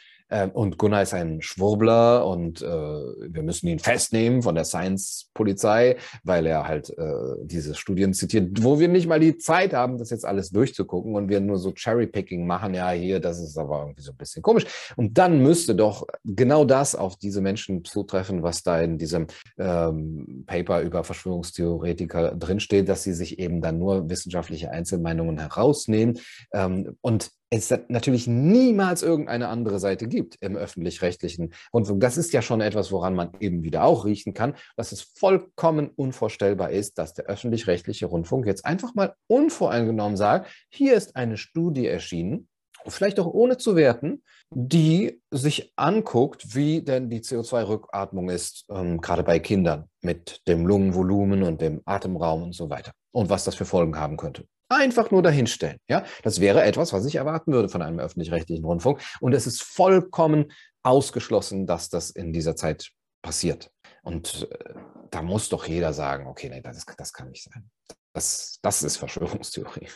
und 0.53 0.77
Gunnar 0.77 1.01
ist 1.01 1.13
ein 1.13 1.41
Schwurbler 1.41 2.25
und 2.27 2.61
äh, 2.61 2.65
wir 2.65 3.41
müssen 3.41 3.67
ihn 3.67 3.79
festnehmen 3.79 4.43
von 4.43 4.55
der 4.55 4.63
Science-Polizei, 4.63 5.97
weil 6.23 6.45
er 6.45 6.67
halt 6.67 6.89
äh, 6.97 7.13
diese 7.43 7.73
Studien 7.75 8.13
zitiert, 8.13 8.63
wo 8.63 8.79
wir 8.79 8.87
nicht 8.87 9.07
mal 9.07 9.19
die 9.19 9.37
Zeit 9.37 9.73
haben, 9.73 9.97
das 9.97 10.11
jetzt 10.11 10.25
alles 10.25 10.51
durchzugucken 10.51 11.15
und 11.15 11.29
wir 11.29 11.39
nur 11.39 11.57
so 11.57 11.71
Cherry-Picking 11.71 12.45
machen. 12.45 12.73
Ja, 12.73 12.91
hier, 12.91 13.19
das 13.19 13.39
ist 13.39 13.57
aber 13.57 13.79
irgendwie 13.79 14.01
so 14.01 14.11
ein 14.11 14.17
bisschen 14.17 14.43
komisch. 14.43 14.65
Und 14.95 15.17
dann 15.17 15.41
müsste 15.41 15.75
doch 15.75 16.05
genau 16.23 16.65
das 16.65 16.95
auf 16.95 17.15
diese 17.17 17.41
Menschen 17.41 17.83
zutreffen, 17.83 18.43
was 18.43 18.61
da 18.61 18.79
in 18.81 18.97
diesem 18.97 19.27
ähm, 19.57 20.43
Paper 20.45 20.81
über 20.81 21.03
Verschwörungstheoretiker 21.03 22.35
drinsteht, 22.35 22.87
dass 22.87 23.03
sie 23.03 23.13
sich 23.13 23.39
eben 23.39 23.61
dann 23.61 23.79
nur 23.79 24.09
wissenschaftliche 24.09 24.71
Einzelmeinungen 24.71 25.39
herausnehmen. 25.39 26.19
Ähm, 26.53 26.97
und 27.01 27.31
es 27.49 27.73
natürlich 27.87 28.27
niemals 28.27 29.01
irgendeine 29.01 29.47
andere 29.47 29.79
Seite 29.79 30.07
gibt 30.07 30.35
im 30.39 30.55
öffentlich-rechtlichen 30.55 31.53
Rundfunk. 31.73 31.99
Das 32.01 32.17
ist 32.17 32.31
ja 32.31 32.41
schon 32.41 32.61
etwas, 32.61 32.91
woran 32.91 33.15
man 33.15 33.31
eben 33.39 33.63
wieder 33.63 33.83
auch 33.83 34.05
riechen 34.05 34.33
kann, 34.33 34.55
dass 34.75 34.91
es 34.91 35.01
vollkommen 35.01 35.89
unvorstellbar 35.95 36.69
ist, 36.69 36.99
dass 36.99 37.13
der 37.13 37.25
öffentlich-rechtliche 37.25 38.05
Rundfunk 38.05 38.45
jetzt 38.45 38.65
einfach 38.65 38.93
mal 38.93 39.15
unvoreingenommen 39.27 40.17
sagt, 40.17 40.49
hier 40.69 40.93
ist 40.93 41.15
eine 41.15 41.37
Studie 41.37 41.87
erschienen, 41.87 42.47
vielleicht 42.87 43.19
auch 43.19 43.27
ohne 43.27 43.57
zu 43.57 43.75
werten, 43.75 44.23
die 44.51 45.21
sich 45.31 45.73
anguckt, 45.75 46.55
wie 46.55 46.81
denn 46.81 47.09
die 47.09 47.21
CO2-Rückatmung 47.21 48.29
ist, 48.29 48.65
ähm, 48.69 49.01
gerade 49.01 49.23
bei 49.23 49.39
Kindern 49.39 49.85
mit 50.01 50.41
dem 50.47 50.65
Lungenvolumen 50.65 51.43
und 51.43 51.61
dem 51.61 51.81
Atemraum 51.85 52.43
und 52.43 52.53
so 52.53 52.69
weiter 52.69 52.91
und 53.11 53.29
was 53.29 53.43
das 53.43 53.55
für 53.55 53.65
Folgen 53.65 53.97
haben 53.97 54.17
könnte. 54.17 54.45
Einfach 54.69 55.09
nur 55.09 55.23
dahinstellen. 55.23 55.79
Ja, 55.89 56.05
das 56.23 56.39
wäre 56.39 56.63
etwas, 56.63 56.93
was 56.93 57.05
ich 57.05 57.15
erwarten 57.15 57.51
würde 57.51 57.69
von 57.69 57.81
einem 57.81 57.99
öffentlich-rechtlichen 57.99 58.63
Rundfunk. 58.63 59.01
Und 59.19 59.33
es 59.33 59.47
ist 59.47 59.63
vollkommen 59.63 60.51
ausgeschlossen, 60.83 61.65
dass 61.65 61.89
das 61.89 62.11
in 62.11 62.33
dieser 62.33 62.55
Zeit 62.55 62.91
passiert. 63.21 63.71
Und 64.03 64.47
äh, 64.51 64.73
da 65.09 65.21
muss 65.23 65.49
doch 65.49 65.67
jeder 65.67 65.91
sagen, 65.93 66.27
okay, 66.27 66.49
nee, 66.49 66.61
das, 66.61 66.85
das 66.97 67.13
kann 67.13 67.29
nicht 67.29 67.43
sein. 67.43 67.69
Das, 68.13 68.59
das 68.61 68.83
ist 68.83 68.97
Verschwörungstheorie. 68.97 69.87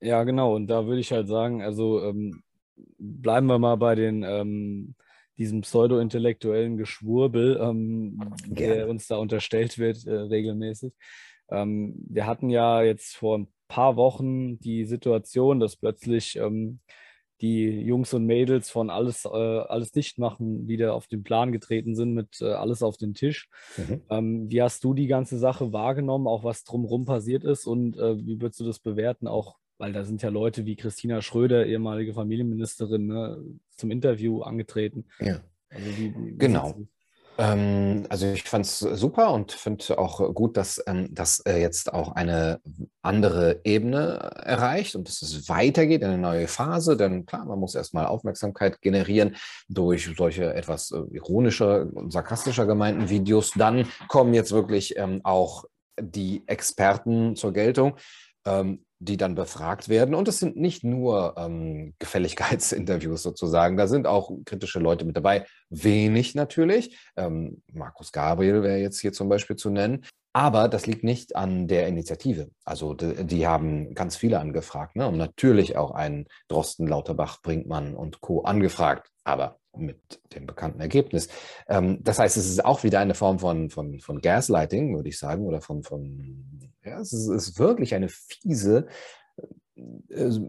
Ja, 0.00 0.24
genau. 0.24 0.54
Und 0.54 0.66
da 0.66 0.86
würde 0.86 1.00
ich 1.00 1.12
halt 1.12 1.28
sagen, 1.28 1.62
also 1.62 2.02
ähm, 2.02 2.42
bleiben 2.98 3.46
wir 3.46 3.58
mal 3.58 3.76
bei 3.76 3.94
den 3.94 4.22
ähm, 4.22 4.94
diesem 5.38 5.60
pseudo-intellektuellen 5.60 6.76
Geschwurbel, 6.76 7.58
ähm, 7.60 8.34
der 8.46 8.88
uns 8.88 9.06
da 9.06 9.16
unterstellt 9.16 9.78
wird 9.78 10.04
äh, 10.06 10.12
regelmäßig. 10.12 10.92
Ähm, 11.50 11.94
wir 12.08 12.26
hatten 12.26 12.50
ja 12.50 12.82
jetzt 12.82 13.16
vor 13.16 13.38
ein 13.38 13.48
paar 13.68 13.96
Wochen 13.96 14.58
die 14.58 14.84
Situation, 14.84 15.60
dass 15.60 15.76
plötzlich 15.76 16.36
ähm, 16.36 16.80
die 17.40 17.68
Jungs 17.82 18.12
und 18.14 18.26
Mädels 18.26 18.68
von 18.68 18.90
alles, 18.90 19.24
äh, 19.24 19.28
alles 19.28 19.92
dicht 19.92 20.18
machen 20.18 20.66
wieder 20.66 20.94
auf 20.94 21.06
den 21.06 21.22
Plan 21.22 21.52
getreten 21.52 21.94
sind 21.94 22.12
mit 22.12 22.40
äh, 22.40 22.52
alles 22.52 22.82
auf 22.82 22.96
den 22.96 23.14
Tisch. 23.14 23.48
Mhm. 23.76 24.02
Ähm, 24.10 24.50
wie 24.50 24.62
hast 24.62 24.82
du 24.82 24.92
die 24.94 25.06
ganze 25.06 25.38
Sache 25.38 25.72
wahrgenommen, 25.72 26.26
auch 26.26 26.42
was 26.42 26.64
drumherum 26.64 27.04
passiert 27.04 27.44
ist 27.44 27.66
und 27.66 27.96
äh, 27.96 28.18
wie 28.26 28.40
würdest 28.40 28.60
du 28.60 28.64
das 28.64 28.80
bewerten, 28.80 29.28
auch 29.28 29.56
weil 29.78 29.92
da 29.92 30.04
sind 30.04 30.22
ja 30.22 30.28
Leute 30.28 30.66
wie 30.66 30.74
Christina 30.74 31.22
Schröder, 31.22 31.64
ehemalige 31.64 32.12
Familienministerin, 32.12 33.06
ne, 33.06 33.44
zum 33.76 33.92
Interview 33.92 34.42
angetreten. 34.42 35.04
Ja. 35.20 35.40
Also 35.70 35.86
wie, 35.96 36.14
wie, 36.16 36.36
genau. 36.36 36.74
Ähm, 37.40 38.04
also 38.08 38.26
ich 38.26 38.42
fand 38.42 38.66
es 38.66 38.80
super 38.80 39.32
und 39.32 39.52
finde 39.52 39.96
auch 39.96 40.34
gut, 40.34 40.56
dass 40.56 40.82
ähm, 40.88 41.08
das 41.12 41.38
äh, 41.46 41.60
jetzt 41.60 41.92
auch 41.92 42.12
eine 42.12 42.60
andere 43.00 43.60
Ebene 43.62 44.18
erreicht 44.42 44.96
und 44.96 45.06
dass 45.06 45.22
es 45.22 45.48
weitergeht 45.48 46.02
in 46.02 46.08
eine 46.08 46.18
neue 46.18 46.48
Phase. 46.48 46.96
Denn 46.96 47.26
klar, 47.26 47.44
man 47.44 47.60
muss 47.60 47.76
erstmal 47.76 48.06
Aufmerksamkeit 48.06 48.82
generieren 48.82 49.36
durch 49.68 50.12
solche 50.16 50.52
etwas 50.52 50.90
äh, 50.90 50.98
ironischer 51.12 51.86
und 51.94 52.12
sarkastischer 52.12 52.66
gemeinten 52.66 53.08
Videos. 53.08 53.52
Dann 53.54 53.86
kommen 54.08 54.34
jetzt 54.34 54.50
wirklich 54.50 54.96
ähm, 54.98 55.20
auch 55.22 55.64
die 56.00 56.42
Experten 56.46 57.36
zur 57.36 57.52
Geltung 57.52 57.96
ähm, 58.44 58.84
die 59.00 59.16
dann 59.16 59.34
befragt 59.34 59.88
werden. 59.88 60.14
Und 60.14 60.28
es 60.28 60.38
sind 60.38 60.56
nicht 60.56 60.84
nur 60.84 61.34
ähm, 61.36 61.94
Gefälligkeitsinterviews 61.98 63.22
sozusagen, 63.22 63.76
da 63.76 63.86
sind 63.86 64.06
auch 64.06 64.30
kritische 64.44 64.80
Leute 64.80 65.04
mit 65.04 65.16
dabei. 65.16 65.46
Wenig 65.70 66.34
natürlich. 66.34 66.98
Ähm, 67.16 67.62
Markus 67.72 68.12
Gabriel 68.12 68.62
wäre 68.62 68.78
jetzt 68.78 69.00
hier 69.00 69.12
zum 69.12 69.28
Beispiel 69.28 69.56
zu 69.56 69.70
nennen. 69.70 70.04
Aber 70.32 70.68
das 70.68 70.86
liegt 70.86 71.04
nicht 71.04 71.36
an 71.36 71.66
der 71.66 71.88
Initiative. 71.88 72.50
Also 72.64 72.94
die, 72.94 73.24
die 73.24 73.46
haben 73.46 73.94
ganz 73.94 74.16
viele 74.16 74.38
angefragt 74.38 74.94
ne? 74.94 75.08
und 75.08 75.16
natürlich 75.16 75.76
auch 75.76 75.90
einen 75.90 76.26
Drosten, 76.48 76.86
Lauterbach, 76.86 77.42
Brinkmann 77.42 77.94
und 77.94 78.20
Co. 78.20 78.42
angefragt, 78.42 79.10
aber 79.24 79.57
mit 79.76 80.20
dem 80.34 80.46
bekannten 80.46 80.80
Ergebnis. 80.80 81.28
Ähm, 81.68 81.98
das 82.02 82.18
heißt, 82.18 82.36
es 82.36 82.48
ist 82.48 82.64
auch 82.64 82.82
wieder 82.82 83.00
eine 83.00 83.14
Form 83.14 83.38
von, 83.38 83.70
von, 83.70 84.00
von 84.00 84.20
Gaslighting, 84.20 84.96
würde 84.96 85.08
ich 85.08 85.18
sagen, 85.18 85.46
oder 85.46 85.60
von, 85.60 85.82
von 85.82 86.72
ja, 86.84 87.00
es 87.00 87.12
ist, 87.12 87.58
wirklich 87.58 87.94
eine 87.94 88.08
fiese 88.08 88.86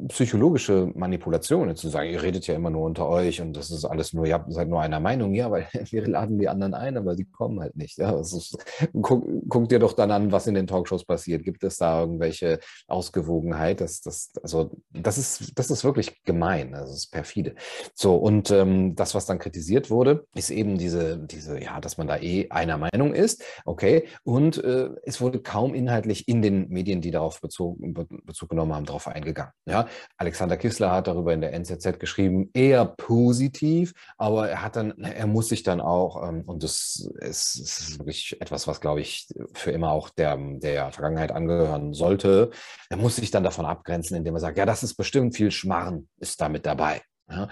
psychologische 0.08 0.92
Manipulation, 0.96 1.76
zu 1.76 1.90
sagen, 1.90 2.10
ihr 2.10 2.22
redet 2.22 2.48
ja 2.48 2.56
immer 2.56 2.70
nur 2.70 2.84
unter 2.84 3.08
euch 3.08 3.42
und 3.42 3.56
das 3.56 3.70
ist 3.70 3.86
alles 3.86 4.14
nur, 4.14 4.26
ihr 4.26 4.44
seid 4.48 4.68
nur 4.68 4.82
einer 4.82 5.00
Meinung, 5.00 5.34
ja, 5.34 5.52
weil 5.52 5.68
wir 5.92 6.08
laden 6.08 6.40
die 6.40 6.50
anderen 6.50 6.74
ein, 6.74 6.98
aber 6.98 7.16
die 7.16 7.26
kommen 7.26 7.60
halt 7.60 7.76
nicht. 7.76 7.98
Ja. 7.98 8.20
Ist, 8.20 8.58
guck, 9.02 9.28
guck, 9.48 9.70
dir 9.70 9.80
doch 9.80 9.94
dann 9.94 10.12
an, 10.12 10.32
was 10.32 10.48
in 10.48 10.56
den 10.56 10.68
Talkshows 10.68 11.06
passiert. 11.06 11.44
Gibt 11.44 11.64
es 11.64 11.78
da 11.78 12.02
irgendwelche 12.02 12.60
Ausgewogenheit? 12.88 13.82
Das, 13.82 14.02
das, 14.02 14.32
also, 14.42 14.72
das 14.92 15.18
ist, 15.18 15.58
das 15.60 15.70
ist 15.70 15.84
wirklich 15.84 16.24
gemein, 16.24 16.74
also 16.74 16.92
das 16.92 17.04
ist 17.04 17.12
perfide. 17.12 17.56
So, 17.94 18.16
und 18.16 18.50
ähm, 18.52 18.96
das, 18.96 19.14
was 19.14 19.26
dann 19.26 19.40
kritisiert 19.40 19.90
wurde, 19.90 20.26
ist 20.34 20.50
eben 20.50 20.78
diese, 20.78 21.20
diese, 21.20 21.62
ja, 21.62 21.80
dass 21.80 21.98
man 21.98 22.08
da 22.08 22.18
eh 22.18 22.50
einer 22.50 22.78
Meinung 22.78 23.14
ist, 23.14 23.44
okay, 23.66 24.08
und 24.24 24.64
äh, 24.64 24.90
es 25.04 25.22
wurde 25.22 25.40
kaum 25.40 25.76
inhaltlich 25.76 26.28
in 26.28 26.42
den 26.42 26.70
Medien, 26.70 27.02
die 27.02 27.12
darauf 27.12 27.42
Bezug, 27.42 27.78
Bezug 28.26 28.50
genommen 28.50 28.74
haben, 28.74 28.86
darauf 28.86 29.08
eingegangen 29.08 29.19
eingegangen. 29.20 29.54
Ja, 29.66 29.88
Alexander 30.18 30.58
Kissler 30.58 30.92
hat 30.92 31.08
darüber 31.08 31.34
in 31.34 31.42
der 31.42 31.54
NZZ 31.54 32.00
geschrieben, 32.00 32.50
eher 32.54 32.86
positiv, 32.86 33.94
aber 34.18 34.50
er 34.50 34.64
hat 34.64 34.76
dann, 34.76 34.92
er 35.00 35.28
muss 35.28 35.50
sich 35.50 35.64
dann 35.64 35.82
auch, 35.82 36.28
ähm, 36.28 36.44
und 36.46 36.64
das 36.64 37.10
ist, 37.20 37.56
ist 37.56 38.00
wirklich 38.00 38.40
etwas, 38.42 38.68
was 38.68 38.82
glaube 38.82 39.02
ich 39.02 39.28
für 39.54 39.72
immer 39.72 39.92
auch 39.92 40.10
der, 40.10 40.38
der 40.38 40.92
Vergangenheit 40.92 41.32
angehören 41.32 41.94
sollte, 41.94 42.52
er 42.90 42.98
muss 42.98 43.18
sich 43.18 43.32
dann 43.32 43.44
davon 43.44 43.66
abgrenzen, 43.66 44.18
indem 44.18 44.36
er 44.36 44.40
sagt, 44.40 44.58
ja, 44.58 44.66
das 44.66 44.84
ist 44.84 44.96
bestimmt 44.96 45.36
viel 45.36 45.52
Schmarren, 45.52 46.10
ist 46.20 46.42
damit 46.42 46.66
dabei. 46.66 47.02
Ja, 47.30 47.48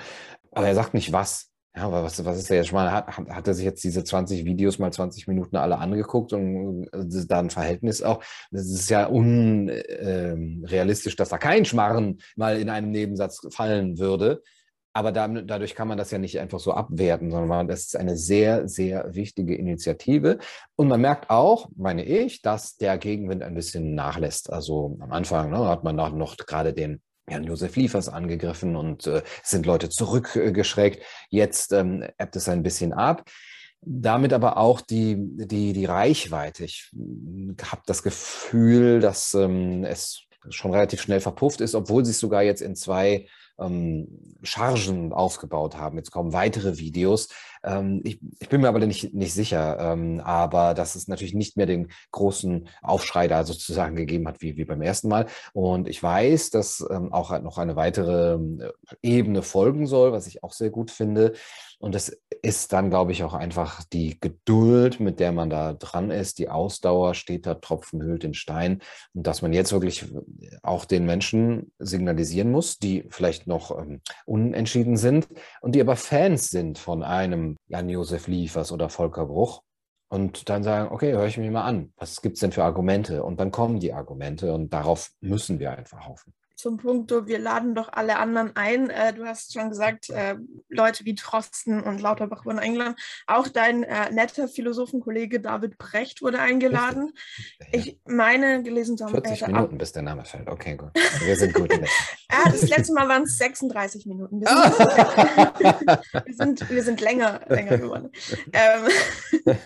aber 0.51 0.67
er 0.67 0.75
sagt 0.75 0.93
nicht 0.93 1.11
was. 1.11 1.51
Ja, 1.77 1.83
aber 1.83 2.03
was, 2.03 2.25
was 2.25 2.39
ist 2.39 2.49
der 2.49 2.57
jetzt 2.57 2.73
mal? 2.73 2.91
Hat, 2.91 3.07
hat 3.07 3.47
er 3.47 3.53
sich 3.53 3.63
jetzt 3.63 3.83
diese 3.83 4.03
20 4.03 4.45
Videos 4.45 4.79
mal 4.79 4.91
20 4.91 5.27
Minuten 5.27 5.57
alle 5.57 5.77
angeguckt 5.77 6.33
und 6.33 6.87
äh, 6.91 7.25
da 7.27 7.37
ein 7.37 7.51
Verhältnis 7.51 8.01
auch? 8.01 8.23
Das 8.49 8.65
ist 8.65 8.89
ja 8.89 9.05
unrealistisch, 9.05 11.13
ähm, 11.13 11.17
dass 11.17 11.29
da 11.29 11.37
kein 11.37 11.65
Schmarren 11.65 12.17
mal 12.35 12.59
in 12.59 12.71
einem 12.71 12.89
Nebensatz 12.89 13.47
fallen 13.51 13.99
würde. 13.99 14.41
Aber 14.93 15.11
dadurch 15.11 15.75
kann 15.75 15.87
man 15.87 15.99
das 15.99 16.09
ja 16.09 16.17
nicht 16.17 16.39
einfach 16.39 16.59
so 16.59 16.73
abwerten, 16.73 17.29
sondern 17.29 17.67
das 17.67 17.81
ist 17.81 17.95
eine 17.95 18.17
sehr, 18.17 18.67
sehr 18.67 19.13
wichtige 19.13 19.55
Initiative. 19.55 20.39
Und 20.75 20.87
man 20.87 20.99
merkt 20.99 21.29
auch, 21.29 21.69
meine 21.75 22.03
ich, 22.03 22.41
dass 22.41 22.77
der 22.77 22.97
Gegenwind 22.97 23.43
ein 23.43 23.53
bisschen 23.53 23.93
nachlässt. 23.93 24.51
Also 24.51 24.97
am 24.99 25.11
Anfang 25.11 25.51
ne, 25.51 25.67
hat 25.67 25.83
man 25.83 25.95
noch, 25.95 26.11
noch 26.11 26.37
gerade 26.37 26.73
den 26.73 27.03
Jan 27.29 27.43
Josef 27.43 27.75
Liefers 27.75 28.09
angegriffen 28.09 28.75
und 28.75 29.05
äh, 29.07 29.21
sind 29.43 29.65
Leute 29.65 29.89
zurückgeschreckt. 29.89 31.03
Jetzt 31.29 31.73
ähm, 31.73 32.03
ebbt 32.17 32.35
es 32.35 32.49
ein 32.49 32.63
bisschen 32.63 32.93
ab. 32.93 33.23
Damit 33.81 34.33
aber 34.33 34.57
auch 34.57 34.81
die, 34.81 35.15
die, 35.19 35.71
die 35.73 35.85
Reichweite. 35.85 36.65
Ich 36.65 36.89
habe 37.63 37.83
das 37.85 38.01
Gefühl, 38.01 38.99
dass 38.99 39.33
ähm, 39.33 39.83
es 39.83 40.23
schon 40.49 40.71
relativ 40.71 41.01
schnell 41.01 41.19
verpufft 41.19 41.61
ist, 41.61 41.75
obwohl 41.75 42.03
sie 42.03 42.11
es 42.11 42.19
sogar 42.19 42.41
jetzt 42.41 42.61
in 42.61 42.75
zwei 42.75 43.27
ähm, 43.59 44.07
Chargen 44.43 45.13
aufgebaut 45.13 45.77
haben. 45.77 45.97
Jetzt 45.97 46.11
kommen 46.11 46.33
weitere 46.33 46.77
Videos. 46.77 47.29
Ähm, 47.67 48.01
ich, 48.03 48.19
ich, 48.39 48.49
bin 48.49 48.61
mir 48.61 48.69
aber 48.69 48.79
nicht, 48.79 49.13
nicht 49.13 49.33
sicher, 49.33 49.77
ähm, 49.79 50.21
aber 50.23 50.73
dass 50.73 50.95
es 50.95 51.07
natürlich 51.07 51.33
nicht 51.33 51.57
mehr 51.57 51.65
den 51.65 51.89
großen 52.11 52.69
Aufschrei 52.81 53.27
da 53.27 53.43
sozusagen 53.43 53.95
gegeben 53.95 54.27
hat 54.27 54.41
wie, 54.41 54.57
wie 54.57 54.65
beim 54.65 54.81
ersten 54.81 55.09
Mal. 55.09 55.27
Und 55.53 55.87
ich 55.87 56.01
weiß, 56.01 56.49
dass 56.49 56.85
ähm, 56.89 57.11
auch 57.11 57.37
noch 57.41 57.57
eine 57.57 57.75
weitere 57.75 58.35
äh, 58.35 58.71
Ebene 59.01 59.41
folgen 59.41 59.85
soll, 59.85 60.13
was 60.13 60.27
ich 60.27 60.43
auch 60.43 60.53
sehr 60.53 60.69
gut 60.69 60.91
finde. 60.91 61.33
Und 61.79 61.93
das 61.93 62.17
ist 62.41 62.73
dann, 62.73 62.89
glaube 62.89 63.11
ich, 63.11 63.23
auch 63.23 63.35
einfach 63.35 63.83
die 63.83 64.19
Geduld, 64.19 64.99
mit 64.99 65.19
der 65.19 65.31
man 65.31 65.49
da 65.49 65.73
dran 65.73 66.09
ist, 66.09 66.39
die 66.39 66.49
Ausdauer, 66.49 67.13
steht 67.13 67.45
da 67.45 67.53
Tropfen 67.53 68.01
hüllt 68.01 68.23
den 68.23 68.33
Stein. 68.33 68.81
Und 69.13 69.27
dass 69.27 69.41
man 69.43 69.53
jetzt 69.53 69.71
wirklich 69.71 70.05
auch 70.63 70.85
den 70.85 71.05
Menschen 71.05 71.71
signalisieren 71.77 72.51
muss, 72.51 72.79
die 72.79 73.05
vielleicht 73.09 73.45
noch 73.45 73.77
ähm, 73.77 74.01
unentschieden 74.25 74.97
sind 74.97 75.27
und 75.61 75.75
die 75.75 75.81
aber 75.81 75.95
Fans 75.95 76.49
sind 76.49 76.79
von 76.79 77.03
einem 77.03 77.56
Jan-Josef 77.67 78.27
Liefers 78.27 78.71
oder 78.71 78.89
Volker 78.89 79.25
Bruch. 79.25 79.63
Und 80.09 80.47
dann 80.49 80.63
sagen, 80.63 80.89
okay, 80.91 81.11
höre 81.11 81.25
ich 81.25 81.37
mich 81.37 81.51
mal 81.51 81.65
an. 81.65 81.91
Was 81.97 82.21
gibt 82.21 82.35
es 82.35 82.39
denn 82.39 82.53
für 82.53 82.63
Argumente? 82.63 83.23
Und 83.23 83.39
dann 83.39 83.51
kommen 83.51 83.79
die 83.79 83.93
Argumente 83.93 84.53
und 84.53 84.71
darauf 84.71 85.11
müssen 85.19 85.59
wir 85.59 85.77
einfach 85.77 86.07
hoffen 86.07 86.33
zum 86.57 86.77
Punkt, 86.77 87.11
wir 87.11 87.37
laden 87.37 87.75
doch 87.75 87.89
alle 87.93 88.17
anderen 88.17 88.55
ein. 88.55 88.89
Äh, 88.89 89.13
du 89.13 89.25
hast 89.25 89.53
schon 89.53 89.69
gesagt, 89.69 90.09
äh, 90.09 90.35
Leute 90.69 91.05
wie 91.05 91.13
Trosten 91.13 91.81
und 91.81 92.01
Lauterbach 92.01 92.45
wurden 92.45 92.57
eingeladen. 92.57 92.95
Auch 93.27 93.47
dein 93.47 93.83
äh, 93.83 94.11
netter 94.11 94.47
Philosophenkollege 94.47 95.39
David 95.39 95.77
Brecht 95.77 96.23
wurde 96.23 96.39
eingeladen. 96.39 97.13
Ich 97.71 97.99
meine, 98.05 98.63
gelesen 98.63 98.97
zu 98.97 99.05
haben. 99.05 99.11
40 99.11 99.47
Minuten, 99.47 99.77
bis 99.77 99.91
der 99.91 100.01
Name 100.01 100.25
fällt. 100.25 100.49
Okay, 100.49 100.75
gut. 100.75 100.89
Wir 101.23 101.35
sind 101.35 101.53
gut. 101.53 101.71
ja, 101.71 101.79
das 102.45 102.67
letzte 102.67 102.93
Mal 102.93 103.07
waren 103.07 103.23
es 103.23 103.37
36 103.37 104.07
Minuten. 104.07 104.41
Wir 104.41 104.47
sind, 104.47 104.79
wir 106.25 106.33
sind, 106.33 106.69
wir 106.69 106.83
sind 106.83 107.01
länger, 107.01 107.41
länger 107.49 107.77
geworden. 107.77 108.11
Ähm, 108.51 108.87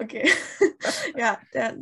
okay. 0.00 0.28
ja, 1.16 1.38
der, 1.54 1.76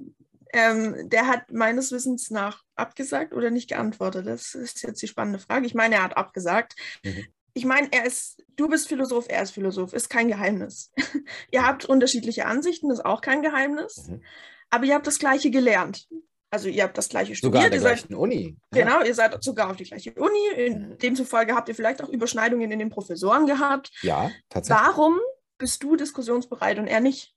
ähm, 0.52 1.08
der 1.08 1.26
hat 1.26 1.50
meines 1.52 1.92
Wissens 1.92 2.30
nach 2.30 2.62
abgesagt 2.76 3.32
oder 3.32 3.50
nicht 3.50 3.68
geantwortet. 3.68 4.26
Das 4.26 4.54
ist 4.54 4.82
jetzt 4.82 5.02
die 5.02 5.08
spannende 5.08 5.38
Frage. 5.38 5.66
Ich 5.66 5.74
meine, 5.74 5.96
er 5.96 6.02
hat 6.02 6.16
abgesagt. 6.16 6.74
Mhm. 7.04 7.26
Ich 7.52 7.64
meine, 7.64 7.88
er 7.90 8.04
ist, 8.04 8.42
du 8.56 8.68
bist 8.68 8.88
Philosoph, 8.88 9.26
er 9.28 9.42
ist 9.42 9.50
Philosoph, 9.50 9.92
ist 9.92 10.08
kein 10.08 10.28
Geheimnis. 10.28 10.92
ihr 11.50 11.66
habt 11.66 11.84
unterschiedliche 11.84 12.46
Ansichten, 12.46 12.90
ist 12.90 13.04
auch 13.04 13.20
kein 13.20 13.42
Geheimnis. 13.42 14.08
Mhm. 14.08 14.22
Aber 14.70 14.84
ihr 14.84 14.94
habt 14.94 15.06
das 15.06 15.18
Gleiche 15.18 15.50
gelernt. 15.50 16.08
Also 16.52 16.68
ihr 16.68 16.82
habt 16.82 16.98
das 16.98 17.08
gleiche 17.08 17.36
studiert. 17.36 17.54
Sogar 17.54 17.64
an 17.66 17.70
der 17.70 17.80
gleichen 17.80 18.08
seid, 18.08 18.18
Uni. 18.18 18.56
Genau, 18.72 19.02
ihr 19.04 19.14
seid 19.14 19.42
sogar 19.42 19.70
auf 19.70 19.76
die 19.76 19.84
gleiche 19.84 20.12
Uni. 20.14 20.48
In 20.56 20.90
mhm. 20.90 20.98
demzufolge 20.98 21.54
habt 21.54 21.68
ihr 21.68 21.76
vielleicht 21.76 22.02
auch 22.02 22.08
Überschneidungen 22.08 22.72
in 22.72 22.78
den 22.80 22.90
Professoren 22.90 23.46
gehabt. 23.46 23.92
Ja, 24.02 24.30
tatsächlich. 24.48 24.84
Warum 24.84 25.18
bist 25.58 25.82
du 25.82 25.94
diskussionsbereit 25.94 26.78
und 26.78 26.88
er 26.88 27.00
nicht? 27.00 27.34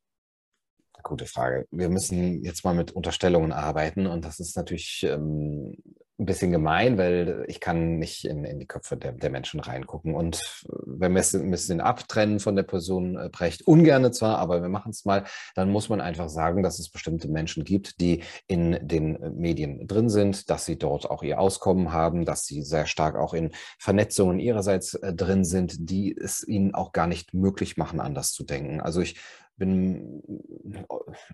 Gute 1.04 1.26
Frage. 1.26 1.68
Wir 1.70 1.90
müssen 1.90 2.44
jetzt 2.44 2.64
mal 2.64 2.74
mit 2.74 2.92
Unterstellungen 2.92 3.52
arbeiten 3.52 4.08
und 4.08 4.24
das 4.24 4.40
ist 4.40 4.56
natürlich 4.56 5.06
ähm, 5.08 5.76
ein 6.20 6.26
bisschen 6.26 6.52
gemein, 6.52 6.98
weil 6.98 7.44
ich 7.48 7.60
kann 7.60 7.98
nicht 7.98 8.26
in, 8.26 8.46
in 8.46 8.60
die 8.60 8.68
Köpfe 8.68 8.96
der, 8.96 9.14
der, 9.14 9.32
Menschen 9.32 9.60
reingucken. 9.60 10.14
Und 10.14 10.64
wenn 10.68 11.14
wir 11.14 11.20
es 11.20 11.34
ein 11.34 11.50
bisschen 11.50 11.82
abtrennen 11.82 12.40
von 12.40 12.56
der 12.56 12.64
Person 12.64 13.18
äh, 13.18 13.30
Brecht, 13.30 13.66
ungerne 13.68 14.12
zwar, 14.12 14.38
aber 14.38 14.62
wir 14.62 14.70
machen 14.70 14.92
es 14.92 15.06
mal, 15.06 15.26
dann 15.56 15.72
muss 15.72 15.90
man 15.90 16.02
einfach 16.02 16.30
sagen, 16.30 16.62
dass 16.62 16.78
es 16.78 16.90
bestimmte 16.90 17.28
Menschen 17.28 17.64
gibt, 17.64 18.00
die 18.00 18.24
in 18.48 18.80
den 18.88 19.18
Medien 19.36 19.88
drin 19.88 20.10
sind, 20.10 20.52
dass 20.52 20.66
sie 20.66 20.78
dort 20.78 21.10
auch 21.10 21.24
ihr 21.24 21.40
Auskommen 21.40 21.92
haben, 21.92 22.26
dass 22.26 22.46
sie 22.46 22.62
sehr 22.62 22.86
stark 22.86 23.16
auch 23.16 23.34
in 23.34 23.52
Vernetzungen 23.80 24.40
ihrerseits 24.40 24.94
äh, 24.94 25.14
drin 25.14 25.44
sind, 25.44 25.90
die 25.90 26.16
es 26.16 26.48
ihnen 26.48 26.76
auch 26.76 26.92
gar 26.92 27.08
nicht 27.08 27.34
möglich 27.34 27.76
machen, 27.76 28.00
anders 28.00 28.32
zu 28.34 28.44
denken. 28.44 28.82
Also 28.82 29.02
ich 29.02 29.20
bin 29.58 30.22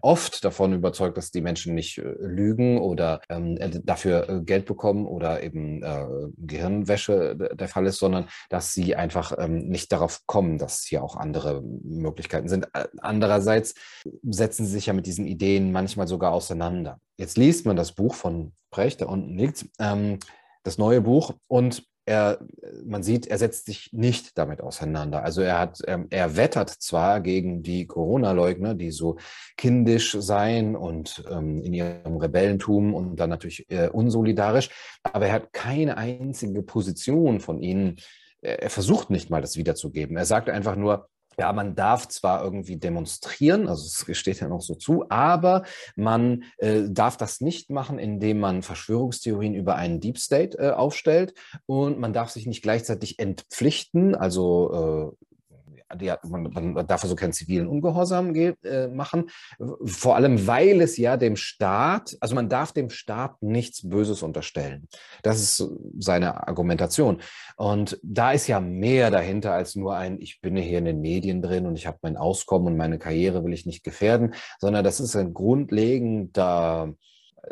oft 0.01 0.43
davon 0.43 0.73
überzeugt, 0.73 1.17
dass 1.17 1.31
die 1.31 1.41
Menschen 1.41 1.75
nicht 1.75 1.97
äh, 1.97 2.15
lügen 2.19 2.79
oder 2.79 3.21
ähm, 3.29 3.57
äh, 3.57 3.69
dafür 3.83 4.29
äh, 4.29 4.41
Geld 4.41 4.65
bekommen 4.65 5.05
oder 5.05 5.43
eben 5.43 5.83
äh, 5.83 6.05
Gehirnwäsche 6.37 7.35
der 7.35 7.67
Fall 7.67 7.85
ist, 7.85 7.99
sondern 7.99 8.27
dass 8.49 8.73
sie 8.73 8.95
einfach 8.95 9.33
ähm, 9.37 9.67
nicht 9.69 9.91
darauf 9.91 10.21
kommen, 10.25 10.57
dass 10.57 10.83
hier 10.83 11.03
auch 11.03 11.15
andere 11.15 11.61
Möglichkeiten 11.61 12.49
sind. 12.49 12.67
Andererseits 12.99 13.75
setzen 14.23 14.65
sie 14.65 14.73
sich 14.73 14.87
ja 14.87 14.93
mit 14.93 15.05
diesen 15.05 15.25
Ideen 15.25 15.71
manchmal 15.71 16.07
sogar 16.07 16.31
auseinander. 16.33 16.99
Jetzt 17.17 17.37
liest 17.37 17.65
man 17.65 17.75
das 17.75 17.93
Buch 17.93 18.15
von 18.15 18.53
Brecht, 18.71 19.01
da 19.01 19.05
unten 19.07 19.37
liegt, 19.37 19.65
ähm, 19.79 20.19
das 20.63 20.77
neue 20.77 21.01
Buch 21.01 21.33
und 21.47 21.83
er, 22.09 22.39
man 22.83 23.03
sieht, 23.03 23.27
er 23.27 23.37
setzt 23.37 23.67
sich 23.67 23.93
nicht 23.93 24.35
damit 24.37 24.61
auseinander. 24.61 25.23
Also 25.23 25.41
er 25.41 25.59
hat, 25.59 25.79
ähm, 25.85 26.07
er 26.09 26.35
wettert 26.35 26.69
zwar 26.69 27.21
gegen 27.21 27.61
die 27.61 27.85
Corona-Leugner, 27.85 28.73
die 28.73 28.89
so 28.89 29.17
kindisch 29.57 30.17
seien 30.19 30.75
und 30.75 31.23
ähm, 31.29 31.61
in 31.61 31.71
ihrem 31.71 32.17
Rebellentum 32.17 32.95
und 32.95 33.17
dann 33.19 33.29
natürlich 33.29 33.69
äh, 33.69 33.89
unsolidarisch, 33.89 34.69
aber 35.03 35.27
er 35.27 35.33
hat 35.33 35.53
keine 35.53 35.97
einzige 35.97 36.63
Position 36.63 37.39
von 37.39 37.61
ihnen. 37.61 37.97
Er 38.41 38.69
versucht 38.69 39.09
nicht 39.09 39.29
mal 39.29 39.41
das 39.41 39.57
wiederzugeben. 39.57 40.15
Er 40.15 40.25
sagt 40.25 40.49
einfach 40.49 40.77
nur, 40.77 41.09
ja, 41.39 41.53
man 41.53 41.75
darf 41.75 42.07
zwar 42.07 42.43
irgendwie 42.43 42.77
demonstrieren, 42.77 43.67
also 43.67 43.85
es 43.85 44.17
steht 44.17 44.39
ja 44.39 44.47
noch 44.47 44.61
so 44.61 44.75
zu, 44.75 45.05
aber 45.09 45.63
man 45.95 46.43
äh, 46.57 46.83
darf 46.89 47.17
das 47.17 47.41
nicht 47.41 47.69
machen, 47.69 47.99
indem 47.99 48.39
man 48.39 48.61
Verschwörungstheorien 48.61 49.55
über 49.55 49.75
einen 49.75 49.99
Deep 49.99 50.17
State 50.17 50.57
äh, 50.57 50.71
aufstellt. 50.71 51.33
Und 51.65 51.99
man 51.99 52.13
darf 52.13 52.29
sich 52.29 52.45
nicht 52.45 52.61
gleichzeitig 52.61 53.19
entpflichten, 53.19 54.15
also 54.15 55.15
äh, 55.17 55.28
die, 55.95 56.11
man, 56.27 56.73
man 56.73 56.87
darf 56.87 57.03
also 57.03 57.15
keinen 57.15 57.33
zivilen 57.33 57.67
Ungehorsam 57.67 58.33
äh, 58.35 58.87
machen, 58.87 59.29
vor 59.85 60.15
allem 60.15 60.47
weil 60.47 60.81
es 60.81 60.97
ja 60.97 61.17
dem 61.17 61.35
Staat, 61.35 62.17
also 62.19 62.35
man 62.35 62.49
darf 62.49 62.71
dem 62.71 62.89
Staat 62.89 63.41
nichts 63.41 63.87
Böses 63.87 64.23
unterstellen. 64.23 64.87
Das 65.23 65.41
ist 65.41 65.63
seine 65.97 66.47
Argumentation. 66.47 67.21
Und 67.55 67.99
da 68.03 68.31
ist 68.31 68.47
ja 68.47 68.59
mehr 68.59 69.11
dahinter 69.11 69.53
als 69.53 69.75
nur 69.75 69.95
ein, 69.95 70.19
ich 70.19 70.41
bin 70.41 70.55
hier 70.55 70.79
in 70.79 70.85
den 70.85 71.01
Medien 71.01 71.41
drin 71.41 71.65
und 71.65 71.75
ich 71.75 71.87
habe 71.87 71.99
mein 72.01 72.17
Auskommen 72.17 72.67
und 72.67 72.77
meine 72.77 72.99
Karriere 72.99 73.43
will 73.43 73.53
ich 73.53 73.65
nicht 73.65 73.83
gefährden, 73.83 74.33
sondern 74.59 74.83
das 74.83 74.99
ist 74.99 75.15
ein 75.15 75.33
grundlegender 75.33 76.93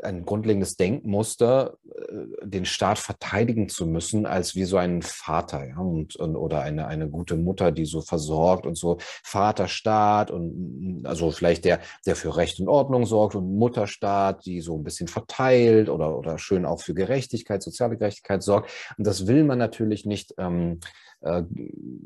ein 0.03 0.25
grundlegendes 0.25 0.75
Denkmuster, 0.75 1.77
äh, 1.85 2.45
den 2.45 2.65
Staat 2.65 2.99
verteidigen 2.99 3.69
zu 3.69 3.85
müssen, 3.85 4.25
als 4.25 4.55
wie 4.55 4.65
so 4.65 4.77
ein 4.77 5.01
Vater, 5.01 5.67
ja, 5.67 5.77
und, 5.77 6.15
und, 6.15 6.35
oder 6.35 6.61
eine, 6.61 6.87
eine 6.87 7.09
gute 7.09 7.35
Mutter, 7.35 7.71
die 7.71 7.85
so 7.85 8.01
versorgt 8.01 8.65
und 8.65 8.77
so 8.77 8.97
Vaterstaat 9.23 10.31
und 10.31 11.03
also 11.05 11.31
vielleicht 11.31 11.65
der, 11.65 11.79
der 12.05 12.15
für 12.15 12.35
Recht 12.35 12.59
und 12.59 12.67
Ordnung 12.67 13.05
sorgt 13.05 13.35
und 13.35 13.57
Mutterstaat, 13.57 14.45
die 14.45 14.61
so 14.61 14.77
ein 14.77 14.83
bisschen 14.83 15.07
verteilt 15.07 15.89
oder, 15.89 16.17
oder 16.17 16.37
schön 16.37 16.65
auch 16.65 16.81
für 16.81 16.93
Gerechtigkeit, 16.93 17.63
soziale 17.63 17.97
Gerechtigkeit 17.97 18.43
sorgt. 18.43 18.71
Und 18.97 19.07
das 19.07 19.27
will 19.27 19.43
man 19.43 19.57
natürlich 19.57 20.05
nicht 20.05 20.33
ähm, 20.37 20.79
äh, 21.21 21.43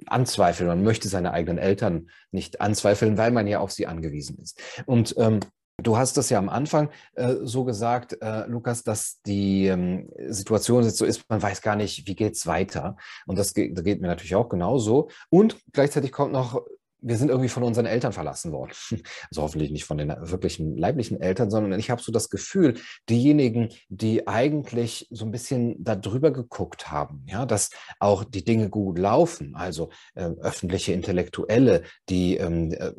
anzweifeln. 0.06 0.68
Man 0.68 0.84
möchte 0.84 1.10
seine 1.10 1.34
eigenen 1.34 1.58
Eltern 1.58 2.10
nicht 2.32 2.62
anzweifeln, 2.62 3.18
weil 3.18 3.32
man 3.32 3.48
ja 3.48 3.60
auf 3.60 3.72
sie 3.72 3.88
angewiesen 3.88 4.38
ist. 4.40 4.62
Und 4.86 5.16
ähm, 5.18 5.40
Du 5.82 5.98
hast 5.98 6.18
das 6.18 6.30
ja 6.30 6.40
am 6.40 6.50
Anfang 6.50 6.90
äh, 7.16 7.36
so 7.44 7.64
gesagt, 7.64 8.22
äh, 8.22 8.46
Lukas, 8.48 8.84
dass 8.84 9.22
die 9.22 9.68
ähm, 9.68 10.10
Situation 10.28 10.84
jetzt 10.84 10.98
so 10.98 11.06
ist, 11.06 11.30
man 11.30 11.42
weiß 11.42 11.62
gar 11.62 11.76
nicht, 11.76 12.08
wie 12.08 12.16
geht 12.16 12.34
es 12.34 12.48
weiter. 12.48 12.98
Und 13.26 13.38
das 13.38 13.54
geht, 13.54 13.78
das 13.78 13.84
geht 13.84 14.02
mir 14.02 14.08
natürlich 14.08 14.36
auch 14.36 14.50
genauso. 14.50 15.10
Und 15.30 15.58
gleichzeitig 15.74 16.12
kommt 16.12 16.34
noch 16.34 16.62
wir 17.02 17.18
sind 17.18 17.30
irgendwie 17.30 17.50
von 17.50 17.64
unseren 17.64 17.86
Eltern 17.86 18.14
verlassen 18.14 18.52
worden. 18.52 18.72
Also 19.32 19.44
hoffentlich 19.44 19.72
nicht 19.72 19.86
von 19.86 19.98
den 19.98 20.14
wirklichen 20.20 20.78
leiblichen 20.78 21.20
Eltern, 21.20 21.50
sondern 21.50 21.80
ich 21.80 21.90
habe 21.90 22.02
so 22.02 22.12
das 22.12 22.30
Gefühl, 22.30 22.76
diejenigen, 23.10 23.70
die 23.90 24.28
eigentlich 24.28 25.08
so 25.10 25.26
ein 25.26 25.32
bisschen 25.32 25.76
darüber 25.84 26.32
geguckt 26.32 26.92
haben, 26.92 27.24
ja, 27.28 27.46
dass 27.46 27.70
auch 28.00 28.24
die 28.24 28.44
Dinge 28.44 28.70
gut 28.70 29.00
laufen, 29.00 29.56
also 29.56 29.90
äh, 30.16 30.30
öffentliche 30.42 30.94
Intellektuelle, 30.94 31.84
die 32.10 32.38
ähm, 32.38 32.74
äh, 32.74 32.92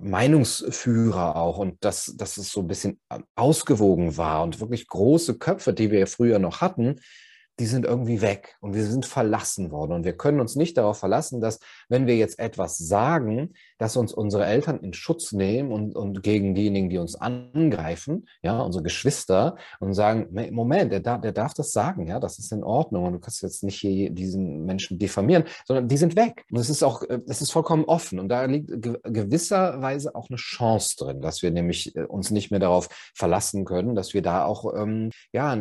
Meinungsführer 0.00 1.36
auch 1.36 1.58
und 1.58 1.84
dass, 1.84 2.14
dass 2.16 2.36
es 2.36 2.50
so 2.50 2.60
ein 2.60 2.68
bisschen 2.68 3.00
ausgewogen 3.36 4.16
war 4.16 4.42
und 4.42 4.60
wirklich 4.60 4.88
große 4.88 5.38
Köpfe, 5.38 5.72
die 5.72 5.90
wir 5.90 6.06
früher 6.06 6.38
noch 6.38 6.60
hatten, 6.60 7.00
die 7.58 7.66
sind 7.66 7.84
irgendwie 7.84 8.22
weg 8.22 8.56
und 8.60 8.74
wir 8.74 8.84
sind 8.84 9.04
verlassen 9.04 9.70
worden. 9.70 9.92
Und 9.92 10.04
wir 10.04 10.16
können 10.16 10.40
uns 10.40 10.56
nicht 10.56 10.78
darauf 10.78 10.98
verlassen, 10.98 11.40
dass 11.40 11.60
wenn 11.88 12.06
wir 12.06 12.16
jetzt 12.16 12.38
etwas 12.38 12.78
sagen, 12.78 13.52
dass 13.78 13.96
uns 13.96 14.12
unsere 14.12 14.46
Eltern 14.46 14.80
in 14.80 14.94
Schutz 14.94 15.32
nehmen 15.32 15.70
und, 15.70 15.94
und 15.94 16.22
gegen 16.22 16.54
diejenigen, 16.54 16.88
die 16.88 16.98
uns 16.98 17.14
angreifen, 17.14 18.26
ja, 18.42 18.60
unsere 18.60 18.82
Geschwister, 18.82 19.56
und 19.80 19.92
sagen, 19.92 20.28
Moment, 20.52 20.92
der 20.92 21.00
darf, 21.00 21.20
der 21.20 21.32
darf 21.32 21.52
das 21.52 21.72
sagen, 21.72 22.06
ja, 22.06 22.20
das 22.20 22.38
ist 22.38 22.52
in 22.52 22.64
Ordnung 22.64 23.04
und 23.04 23.12
du 23.14 23.18
kannst 23.18 23.42
jetzt 23.42 23.62
nicht 23.64 23.78
hier 23.78 24.10
diesen 24.10 24.64
Menschen 24.64 24.98
diffamieren, 24.98 25.44
sondern 25.66 25.88
die 25.88 25.96
sind 25.96 26.16
weg. 26.16 26.44
Und 26.50 26.58
es 26.58 26.70
ist 26.70 26.82
auch, 26.82 27.02
äh, 27.02 27.20
es 27.26 27.42
ist 27.42 27.52
vollkommen 27.52 27.84
offen. 27.84 28.18
Und 28.18 28.28
da 28.28 28.44
liegt 28.44 28.70
gewisserweise 29.04 30.14
auch 30.14 30.30
eine 30.30 30.36
Chance 30.36 30.96
drin, 30.98 31.20
dass 31.20 31.42
wir 31.42 31.50
nämlich 31.50 31.94
äh, 31.96 32.04
uns 32.04 32.30
nicht 32.30 32.50
mehr 32.50 32.60
darauf 32.60 32.88
verlassen 33.14 33.64
können, 33.64 33.94
dass 33.94 34.14
wir 34.14 34.22
da 34.22 34.44
auch, 34.44 34.72
ähm, 34.74 35.10
ja, 35.32 35.58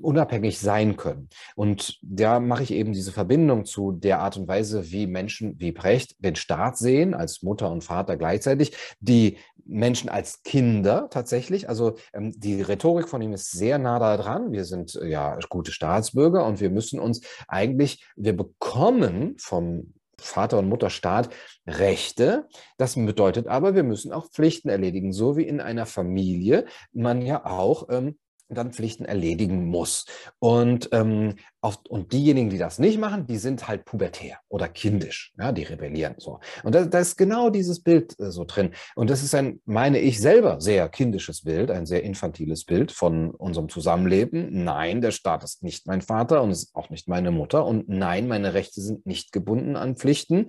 unabhängig 0.00 0.58
sein 0.58 0.96
können 0.96 1.09
können. 1.10 1.28
Und 1.54 1.98
da 2.02 2.40
mache 2.40 2.62
ich 2.62 2.72
eben 2.72 2.92
diese 2.92 3.12
Verbindung 3.12 3.64
zu 3.64 3.92
der 3.92 4.20
Art 4.20 4.36
und 4.36 4.48
Weise, 4.48 4.90
wie 4.90 5.06
Menschen 5.06 5.58
wie 5.58 5.72
Brecht 5.72 6.16
den 6.24 6.36
Staat 6.36 6.78
sehen, 6.78 7.14
als 7.14 7.42
Mutter 7.42 7.70
und 7.70 7.84
Vater 7.84 8.16
gleichzeitig, 8.16 8.76
die 9.00 9.36
Menschen 9.64 10.08
als 10.08 10.42
Kinder 10.42 11.08
tatsächlich. 11.10 11.68
Also 11.68 11.96
ähm, 12.12 12.32
die 12.36 12.62
Rhetorik 12.62 13.08
von 13.08 13.22
ihm 13.22 13.32
ist 13.32 13.52
sehr 13.52 13.78
nah 13.78 13.98
da 13.98 14.16
dran. 14.16 14.52
Wir 14.52 14.64
sind 14.64 14.96
äh, 14.96 15.08
ja 15.08 15.38
gute 15.48 15.72
Staatsbürger 15.72 16.44
und 16.44 16.60
wir 16.60 16.70
müssen 16.70 16.98
uns 16.98 17.20
eigentlich, 17.46 18.04
wir 18.16 18.36
bekommen 18.36 19.36
vom 19.38 19.94
Vater- 20.18 20.58
und 20.58 20.68
Mutterstaat 20.68 21.30
Rechte. 21.66 22.46
Das 22.76 22.94
bedeutet 22.94 23.46
aber, 23.46 23.74
wir 23.74 23.84
müssen 23.84 24.12
auch 24.12 24.28
Pflichten 24.30 24.68
erledigen, 24.68 25.12
so 25.12 25.36
wie 25.36 25.44
in 25.44 25.60
einer 25.60 25.86
Familie 25.86 26.66
man 26.92 27.22
ja 27.22 27.46
auch 27.46 27.88
ähm, 27.90 28.18
dann 28.50 28.72
Pflichten 28.72 29.04
erledigen 29.04 29.66
muss. 29.66 30.06
Und, 30.38 30.88
ähm, 30.92 31.34
auf, 31.60 31.78
und 31.88 32.12
diejenigen, 32.12 32.50
die 32.50 32.58
das 32.58 32.78
nicht 32.78 32.98
machen, 32.98 33.26
die 33.26 33.36
sind 33.36 33.68
halt 33.68 33.84
pubertär 33.84 34.38
oder 34.48 34.68
kindisch, 34.68 35.32
ja, 35.38 35.52
die 35.52 35.64
rebellieren 35.64 36.14
so. 36.18 36.40
Und 36.64 36.74
da, 36.74 36.84
da 36.84 36.98
ist 36.98 37.16
genau 37.16 37.50
dieses 37.50 37.82
Bild 37.82 38.18
äh, 38.18 38.30
so 38.30 38.44
drin. 38.44 38.72
Und 38.94 39.10
das 39.10 39.22
ist 39.22 39.34
ein, 39.34 39.60
meine 39.66 39.98
ich 39.98 40.20
selber, 40.20 40.60
sehr 40.60 40.88
kindisches 40.88 41.42
Bild, 41.42 41.70
ein 41.70 41.86
sehr 41.86 42.02
infantiles 42.02 42.64
Bild 42.64 42.92
von 42.92 43.30
unserem 43.32 43.68
Zusammenleben. 43.68 44.64
Nein, 44.64 45.00
der 45.00 45.10
Staat 45.10 45.44
ist 45.44 45.62
nicht 45.62 45.86
mein 45.86 46.00
Vater 46.00 46.42
und 46.42 46.50
ist 46.50 46.74
auch 46.74 46.90
nicht 46.90 47.08
meine 47.08 47.30
Mutter. 47.30 47.66
Und 47.66 47.88
nein, 47.88 48.26
meine 48.26 48.54
Rechte 48.54 48.80
sind 48.80 49.06
nicht 49.06 49.32
gebunden 49.32 49.76
an 49.76 49.96
Pflichten 49.96 50.46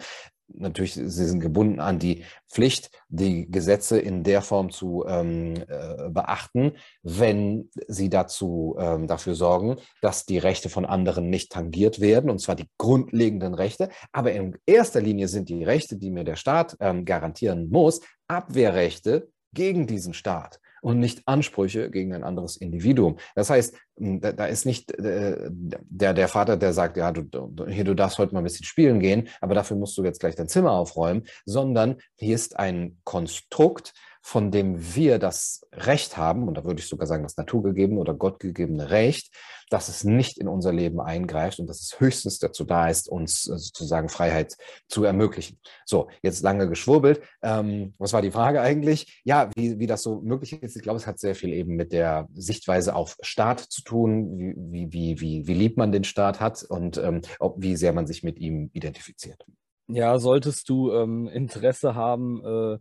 natürlich, 0.56 0.94
sie 0.94 1.26
sind 1.26 1.40
gebunden 1.40 1.80
an 1.80 2.00
die 2.00 2.24
Pflicht, 2.50 2.92
die 3.10 3.50
Gesetze 3.50 4.00
in 4.00 4.24
der 4.24 4.42
Form 4.42 4.72
zu 4.72 5.06
ähm, 5.08 5.56
äh, 5.68 6.10
beachten, 6.10 6.74
wenn 7.04 7.70
sie 7.88 8.10
dazu 8.10 8.76
ähm, 8.80 9.08
dafür 9.08 9.36
sorgen, 9.36 9.78
dass 10.02 10.26
die 10.26 10.38
Rechte 10.38 10.70
von 10.70 10.86
anderen 10.86 11.30
nicht 11.30 11.52
tangiert 11.52 12.00
werden, 12.00 12.30
und 12.30 12.40
zwar 12.40 12.56
die 12.56 12.70
grundlegenden 12.78 13.54
Rechte. 13.54 13.90
Aber 14.12 14.32
in 14.32 14.58
erster 14.66 15.02
Linie 15.02 15.28
sind 15.28 15.50
die 15.50 15.64
Rechte, 15.64 15.98
die 15.98 16.12
mir 16.12 16.24
der 16.24 16.36
Staat 16.36 16.78
ähm, 16.80 17.06
garantieren 17.06 17.70
muss, 17.70 18.02
Abwehrrechte 18.28 19.30
gegen 19.54 19.88
diesen 19.88 20.14
Staat 20.14 20.60
und 20.82 21.00
nicht 21.00 21.28
Ansprüche 21.28 21.90
gegen 21.90 22.14
ein 22.14 22.24
anderes 22.24 22.58
Individuum. 22.58 23.18
Das 23.36 23.50
heißt, 23.50 23.76
da, 23.96 24.32
da 24.32 24.46
ist 24.46 24.66
nicht 24.66 24.92
äh, 25.00 25.50
der, 25.50 26.14
der 26.14 26.28
Vater, 26.28 26.58
der 26.58 26.74
sagt, 26.74 26.98
ja, 26.98 27.12
du, 27.12 27.28
hier, 27.68 27.84
du 27.84 27.94
darfst 27.94 28.18
heute 28.18 28.34
mal 28.34 28.42
ein 28.42 28.46
bisschen 28.46 28.66
spielen 28.66 29.00
gehen, 29.00 29.30
aber 29.40 29.56
dafür 29.56 29.78
musst 29.78 29.98
du 29.98 30.04
jetzt 30.04 30.20
gleich 30.20 30.36
dein 30.36 30.50
Zimmer 30.50 30.72
aufräumen, 30.72 31.24
sondern 31.46 31.98
hier 32.16 32.36
ist 32.36 32.58
ein 32.58 32.98
Konstrukt, 33.04 33.94
von 34.22 34.52
dem 34.52 34.96
wir 34.96 35.20
das 35.20 35.66
Recht 35.74 36.16
haben, 36.16 36.48
und 36.48 36.56
da 36.56 36.64
würde 36.64 36.80
ich 36.80 36.88
sogar 36.88 37.08
sagen, 37.08 37.24
das 37.24 37.38
naturgegebene 37.38 38.00
oder 38.00 38.14
gottgegebene 38.14 38.90
Recht, 38.92 39.34
dass 39.72 39.88
es 39.88 40.04
nicht 40.04 40.38
in 40.38 40.48
unser 40.48 40.74
Leben 40.74 41.00
eingreift 41.00 41.60
und 41.60 41.68
dass 41.68 41.82
es 41.82 42.00
höchstens 42.00 42.40
dazu 42.40 42.66
da 42.66 42.90
ist, 42.90 43.08
uns 43.08 43.48
äh, 43.48 43.58
sozusagen 43.58 44.10
Freiheit 44.10 44.58
zu 44.88 45.06
ermöglichen. 45.06 45.60
So, 45.86 46.10
jetzt 46.22 46.44
lange 46.44 46.68
geschwurbelt. 46.68 47.22
Ähm, 47.42 47.94
was 47.98 48.14
war 48.14 48.22
die 48.22 48.32
Frage 48.32 48.62
eigentlich? 48.62 49.22
Ja, 49.24 49.50
wie, 49.56 49.80
wie 49.80 49.88
das 49.88 50.04
so 50.04 50.22
möglich 50.22 50.62
ist, 50.62 50.76
ich 50.76 50.84
glaube, 50.84 50.98
es 50.98 51.08
hat 51.08 51.20
sehr 51.20 51.36
viel 51.36 51.54
eben 51.54 51.76
mit 51.76 51.94
der 51.94 52.28
Sichtweise 52.34 52.96
auf 52.96 53.16
Staat 53.22 53.62
zu 53.62 53.82
tun, 53.82 54.56
wie, 54.72 54.92
wie, 54.92 55.22
wie, 55.22 55.48
wie 55.48 55.54
lieb 55.54 55.78
man 55.78 55.92
den 55.92 56.04
Staat 56.04 56.42
hat 56.42 56.64
und 56.64 56.98
ähm, 56.98 57.22
ob, 57.40 57.56
wie 57.58 57.78
sehr 57.78 57.94
man 57.94 58.08
sich 58.08 58.24
mit 58.24 58.40
ihm 58.40 58.70
identifiziert. 58.74 59.46
Ja, 59.88 60.20
solltest 60.20 60.70
du 60.70 60.92
ähm, 60.92 61.28
Interesse 61.28 61.96
haben, 61.96 62.44
äh, 62.46 62.78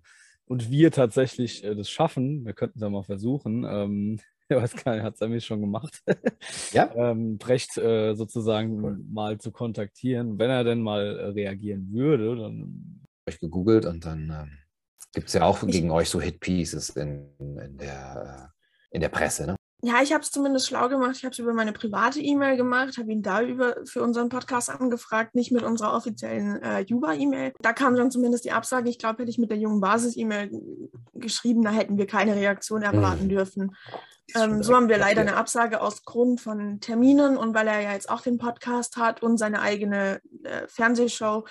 und 0.50 0.68
wir 0.68 0.90
tatsächlich 0.90 1.62
äh, 1.62 1.76
das 1.76 1.88
schaffen, 1.88 2.44
wir 2.44 2.54
könnten 2.54 2.78
es 2.78 2.82
ja 2.82 2.90
mal 2.90 3.04
versuchen, 3.04 3.64
ähm, 3.64 4.18
ich 4.48 4.56
weiß 4.56 4.84
gar 4.84 4.96
nicht, 4.96 5.04
hat 5.04 5.14
es 5.14 5.20
nämlich 5.20 5.46
schon 5.46 5.60
gemacht, 5.60 6.02
ja? 6.72 6.92
ähm, 6.96 7.38
Brecht 7.38 7.78
äh, 7.78 8.14
sozusagen 8.14 8.82
cool. 8.82 8.98
mal 9.08 9.38
zu 9.38 9.52
kontaktieren. 9.52 10.40
Wenn 10.40 10.50
er 10.50 10.64
denn 10.64 10.82
mal 10.82 11.18
äh, 11.18 11.24
reagieren 11.26 11.92
würde, 11.92 12.34
dann. 12.34 13.06
Ich 13.26 13.38
gegoogelt 13.38 13.86
und 13.86 14.04
dann 14.04 14.28
ähm, 14.28 14.58
gibt 15.12 15.28
es 15.28 15.34
ja 15.34 15.44
auch 15.44 15.64
gegen 15.64 15.92
euch 15.92 16.08
so 16.08 16.20
Hit-Pieces 16.20 16.90
in, 16.90 17.28
in, 17.38 17.78
der, 17.78 18.50
äh, 18.50 18.96
in 18.96 19.00
der 19.00 19.08
Presse, 19.08 19.46
ne? 19.46 19.56
Ja, 19.82 20.02
ich 20.02 20.12
habe 20.12 20.22
es 20.22 20.30
zumindest 20.30 20.66
schlau 20.66 20.88
gemacht. 20.88 21.16
Ich 21.16 21.24
habe 21.24 21.32
es 21.32 21.38
über 21.38 21.54
meine 21.54 21.72
private 21.72 22.20
E-Mail 22.20 22.56
gemacht, 22.56 22.98
habe 22.98 23.10
ihn 23.12 23.22
da 23.22 23.42
über 23.42 23.76
für 23.84 24.02
unseren 24.02 24.28
Podcast 24.28 24.68
angefragt, 24.68 25.34
nicht 25.34 25.52
mit 25.52 25.62
unserer 25.62 25.94
offiziellen 25.94 26.62
äh, 26.62 26.80
Juba-E-Mail. 26.80 27.52
Da 27.60 27.72
kam 27.72 27.96
dann 27.96 28.10
zumindest 28.10 28.44
die 28.44 28.52
Absage. 28.52 28.90
Ich 28.90 28.98
glaube, 28.98 29.22
hätte 29.22 29.30
ich 29.30 29.38
mit 29.38 29.50
der 29.50 29.58
jungen 29.58 29.80
Basis-E-Mail 29.80 30.50
geschrieben, 31.14 31.62
da 31.62 31.70
hätten 31.70 31.96
wir 31.96 32.06
keine 32.06 32.36
Reaktion 32.36 32.82
erwarten 32.82 33.24
mhm. 33.24 33.28
dürfen. 33.30 33.76
Ähm, 34.36 34.62
so 34.62 34.74
haben 34.74 34.88
wir 34.88 34.98
leider 34.98 35.20
eine 35.20 35.36
Absage 35.36 35.80
aus 35.80 36.04
Grund 36.04 36.40
von 36.40 36.80
Terminen 36.80 37.36
und 37.36 37.54
weil 37.54 37.68
er 37.68 37.80
ja 37.80 37.92
jetzt 37.92 38.10
auch 38.10 38.20
den 38.20 38.38
Podcast 38.38 38.96
hat 38.96 39.22
und 39.22 39.38
seine 39.38 39.60
eigene 39.60 40.20
äh, 40.44 40.66
Fernsehshow, 40.68 41.44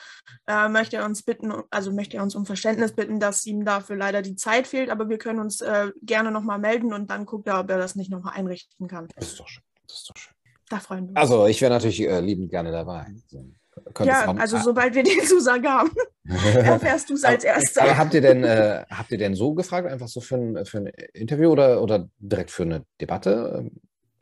äh, 0.48 0.70
möchte 0.70 0.98
er 0.98 1.06
uns 1.06 1.24
bitten, 1.24 1.54
also 1.70 1.92
möchte 1.92 2.18
er 2.18 2.24
uns 2.24 2.36
um 2.36 2.46
Verständnis 2.46 2.94
bitten, 2.94 3.20
dass 3.20 3.46
ihm 3.46 3.66
dafür 3.66 3.96
leider 3.96 4.22
die 4.22 4.36
Zeit 4.36 4.68
fehlt, 4.68 4.90
aber 4.90 5.10
wir 5.10 5.18
können 5.18 5.40
uns 5.40 5.62
äh, 5.62 5.92
gerne 6.02 6.32
nochmal 6.32 6.60
melden 6.60 6.94
und 6.94 7.10
dann 7.10 7.26
guckt 7.26 7.48
er, 7.48 7.60
ob 7.60 7.70
er 7.70 7.78
das 7.78 7.96
nicht 7.96 8.12
nochmal 8.12 8.36
einrichten 8.36 8.88
kann. 8.88 9.08
Das 9.16 9.28
ist 9.28 9.40
doch 9.40 9.48
schön. 9.48 9.64
Das 9.88 9.98
ist 9.98 10.10
doch 10.10 10.18
schön. 10.18 10.34
Da 10.70 10.80
freuen 10.80 11.06
wir 11.06 11.10
uns. 11.10 11.18
Also 11.18 11.48
ich 11.48 11.62
wäre 11.62 11.74
natürlich 11.74 12.02
äh, 12.02 12.20
liebend 12.20 12.50
gerne 12.52 12.72
dabei. 12.72 13.08
So. 13.28 13.46
Ja, 14.02 14.34
also 14.38 14.58
sobald 14.58 14.96
wir 14.96 15.04
die 15.04 15.20
Zusage 15.20 15.70
haben, 15.70 15.92
erfährst 16.26 17.10
du 17.10 17.14
es 17.14 17.24
als 17.24 17.44
Erster. 17.44 17.84
Aber 17.84 17.98
habt 17.98 18.14
ihr 18.14 18.22
denn, 18.22 18.44
äh, 18.44 18.86
habt 18.90 19.12
ihr 19.12 19.18
denn 19.18 19.36
so 19.36 19.54
gefragt, 19.54 19.88
einfach 19.88 20.08
so 20.08 20.22
für 20.22 20.36
ein, 20.36 20.66
für 20.66 20.80
ein 20.80 20.88
Interview 21.14 21.50
oder, 21.50 21.82
oder 21.82 22.10
direkt 22.20 22.52
für 22.52 22.64
eine 22.64 22.86
Debatte? 23.02 23.70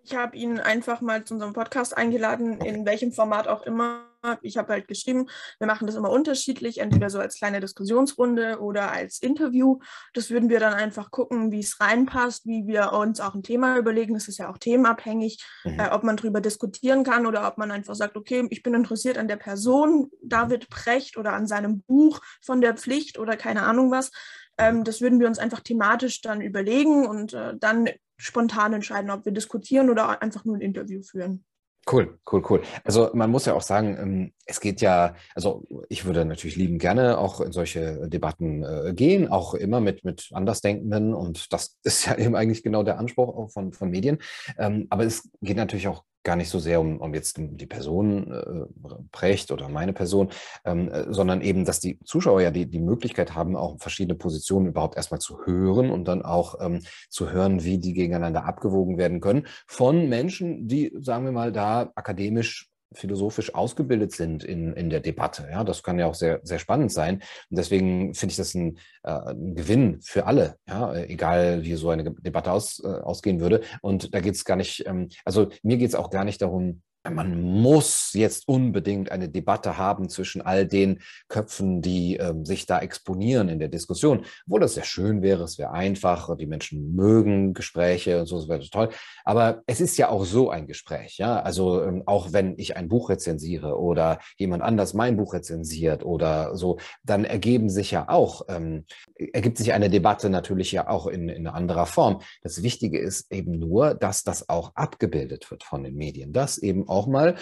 Ich 0.03 0.15
habe 0.15 0.37
ihn 0.37 0.59
einfach 0.59 1.01
mal 1.01 1.23
zu 1.25 1.33
unserem 1.33 1.53
Podcast 1.53 1.97
eingeladen, 1.97 2.61
in 2.61 2.85
welchem 2.85 3.11
Format 3.11 3.47
auch 3.47 3.63
immer. 3.63 4.06
Ich 4.41 4.57
habe 4.57 4.73
halt 4.73 4.87
geschrieben, 4.87 5.27
wir 5.59 5.67
machen 5.67 5.87
das 5.87 5.95
immer 5.95 6.09
unterschiedlich, 6.09 6.79
entweder 6.79 7.09
so 7.09 7.19
als 7.19 7.37
kleine 7.37 7.59
Diskussionsrunde 7.59 8.59
oder 8.59 8.91
als 8.91 9.21
Interview. 9.21 9.79
Das 10.13 10.29
würden 10.29 10.49
wir 10.49 10.59
dann 10.59 10.73
einfach 10.73 11.11
gucken, 11.11 11.51
wie 11.51 11.59
es 11.59 11.79
reinpasst, 11.79 12.45
wie 12.45 12.65
wir 12.67 12.93
uns 12.93 13.19
auch 13.19 13.35
ein 13.35 13.43
Thema 13.43 13.77
überlegen. 13.77 14.13
Das 14.13 14.27
ist 14.27 14.37
ja 14.37 14.49
auch 14.49 14.57
themenabhängig, 14.57 15.43
mhm. 15.63 15.79
äh, 15.79 15.89
ob 15.91 16.03
man 16.03 16.17
darüber 16.17 16.41
diskutieren 16.41 17.03
kann 17.03 17.25
oder 17.25 17.47
ob 17.47 17.57
man 17.57 17.71
einfach 17.71 17.95
sagt, 17.95 18.17
okay, 18.17 18.47
ich 18.49 18.63
bin 18.63 18.73
interessiert 18.73 19.17
an 19.17 19.27
der 19.27 19.37
Person 19.37 20.09
David 20.21 20.69
Precht 20.69 21.17
oder 21.17 21.33
an 21.33 21.47
seinem 21.47 21.81
Buch 21.81 22.19
von 22.41 22.61
der 22.61 22.75
Pflicht 22.75 23.19
oder 23.19 23.37
keine 23.37 23.63
Ahnung 23.63 23.91
was. 23.91 24.11
Ähm, 24.57 24.83
das 24.83 25.01
würden 25.01 25.19
wir 25.19 25.27
uns 25.27 25.39
einfach 25.39 25.61
thematisch 25.61 26.21
dann 26.21 26.41
überlegen 26.41 27.05
und 27.05 27.33
äh, 27.33 27.55
dann 27.57 27.89
spontan 28.17 28.73
entscheiden, 28.73 29.11
ob 29.11 29.25
wir 29.25 29.31
diskutieren 29.31 29.89
oder 29.89 30.21
einfach 30.21 30.43
nur 30.43 30.55
ein 30.55 30.61
Interview 30.61 31.01
führen. 31.03 31.45
Cool, 31.89 32.19
cool, 32.29 32.43
cool. 32.49 32.61
Also 32.83 33.09
man 33.13 33.31
muss 33.31 33.45
ja 33.45 33.53
auch 33.53 33.61
sagen, 33.61 33.97
ähm, 33.97 34.33
es 34.45 34.59
geht 34.59 34.81
ja, 34.81 35.15
also 35.35 35.63
ich 35.87 36.03
würde 36.03 36.25
natürlich 36.25 36.57
lieben 36.57 36.79
gerne 36.79 37.17
auch 37.17 37.39
in 37.39 37.53
solche 37.53 38.09
Debatten 38.09 38.63
äh, 38.63 38.93
gehen, 38.93 39.29
auch 39.29 39.53
immer 39.53 39.79
mit, 39.79 40.03
mit 40.03 40.29
Andersdenkenden 40.33 41.13
und 41.13 41.53
das 41.53 41.77
ist 41.83 42.05
ja 42.05 42.17
eben 42.17 42.35
eigentlich 42.35 42.61
genau 42.61 42.83
der 42.83 42.99
Anspruch 42.99 43.29
auch 43.29 43.51
von, 43.51 43.71
von 43.71 43.89
Medien. 43.89 44.17
Ähm, 44.57 44.87
aber 44.89 45.05
es 45.05 45.29
geht 45.41 45.55
natürlich 45.55 45.87
auch 45.87 46.03
gar 46.27 46.35
nicht 46.35 46.49
so 46.49 46.59
sehr 46.59 46.81
um, 46.81 46.97
um 46.99 47.13
jetzt 47.13 47.37
die 47.39 47.65
Person 47.65 48.31
äh, 48.33 48.95
Precht 49.13 49.49
oder 49.49 49.69
meine 49.69 49.93
Person, 49.93 50.27
ähm, 50.65 50.89
äh, 50.89 51.05
sondern 51.07 51.39
eben, 51.39 51.63
dass 51.63 51.79
die 51.79 51.99
Zuschauer 52.03 52.41
ja 52.41 52.51
die, 52.51 52.65
die 52.65 52.81
Möglichkeit 52.81 53.33
haben, 53.33 53.55
auch 53.55 53.79
verschiedene 53.79 54.17
Positionen 54.17 54.67
überhaupt 54.67 54.97
erstmal 54.97 55.21
zu 55.21 55.45
hören 55.45 55.89
und 55.89 56.05
dann 56.09 56.23
auch 56.23 56.55
ähm, 56.59 56.81
zu 57.09 57.31
hören, 57.31 57.63
wie 57.63 57.79
die 57.79 57.93
gegeneinander 57.93 58.43
abgewogen 58.43 58.97
werden 58.97 59.21
können 59.21 59.47
von 59.67 60.09
Menschen, 60.09 60.67
die, 60.67 60.93
sagen 60.99 61.23
wir 61.23 61.31
mal, 61.31 61.53
da 61.53 61.93
akademisch 61.95 62.69
philosophisch 62.93 63.53
ausgebildet 63.53 64.11
sind 64.13 64.43
in, 64.43 64.73
in 64.73 64.89
der 64.89 64.99
Debatte. 64.99 65.47
Ja, 65.51 65.63
das 65.63 65.83
kann 65.83 65.99
ja 65.99 66.07
auch 66.07 66.15
sehr, 66.15 66.39
sehr 66.43 66.59
spannend 66.59 66.91
sein. 66.91 67.15
Und 67.49 67.57
deswegen 67.57 68.13
finde 68.13 68.31
ich 68.31 68.37
das 68.37 68.53
ein, 68.53 68.77
äh, 69.03 69.11
ein, 69.11 69.55
Gewinn 69.55 69.99
für 70.01 70.25
alle, 70.25 70.55
ja, 70.67 70.93
egal 70.95 71.63
wie 71.63 71.75
so 71.75 71.89
eine 71.89 72.03
Debatte 72.03 72.51
aus, 72.51 72.81
äh, 72.83 72.87
ausgehen 72.87 73.39
würde. 73.39 73.61
Und 73.81 74.13
da 74.13 74.19
geht 74.19 74.35
es 74.35 74.45
gar 74.45 74.55
nicht, 74.55 74.85
ähm, 74.87 75.09
also 75.25 75.49
mir 75.63 75.77
geht 75.77 75.89
es 75.89 75.95
auch 75.95 76.09
gar 76.09 76.23
nicht 76.23 76.41
darum, 76.41 76.81
man 77.09 77.41
muss 77.41 78.11
jetzt 78.13 78.47
unbedingt 78.47 79.11
eine 79.11 79.29
Debatte 79.29 79.77
haben 79.77 80.09
zwischen 80.09 80.41
all 80.41 80.65
den 80.65 80.99
Köpfen, 81.27 81.81
die 81.81 82.17
ähm, 82.17 82.45
sich 82.45 82.65
da 82.65 82.79
exponieren 82.79 83.49
in 83.49 83.59
der 83.59 83.67
Diskussion. 83.67 84.25
Obwohl 84.45 84.61
das 84.61 84.75
sehr 84.75 84.83
schön 84.83 85.21
wäre, 85.21 85.43
es 85.43 85.57
wäre 85.57 85.71
einfach, 85.71 86.35
die 86.37 86.45
Menschen 86.45 86.95
mögen 86.95 87.53
Gespräche 87.53 88.19
und 88.19 88.25
so, 88.25 88.37
das 88.37 88.49
wäre 88.49 88.69
toll. 88.69 88.89
Aber 89.23 89.61
es 89.67 89.81
ist 89.81 89.97
ja 89.97 90.09
auch 90.09 90.25
so 90.25 90.49
ein 90.49 90.67
Gespräch, 90.67 91.17
ja. 91.17 91.39
Also 91.39 91.83
ähm, 91.83 92.03
auch 92.05 92.33
wenn 92.33 92.55
ich 92.57 92.77
ein 92.77 92.87
Buch 92.89 93.09
rezensiere 93.09 93.79
oder 93.79 94.19
jemand 94.37 94.63
anders 94.63 94.93
mein 94.93 95.17
Buch 95.17 95.33
rezensiert 95.33 96.03
oder 96.03 96.55
so, 96.55 96.77
dann 97.03 97.25
ergeben 97.25 97.69
sich 97.69 97.91
ja 97.91 98.09
auch, 98.09 98.43
ähm, 98.49 98.85
ergibt 99.33 99.57
sich 99.57 99.73
eine 99.73 99.89
Debatte 99.89 100.29
natürlich 100.29 100.71
ja 100.71 100.87
auch 100.87 101.07
in, 101.07 101.29
in 101.29 101.47
anderer 101.47 101.85
Form. 101.85 102.21
Das 102.41 102.63
Wichtige 102.63 102.99
ist 102.99 103.31
eben 103.31 103.59
nur, 103.59 103.93
dass 103.93 104.23
das 104.23 104.49
auch 104.49 104.71
abgebildet 104.75 105.49
wird 105.51 105.63
von 105.63 105.83
den 105.83 105.95
Medien, 105.95 106.33
dass 106.33 106.57
eben 106.57 106.87
auch 106.87 106.96
mal, 107.05 107.35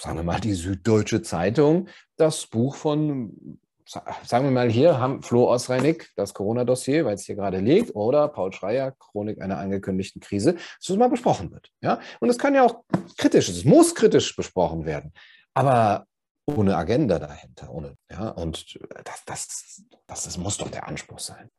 sagen 0.00 0.16
wir 0.16 0.24
mal, 0.24 0.40
die 0.40 0.52
Süddeutsche 0.52 1.22
Zeitung 1.22 1.88
das 2.16 2.46
Buch 2.46 2.76
von 2.76 3.58
sagen 3.88 4.44
wir 4.44 4.50
mal 4.50 4.70
hier, 4.70 5.00
haben 5.00 5.22
Flo 5.22 5.48
Osreinig 5.48 6.10
das 6.14 6.34
Corona-Dossier, 6.34 7.06
weil 7.06 7.14
es 7.14 7.24
hier 7.24 7.36
gerade 7.36 7.58
liegt, 7.58 7.94
oder 7.94 8.28
Paul 8.28 8.52
Schreier, 8.52 8.92
Chronik 8.92 9.40
einer 9.40 9.58
angekündigten 9.58 10.20
Krise, 10.20 10.54
dass 10.54 10.88
das 10.88 10.96
mal 10.98 11.08
besprochen 11.08 11.50
wird. 11.52 11.70
Ja? 11.80 11.98
Und 12.20 12.28
es 12.28 12.38
kann 12.38 12.54
ja 12.54 12.64
auch 12.64 12.84
kritisch, 13.16 13.48
es 13.48 13.64
muss 13.64 13.94
kritisch 13.94 14.36
besprochen 14.36 14.84
werden, 14.84 15.14
aber 15.54 16.06
ohne 16.44 16.76
Agenda 16.76 17.18
dahinter. 17.18 17.70
Ohne, 17.70 17.96
ja? 18.10 18.30
Und 18.30 18.78
das, 19.04 19.24
das, 19.26 19.82
das, 20.06 20.24
das 20.24 20.38
muss 20.38 20.56
doch 20.56 20.70
der 20.70 20.88
Anspruch 20.88 21.18
sein. 21.18 21.50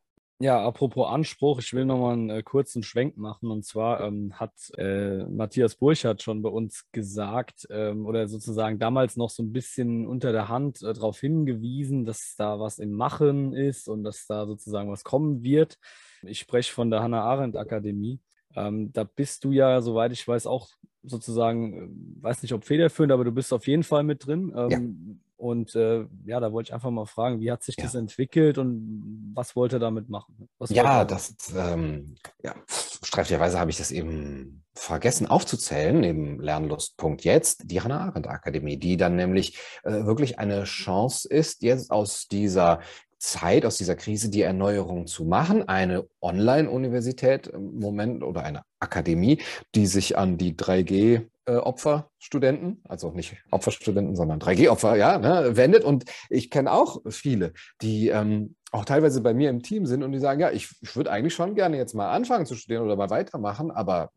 Ja, 0.42 0.64
apropos 0.64 1.06
Anspruch, 1.06 1.58
ich 1.58 1.74
will 1.74 1.84
nochmal 1.84 2.14
einen 2.14 2.30
äh, 2.30 2.42
kurzen 2.42 2.82
Schwenk 2.82 3.18
machen. 3.18 3.50
Und 3.50 3.66
zwar 3.66 4.00
ähm, 4.00 4.32
hat 4.40 4.54
äh, 4.78 5.24
Matthias 5.26 5.74
Burchardt 5.74 6.22
schon 6.22 6.40
bei 6.40 6.48
uns 6.48 6.90
gesagt 6.92 7.68
ähm, 7.68 8.06
oder 8.06 8.26
sozusagen 8.26 8.78
damals 8.78 9.18
noch 9.18 9.28
so 9.28 9.42
ein 9.42 9.52
bisschen 9.52 10.06
unter 10.06 10.32
der 10.32 10.48
Hand 10.48 10.80
äh, 10.80 10.94
darauf 10.94 11.20
hingewiesen, 11.20 12.06
dass 12.06 12.36
da 12.38 12.58
was 12.58 12.78
im 12.78 12.92
Machen 12.92 13.52
ist 13.52 13.86
und 13.86 14.02
dass 14.02 14.26
da 14.26 14.46
sozusagen 14.46 14.90
was 14.90 15.04
kommen 15.04 15.42
wird. 15.42 15.76
Ich 16.22 16.38
spreche 16.38 16.72
von 16.72 16.90
der 16.90 17.02
Hannah 17.02 17.22
Arendt 17.22 17.56
Akademie. 17.56 18.18
Ähm, 18.56 18.94
da 18.94 19.04
bist 19.04 19.44
du 19.44 19.52
ja, 19.52 19.82
soweit 19.82 20.12
ich 20.12 20.26
weiß, 20.26 20.46
auch 20.46 20.70
sozusagen, 21.02 21.74
äh, 21.74 22.22
weiß 22.22 22.42
nicht, 22.42 22.54
ob 22.54 22.64
federführend, 22.64 23.12
aber 23.12 23.24
du 23.24 23.32
bist 23.32 23.52
auf 23.52 23.66
jeden 23.66 23.82
Fall 23.82 24.04
mit 24.04 24.24
drin. 24.24 24.54
Ja 24.56 24.68
ähm, 24.70 25.20
und 25.40 25.74
äh, 25.74 26.04
ja, 26.26 26.38
da 26.38 26.52
wollte 26.52 26.68
ich 26.68 26.74
einfach 26.74 26.90
mal 26.90 27.06
fragen, 27.06 27.40
wie 27.40 27.50
hat 27.50 27.62
sich 27.62 27.76
ja. 27.76 27.84
das 27.84 27.94
entwickelt 27.94 28.58
und 28.58 29.32
was 29.34 29.56
wollte 29.56 29.76
er 29.76 29.80
damit 29.80 30.10
machen? 30.10 30.50
Was 30.58 30.68
ja, 30.70 31.04
das, 31.04 31.34
ähm, 31.56 32.16
ja, 32.42 32.54
streifigerweise 32.68 33.58
habe 33.58 33.70
ich 33.70 33.78
das 33.78 33.90
eben 33.90 34.62
vergessen 34.74 35.26
aufzuzählen, 35.26 35.98
neben 35.98 36.40
Lernlust.jetzt, 36.40 37.24
jetzt, 37.24 37.70
die 37.70 37.80
Hannah 37.80 38.00
Arendt 38.00 38.28
Akademie, 38.28 38.76
die 38.76 38.98
dann 38.98 39.16
nämlich 39.16 39.58
äh, 39.82 40.04
wirklich 40.04 40.38
eine 40.38 40.64
Chance 40.64 41.26
ist, 41.28 41.62
jetzt 41.62 41.90
aus 41.90 42.28
dieser 42.28 42.80
Zeit, 43.20 43.66
aus 43.66 43.76
dieser 43.76 43.94
Krise 43.94 44.30
die 44.30 44.42
Erneuerung 44.42 45.06
zu 45.06 45.24
machen. 45.24 45.68
Eine 45.68 46.08
Online-Universität 46.20 47.46
im 47.46 47.78
Moment 47.78 48.22
oder 48.22 48.42
eine 48.42 48.62
Akademie, 48.80 49.40
die 49.74 49.86
sich 49.86 50.16
an 50.18 50.38
die 50.38 50.54
3G 50.54 51.26
äh, 51.44 51.56
Opferstudenten, 51.56 52.82
also 52.88 53.10
nicht 53.10 53.36
Opferstudenten, 53.50 54.16
sondern 54.16 54.40
3G-Opfer, 54.40 54.96
ja, 54.96 55.18
ne, 55.18 55.56
wendet. 55.56 55.84
Und 55.84 56.04
ich 56.28 56.50
kenne 56.50 56.72
auch 56.72 57.02
viele, 57.08 57.52
die 57.82 58.08
ähm, 58.08 58.56
auch 58.72 58.84
teilweise 58.84 59.20
bei 59.20 59.34
mir 59.34 59.50
im 59.50 59.62
Team 59.62 59.84
sind 59.84 60.02
und 60.02 60.12
die 60.12 60.18
sagen, 60.18 60.40
ja, 60.40 60.50
ich, 60.50 60.70
ich 60.80 60.96
würde 60.96 61.10
eigentlich 61.10 61.34
schon 61.34 61.54
gerne 61.54 61.76
jetzt 61.76 61.94
mal 61.94 62.10
anfangen 62.10 62.46
zu 62.46 62.54
studieren 62.54 62.84
oder 62.84 62.96
mal 62.96 63.10
weitermachen, 63.10 63.70
aber 63.70 64.10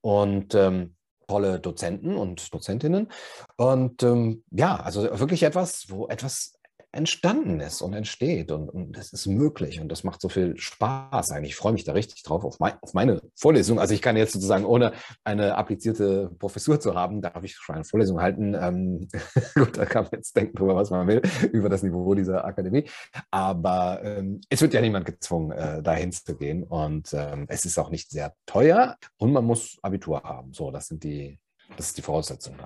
Und 0.00 0.54
ähm, 0.54 0.94
tolle 1.26 1.58
Dozenten 1.60 2.16
und 2.16 2.54
Dozentinnen. 2.54 3.08
Und 3.56 4.02
ähm, 4.02 4.44
ja, 4.50 4.76
also 4.76 5.02
wirklich 5.18 5.42
etwas, 5.42 5.90
wo 5.90 6.08
etwas 6.08 6.57
entstanden 6.92 7.60
ist 7.60 7.82
und 7.82 7.92
entsteht 7.92 8.50
und, 8.50 8.70
und 8.70 8.96
das 8.96 9.12
ist 9.12 9.26
möglich 9.26 9.80
und 9.80 9.90
das 9.90 10.04
macht 10.04 10.22
so 10.22 10.28
viel 10.28 10.56
Spaß 10.56 11.30
eigentlich. 11.30 11.50
Ich 11.50 11.56
freue 11.56 11.72
mich 11.72 11.84
da 11.84 11.92
richtig 11.92 12.22
drauf 12.22 12.44
auf, 12.44 12.58
mein, 12.60 12.74
auf 12.80 12.94
meine 12.94 13.20
Vorlesung. 13.36 13.78
Also 13.78 13.94
ich 13.94 14.00
kann 14.00 14.16
jetzt 14.16 14.32
sozusagen 14.32 14.64
ohne 14.64 14.92
eine 15.22 15.56
applizierte 15.56 16.30
Professur 16.38 16.80
zu 16.80 16.94
haben, 16.94 17.20
darf 17.20 17.42
ich 17.44 17.54
schon 17.56 17.74
eine 17.74 17.84
Vorlesung 17.84 18.20
halten. 18.20 18.54
Ähm, 18.54 19.08
gut, 19.54 19.76
da 19.76 19.84
kann 19.84 20.04
man 20.04 20.12
jetzt 20.14 20.34
denken 20.34 20.56
drüber, 20.56 20.76
was 20.76 20.90
man 20.90 21.06
will, 21.06 21.20
über 21.52 21.68
das 21.68 21.82
Niveau 21.82 22.14
dieser 22.14 22.44
Akademie. 22.44 22.88
Aber 23.30 24.00
ähm, 24.02 24.40
es 24.48 24.62
wird 24.62 24.72
ja 24.72 24.80
niemand 24.80 25.04
gezwungen, 25.04 25.52
äh, 25.52 25.82
dahin 25.82 26.10
zu 26.10 26.36
gehen 26.36 26.62
und 26.62 27.10
ähm, 27.12 27.44
es 27.48 27.66
ist 27.66 27.78
auch 27.78 27.90
nicht 27.90 28.10
sehr 28.10 28.34
teuer 28.46 28.96
und 29.18 29.32
man 29.32 29.44
muss 29.44 29.76
Abitur 29.82 30.22
haben. 30.22 30.54
So, 30.54 30.70
das 30.70 30.86
sind 30.86 31.04
die, 31.04 31.38
das 31.76 31.88
ist 31.88 31.98
die 31.98 32.02
Voraussetzung. 32.02 32.56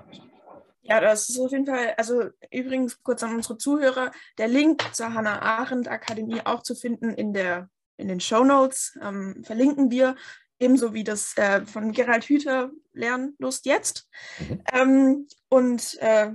Ja, 0.83 0.99
das 0.99 1.29
ist 1.29 1.39
auf 1.39 1.51
jeden 1.51 1.65
Fall, 1.65 1.93
also 1.97 2.29
übrigens 2.51 3.01
kurz 3.03 3.23
an 3.23 3.35
unsere 3.35 3.57
Zuhörer, 3.57 4.11
der 4.37 4.49
Link 4.49 4.83
zur 4.93 5.13
Hannah 5.13 5.41
Arendt 5.41 5.87
Akademie 5.87 6.41
auch 6.43 6.61
zu 6.61 6.75
finden 6.75 7.11
in, 7.11 7.33
der, 7.33 7.69
in 7.95 8.09
den 8.09 8.19
Show 8.19 8.43
Notes, 8.43 8.97
ähm, 9.01 9.43
verlinken 9.43 9.91
wir, 9.91 10.15
ebenso 10.59 10.93
wie 10.93 11.03
das 11.03 11.37
äh, 11.37 11.65
von 11.65 11.93
Gerald 11.93 12.25
Hüther 12.25 12.71
Lernlust 12.93 13.65
jetzt. 13.65 14.09
Mhm. 14.39 14.63
Ähm, 14.73 15.27
und 15.49 15.97
äh, 16.01 16.31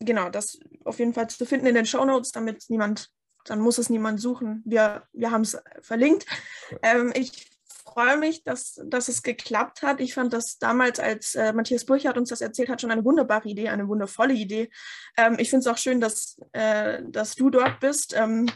genau, 0.00 0.30
das 0.30 0.58
auf 0.84 0.98
jeden 0.98 1.14
Fall 1.14 1.28
zu 1.28 1.44
finden 1.44 1.66
in 1.66 1.74
den 1.74 1.86
Show 1.86 2.04
Notes, 2.04 2.32
damit 2.32 2.64
niemand, 2.68 3.10
dann 3.44 3.60
muss 3.60 3.78
es 3.78 3.90
niemand 3.90 4.20
suchen. 4.20 4.62
Wir, 4.64 5.02
wir 5.12 5.30
haben 5.30 5.42
es 5.42 5.58
verlinkt. 5.80 6.26
Ähm, 6.82 7.12
ich 7.14 7.51
freue 7.92 8.16
mich, 8.16 8.44
dass, 8.44 8.80
dass 8.84 9.08
es 9.08 9.22
geklappt 9.22 9.82
hat. 9.82 10.00
Ich 10.00 10.14
fand 10.14 10.32
das 10.32 10.58
damals, 10.58 10.98
als 11.00 11.34
äh, 11.34 11.52
Matthias 11.52 11.84
Burchardt 11.84 12.18
uns 12.18 12.30
das 12.30 12.40
erzählt 12.40 12.68
hat, 12.68 12.80
schon 12.80 12.90
eine 12.90 13.04
wunderbare 13.04 13.48
Idee, 13.48 13.68
eine 13.68 13.88
wundervolle 13.88 14.34
Idee. 14.34 14.70
Ähm, 15.16 15.36
ich 15.38 15.50
finde 15.50 15.60
es 15.60 15.66
auch 15.66 15.78
schön, 15.78 16.00
dass, 16.00 16.38
äh, 16.52 17.02
dass 17.06 17.34
du 17.34 17.50
dort 17.50 17.80
bist. 17.80 18.14
Ähm, 18.16 18.50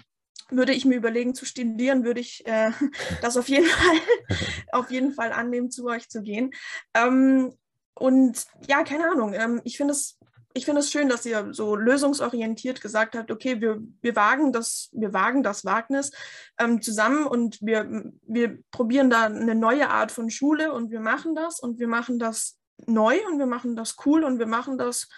würde 0.49 0.73
ich 0.73 0.85
mir 0.85 0.95
überlegen 0.95 1.35
zu 1.35 1.45
studieren, 1.45 2.05
würde 2.05 2.21
ich 2.21 2.47
äh, 2.47 2.71
das 3.23 3.37
auf 3.37 3.49
jeden 3.49 3.67
Fall, 3.67 3.97
auf 4.73 4.91
jeden 4.91 5.13
Fall 5.13 5.33
annehmen, 5.33 5.71
zu 5.71 5.87
euch 5.87 6.09
zu 6.09 6.23
gehen. 6.23 6.53
Ähm, 6.95 7.53
und 7.95 8.45
ja, 8.69 8.85
keine 8.85 9.11
Ahnung. 9.11 9.33
Ähm, 9.35 9.61
ich 9.65 9.77
finde 9.77 9.93
es 9.93 10.19
ich 10.57 10.65
finde 10.65 10.81
es 10.81 10.91
schön, 10.91 11.11
dass 11.11 11.27
ihr 11.27 11.53
so 11.53 11.77
lösungsorientiert 11.77 12.81
gesagt 12.81 13.15
habt, 13.15 13.31
okay, 13.31 13.61
wir, 13.61 13.83
wir 14.01 14.17
wagen 14.17 14.53
das, 14.53 14.89
wir 14.93 15.13
wagen 15.13 15.43
das 15.43 15.67
Wagnis 15.67 16.13
ähm, 16.59 16.81
zusammen 16.81 17.27
und 17.27 17.59
wir, 17.61 18.11
wir 18.23 18.59
probieren 18.71 19.11
da 19.11 19.25
eine 19.25 19.55
neue 19.55 19.91
Art 19.91 20.11
von 20.11 20.31
Schule 20.31 20.73
und 20.73 20.91
wir 20.91 21.01
machen 21.01 21.35
das 21.35 21.61
und 21.61 21.79
wir 21.79 21.89
machen 21.89 22.19
das 22.19 22.59
neu 22.87 23.19
und 23.31 23.39
wir 23.39 23.47
machen 23.47 23.77
das 23.77 23.97
cool 24.07 24.25
und 24.25 24.39
wir 24.39 24.47
machen 24.47 24.79
das, 24.79 25.09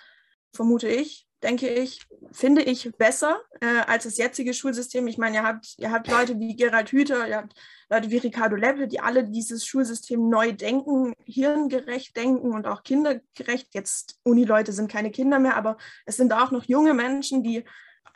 vermute 0.52 0.88
ich, 0.88 1.27
denke 1.42 1.68
ich, 1.68 2.06
finde 2.32 2.62
ich 2.62 2.90
besser 2.96 3.40
äh, 3.60 3.82
als 3.86 4.04
das 4.04 4.18
jetzige 4.18 4.54
Schulsystem. 4.54 5.06
Ich 5.06 5.18
meine, 5.18 5.36
ihr 5.36 5.42
habt, 5.42 5.74
ihr 5.78 5.90
habt 5.90 6.08
Leute 6.08 6.38
wie 6.38 6.56
Gerald 6.56 6.90
Hüther, 6.90 7.28
ihr 7.28 7.36
habt 7.36 7.54
Leute 7.88 8.10
wie 8.10 8.18
Ricardo 8.18 8.56
Leppe, 8.56 8.88
die 8.88 9.00
alle 9.00 9.24
dieses 9.24 9.64
Schulsystem 9.64 10.28
neu 10.28 10.52
denken, 10.52 11.14
hirngerecht 11.24 12.16
denken 12.16 12.52
und 12.52 12.66
auch 12.66 12.82
kindergerecht. 12.82 13.68
Jetzt 13.72 14.18
Uni-Leute 14.24 14.72
sind 14.72 14.90
keine 14.90 15.10
Kinder 15.10 15.38
mehr, 15.38 15.56
aber 15.56 15.76
es 16.04 16.16
sind 16.16 16.32
auch 16.32 16.50
noch 16.50 16.64
junge 16.64 16.94
Menschen, 16.94 17.42
die 17.42 17.64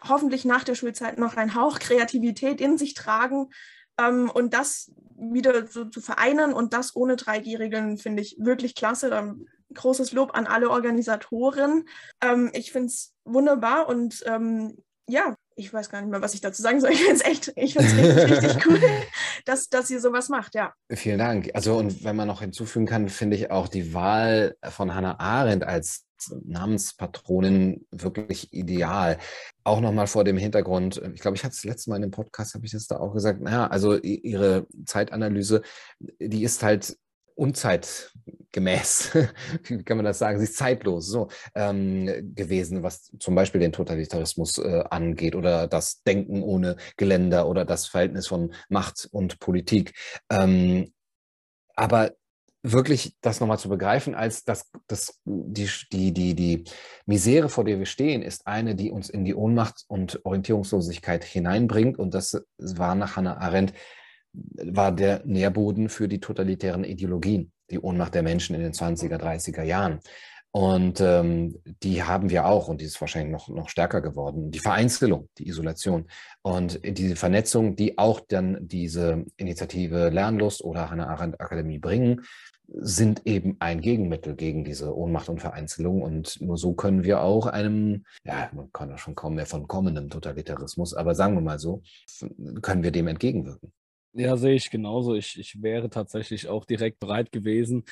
hoffentlich 0.08 0.44
nach 0.44 0.64
der 0.64 0.74
Schulzeit 0.74 1.18
noch 1.18 1.36
einen 1.36 1.54
Hauch 1.54 1.78
Kreativität 1.78 2.60
in 2.60 2.76
sich 2.76 2.94
tragen. 2.94 3.50
Ähm, 3.98 4.30
und 4.30 4.52
das 4.54 4.92
wieder 5.16 5.66
so 5.66 5.84
zu 5.84 6.00
vereinen 6.00 6.52
und 6.52 6.72
das 6.72 6.96
ohne 6.96 7.14
3G-Regeln 7.14 7.98
finde 7.98 8.22
ich 8.22 8.36
wirklich 8.38 8.74
klasse. 8.74 9.10
Dann 9.10 9.46
großes 9.74 10.12
Lob 10.12 10.36
an 10.36 10.46
alle 10.46 10.70
Organisatoren. 10.70 11.84
Ähm, 12.22 12.50
ich 12.54 12.72
finde 12.72 12.88
es 12.88 13.12
wunderbar 13.24 13.88
und 13.88 14.22
ähm, 14.26 14.76
ja, 15.08 15.34
ich 15.56 15.72
weiß 15.72 15.90
gar 15.90 16.00
nicht 16.00 16.10
mehr, 16.10 16.22
was 16.22 16.34
ich 16.34 16.40
dazu 16.40 16.62
sagen 16.62 16.80
soll. 16.80 16.92
Ich 16.92 17.02
finde 17.02 17.16
es 17.16 17.24
echt, 17.24 17.52
ich 17.56 17.74
finde 17.74 17.88
es 17.88 17.96
richtig, 17.96 18.44
richtig 18.44 18.66
cool, 18.70 18.80
dass, 19.44 19.68
dass 19.68 19.90
ihr 19.90 20.00
sowas 20.00 20.28
macht, 20.28 20.54
ja. 20.54 20.72
Vielen 20.90 21.18
Dank. 21.18 21.50
Also, 21.54 21.76
und 21.76 22.04
wenn 22.04 22.16
man 22.16 22.28
noch 22.28 22.40
hinzufügen 22.40 22.86
kann, 22.86 23.08
finde 23.08 23.36
ich 23.36 23.50
auch 23.50 23.68
die 23.68 23.94
Wahl 23.94 24.56
von 24.70 24.94
Hannah 24.94 25.18
Arendt 25.18 25.64
als 25.64 26.06
Namenspatronin 26.44 27.86
wirklich 27.90 28.52
ideal. 28.52 29.18
Auch 29.64 29.80
nochmal 29.80 30.06
vor 30.06 30.24
dem 30.24 30.36
Hintergrund, 30.36 31.02
ich 31.14 31.20
glaube, 31.20 31.36
ich 31.36 31.44
hatte 31.44 31.54
es 31.54 31.64
letztes 31.64 31.88
Mal 31.88 31.96
in 31.96 32.02
dem 32.02 32.10
Podcast, 32.10 32.54
habe 32.54 32.64
ich 32.64 32.72
das 32.72 32.86
da 32.86 32.98
auch 32.98 33.12
gesagt, 33.12 33.40
naja, 33.40 33.66
also 33.66 33.96
ihre 33.96 34.66
Zeitanalyse, 34.86 35.62
die 35.98 36.44
ist 36.44 36.62
halt 36.62 36.96
unzeitgemäß, 37.34 39.10
wie 39.64 39.82
kann 39.84 39.96
man 39.96 40.06
das 40.06 40.18
sagen, 40.18 40.38
sie 40.38 40.44
ist 40.44 40.56
zeitlos 40.56 41.06
so 41.06 41.28
ähm, 41.54 42.34
gewesen, 42.34 42.82
was 42.82 43.10
zum 43.18 43.34
Beispiel 43.34 43.60
den 43.60 43.72
Totalitarismus 43.72 44.58
äh, 44.58 44.84
angeht 44.90 45.34
oder 45.34 45.66
das 45.66 46.02
Denken 46.02 46.42
ohne 46.42 46.76
Geländer 46.96 47.48
oder 47.48 47.64
das 47.64 47.86
Verhältnis 47.86 48.26
von 48.26 48.52
Macht 48.68 49.08
und 49.12 49.38
Politik. 49.40 49.94
Ähm, 50.30 50.92
aber 51.74 52.12
wirklich 52.62 53.16
das 53.20 53.40
nochmal 53.40 53.58
zu 53.58 53.68
begreifen, 53.68 54.14
als 54.14 54.44
dass 54.44 54.70
das, 54.86 55.20
die, 55.24 55.68
die, 55.92 56.12
die, 56.12 56.34
die 56.34 56.64
Misere, 57.06 57.48
vor 57.48 57.64
der 57.64 57.78
wir 57.78 57.86
stehen, 57.86 58.22
ist 58.22 58.46
eine, 58.46 58.74
die 58.74 58.90
uns 58.90 59.10
in 59.10 59.24
die 59.24 59.34
Ohnmacht 59.34 59.84
und 59.88 60.24
Orientierungslosigkeit 60.24 61.24
hineinbringt. 61.24 61.98
Und 61.98 62.14
das 62.14 62.44
war 62.58 62.94
nach 62.94 63.16
Hannah 63.16 63.38
Arendt 63.38 63.72
war 64.32 64.92
der 64.92 65.22
Nährboden 65.24 65.88
für 65.88 66.08
die 66.08 66.20
totalitären 66.20 66.84
Ideologien, 66.84 67.52
die 67.70 67.78
Ohnmacht 67.78 68.14
der 68.14 68.22
Menschen 68.22 68.54
in 68.54 68.62
den 68.62 68.72
20er, 68.72 69.18
30er 69.18 69.62
Jahren. 69.62 70.00
Und 70.54 71.00
ähm, 71.00 71.58
die 71.82 72.02
haben 72.02 72.28
wir 72.28 72.44
auch 72.44 72.68
und 72.68 72.82
die 72.82 72.84
ist 72.84 73.00
wahrscheinlich 73.00 73.32
noch, 73.32 73.48
noch 73.48 73.70
stärker 73.70 74.02
geworden. 74.02 74.50
Die 74.50 74.58
Vereinzelung, 74.58 75.30
die 75.38 75.48
Isolation 75.48 76.06
und 76.42 76.78
diese 76.84 77.16
Vernetzung, 77.16 77.74
die 77.74 77.96
auch 77.96 78.20
dann 78.20 78.58
diese 78.60 79.24
Initiative 79.38 80.10
Lernlust 80.10 80.62
oder 80.62 80.90
Hannah 80.90 81.06
Arendt 81.06 81.40
Akademie 81.40 81.78
bringen, 81.78 82.20
sind 82.68 83.22
eben 83.26 83.56
ein 83.60 83.80
Gegenmittel 83.80 84.34
gegen 84.36 84.62
diese 84.62 84.94
Ohnmacht 84.94 85.30
und 85.30 85.40
Vereinzelung. 85.40 86.02
Und 86.02 86.38
nur 86.42 86.58
so 86.58 86.74
können 86.74 87.02
wir 87.02 87.22
auch 87.22 87.46
einem, 87.46 88.04
ja, 88.24 88.50
man 88.52 88.70
kann 88.72 88.90
ja 88.90 88.98
schon 88.98 89.14
kaum 89.14 89.36
mehr 89.36 89.46
von 89.46 89.66
kommendem 89.66 90.10
Totalitarismus, 90.10 90.92
aber 90.92 91.14
sagen 91.14 91.34
wir 91.34 91.40
mal 91.40 91.58
so, 91.58 91.82
können 92.60 92.82
wir 92.82 92.90
dem 92.90 93.08
entgegenwirken. 93.08 93.72
Ja, 94.14 94.36
sehe 94.36 94.54
ich 94.54 94.70
genauso. 94.70 95.14
Ich, 95.14 95.38
ich 95.38 95.62
wäre 95.62 95.88
tatsächlich 95.88 96.48
auch 96.48 96.64
direkt 96.64 97.00
bereit 97.00 97.32
gewesen 97.32 97.84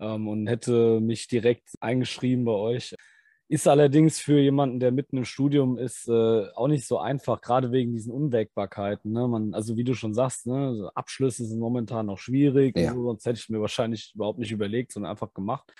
ähm, 0.00 0.28
und 0.28 0.46
hätte 0.46 1.00
mich 1.00 1.28
direkt 1.28 1.70
eingeschrieben 1.80 2.44
bei 2.44 2.52
euch. 2.52 2.94
Ist 3.50 3.66
allerdings 3.66 4.20
für 4.20 4.38
jemanden, 4.38 4.78
der 4.78 4.92
mitten 4.92 5.16
im 5.16 5.24
Studium 5.24 5.78
ist, 5.78 6.06
äh, 6.06 6.50
auch 6.54 6.68
nicht 6.68 6.86
so 6.86 6.98
einfach, 6.98 7.40
gerade 7.40 7.72
wegen 7.72 7.94
diesen 7.94 8.12
Unwägbarkeiten. 8.12 9.10
Ne? 9.10 9.26
Man, 9.26 9.54
also 9.54 9.76
wie 9.76 9.84
du 9.84 9.94
schon 9.94 10.12
sagst, 10.12 10.46
ne? 10.46 10.90
Abschlüsse 10.94 11.46
sind 11.46 11.58
momentan 11.58 12.06
noch 12.06 12.18
schwierig, 12.18 12.76
ja. 12.76 12.92
so, 12.92 13.04
sonst 13.04 13.24
hätte 13.24 13.38
ich 13.38 13.48
mir 13.48 13.60
wahrscheinlich 13.60 14.12
überhaupt 14.14 14.38
nicht 14.38 14.52
überlegt, 14.52 14.92
sondern 14.92 15.10
einfach 15.10 15.32
gemacht. 15.32 15.72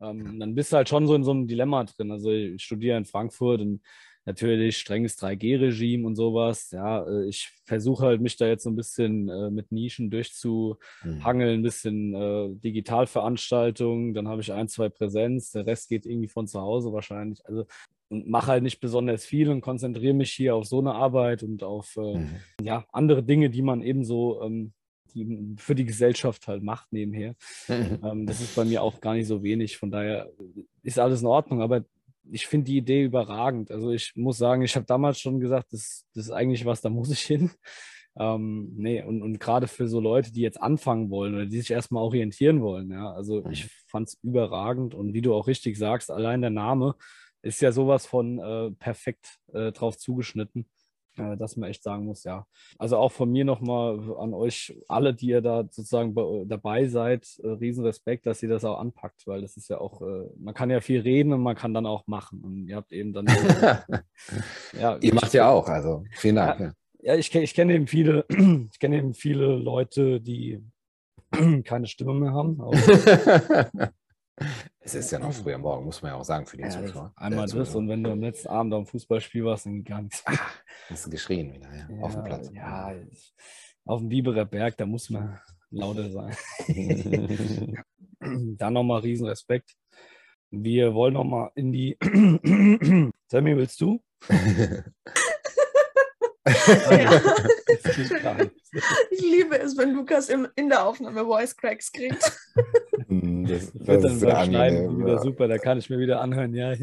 Ähm, 0.00 0.40
dann 0.40 0.56
bist 0.56 0.72
du 0.72 0.76
halt 0.76 0.88
schon 0.88 1.06
so 1.06 1.14
in 1.14 1.22
so 1.22 1.30
einem 1.30 1.46
Dilemma 1.46 1.84
drin. 1.84 2.10
Also 2.10 2.30
ich 2.30 2.62
studiere 2.62 2.98
in 2.98 3.04
Frankfurt 3.04 3.60
und 3.60 3.80
natürlich 4.24 4.78
strenges 4.78 5.18
3G-Regime 5.18 6.06
und 6.06 6.16
sowas. 6.16 6.70
Ja, 6.70 7.06
äh, 7.06 7.28
ich 7.28 7.52
versuche 7.64 8.06
halt 8.06 8.20
mich 8.20 8.36
da 8.36 8.46
jetzt 8.46 8.64
so 8.64 8.70
ein 8.70 8.76
bisschen 8.76 9.28
äh, 9.28 9.50
mit 9.50 9.72
Nischen 9.72 10.10
durchzuhangeln, 10.10 11.60
ein 11.60 11.62
bisschen 11.62 12.14
äh, 12.14 12.54
Digitalveranstaltungen, 12.56 14.14
dann 14.14 14.28
habe 14.28 14.40
ich 14.40 14.52
ein, 14.52 14.68
zwei 14.68 14.88
Präsenz, 14.88 15.50
der 15.52 15.66
Rest 15.66 15.88
geht 15.88 16.06
irgendwie 16.06 16.28
von 16.28 16.46
zu 16.46 16.60
Hause 16.60 16.92
wahrscheinlich. 16.92 17.44
Also 17.46 17.66
und 18.08 18.28
mache 18.28 18.48
halt 18.48 18.62
nicht 18.62 18.80
besonders 18.80 19.24
viel 19.24 19.48
und 19.50 19.60
konzentriere 19.60 20.14
mich 20.14 20.30
hier 20.30 20.54
auf 20.54 20.66
so 20.66 20.78
eine 20.78 20.94
Arbeit 20.94 21.42
und 21.42 21.62
auf 21.62 21.96
äh, 21.96 22.18
mhm. 22.18 22.36
ja, 22.62 22.84
andere 22.92 23.22
Dinge, 23.22 23.50
die 23.50 23.62
man 23.62 23.82
ebenso 23.82 24.42
ähm, 24.42 24.72
die 25.14 25.54
für 25.58 25.74
die 25.74 25.84
Gesellschaft 25.84 26.48
halt 26.48 26.62
macht 26.62 26.92
nebenher. 26.92 27.34
Mhm. 27.68 27.98
Ähm, 28.04 28.26
das 28.26 28.40
ist 28.40 28.54
bei 28.54 28.64
mir 28.64 28.82
auch 28.82 29.00
gar 29.00 29.14
nicht 29.14 29.26
so 29.26 29.42
wenig. 29.42 29.76
Von 29.76 29.90
daher 29.90 30.30
ist 30.82 30.98
alles 30.98 31.22
in 31.22 31.26
Ordnung. 31.26 31.62
Aber 31.62 31.84
ich 32.30 32.46
finde 32.46 32.66
die 32.66 32.78
Idee 32.78 33.02
überragend. 33.02 33.70
Also 33.70 33.90
ich 33.90 34.12
muss 34.16 34.38
sagen, 34.38 34.62
ich 34.62 34.76
habe 34.76 34.86
damals 34.86 35.20
schon 35.20 35.40
gesagt, 35.40 35.72
das, 35.72 36.06
das 36.14 36.26
ist 36.26 36.30
eigentlich 36.30 36.64
was, 36.64 36.80
da 36.80 36.88
muss 36.88 37.10
ich 37.10 37.20
hin. 37.22 37.50
Ähm, 38.16 38.70
nee, 38.76 39.02
und, 39.02 39.22
und 39.22 39.40
gerade 39.40 39.66
für 39.66 39.88
so 39.88 39.98
Leute, 39.98 40.30
die 40.30 40.42
jetzt 40.42 40.62
anfangen 40.62 41.10
wollen 41.10 41.34
oder 41.34 41.46
die 41.46 41.58
sich 41.58 41.72
erstmal 41.72 42.04
orientieren 42.04 42.62
wollen, 42.62 42.92
ja, 42.92 43.10
also 43.10 43.42
mhm. 43.42 43.50
ich 43.50 43.66
fand 43.88 44.06
es 44.06 44.18
überragend 44.22 44.94
und 44.94 45.14
wie 45.14 45.20
du 45.20 45.34
auch 45.34 45.48
richtig 45.48 45.76
sagst, 45.76 46.12
allein 46.12 46.40
der 46.40 46.50
Name 46.50 46.94
ist 47.42 47.60
ja 47.60 47.72
sowas 47.72 48.06
von 48.06 48.38
äh, 48.38 48.70
perfekt 48.70 49.40
äh, 49.52 49.72
drauf 49.72 49.98
zugeschnitten 49.98 50.68
äh, 51.16 51.36
dass 51.36 51.56
man 51.56 51.70
echt 51.70 51.82
sagen 51.82 52.04
muss, 52.04 52.24
ja. 52.24 52.46
Also 52.78 52.96
auch 52.96 53.12
von 53.12 53.30
mir 53.30 53.44
nochmal 53.44 54.00
an 54.18 54.34
euch 54.34 54.76
alle, 54.88 55.14
die 55.14 55.28
ihr 55.28 55.40
da 55.40 55.62
sozusagen 55.62 56.14
dabei 56.48 56.86
seid, 56.86 57.38
äh, 57.42 57.48
Riesenrespekt, 57.48 58.26
dass 58.26 58.42
ihr 58.42 58.48
das 58.48 58.64
auch 58.64 58.78
anpackt, 58.78 59.26
weil 59.26 59.42
das 59.42 59.56
ist 59.56 59.68
ja 59.68 59.78
auch, 59.78 60.02
äh, 60.02 60.28
man 60.38 60.54
kann 60.54 60.70
ja 60.70 60.80
viel 60.80 61.00
reden 61.00 61.32
und 61.32 61.42
man 61.42 61.56
kann 61.56 61.74
dann 61.74 61.86
auch 61.86 62.06
machen. 62.06 62.42
Und 62.42 62.68
ihr 62.68 62.76
habt 62.76 62.92
eben 62.92 63.12
dann. 63.12 63.26
ja, 64.80 64.96
ihr 64.98 65.14
macht 65.14 65.34
ja 65.34 65.50
auch, 65.50 65.68
also 65.68 66.04
vielen 66.12 66.36
Dank. 66.36 66.60
Ja, 66.60 66.72
ja 67.02 67.14
ich, 67.16 67.34
ich 67.34 67.54
kenne 67.54 67.74
eben 67.74 67.86
viele, 67.86 68.26
ich 68.28 68.78
kenne 68.78 68.98
eben 68.98 69.14
viele 69.14 69.56
Leute, 69.56 70.20
die 70.20 70.62
keine 71.64 71.86
Stimme 71.86 72.14
mehr 72.14 72.32
haben. 72.32 72.60
Es 74.86 74.94
ist 74.94 75.10
ja 75.10 75.18
noch 75.18 75.32
früh 75.32 75.54
am 75.54 75.62
Morgen, 75.62 75.86
muss 75.86 76.02
man 76.02 76.10
ja 76.10 76.18
auch 76.18 76.24
sagen, 76.24 76.44
für 76.44 76.58
die 76.58 76.64
ja, 76.64 76.68
Zuschauer. 76.68 77.10
Einmal 77.16 77.48
das 77.48 77.74
und 77.74 77.88
wenn 77.88 78.04
du 78.04 78.10
am 78.10 78.20
letzten 78.20 78.48
Abend 78.48 78.74
am 78.74 78.86
Fußballspiel 78.86 79.42
warst, 79.42 79.64
dann 79.64 79.82
gar 79.82 80.02
nichts 80.02 80.22
mehr. 80.28 80.38
Ah, 80.38 80.50
hast 80.90 81.06
du 81.06 81.10
geschrien 81.10 81.54
wieder, 81.54 81.74
ja, 81.74 81.88
ja, 81.90 82.02
auf 82.02 82.12
dem 82.12 82.24
Platz. 82.24 82.50
Ja, 82.52 82.94
auf 83.86 84.00
dem 84.00 84.10
Biberer 84.10 84.44
Berg, 84.44 84.76
da 84.76 84.84
muss 84.84 85.08
man 85.08 85.40
lauter 85.70 86.10
sein. 86.10 86.36
dann 88.20 88.74
nochmal 88.74 89.00
Riesenrespekt. 89.00 89.74
Wir 90.50 90.92
wollen 90.92 91.14
nochmal 91.14 91.50
in 91.54 91.72
die. 91.72 91.96
Sammy, 93.28 93.56
willst 93.56 93.80
du? 93.80 94.02
ja. 96.46 97.20
ich 99.10 99.20
liebe 99.20 99.58
es, 99.58 99.76
wenn 99.76 99.94
Lukas 99.94 100.28
im, 100.28 100.46
in 100.56 100.68
der 100.68 100.84
Aufnahme 100.84 101.24
Voice 101.24 101.56
Cracks 101.56 101.90
kriegt. 101.90 102.22
Hm, 103.08 103.46
das, 103.46 103.72
das 103.74 103.86
wird 103.86 104.04
dann 104.04 104.20
beim 104.20 104.46
Schneiden 104.46 104.98
wieder 104.98 105.18
super, 105.20 105.48
da 105.48 105.58
kann 105.58 105.78
ich 105.78 105.88
mir 105.88 105.98
wieder 105.98 106.20
anhören, 106.20 106.54
ja. 106.54 106.74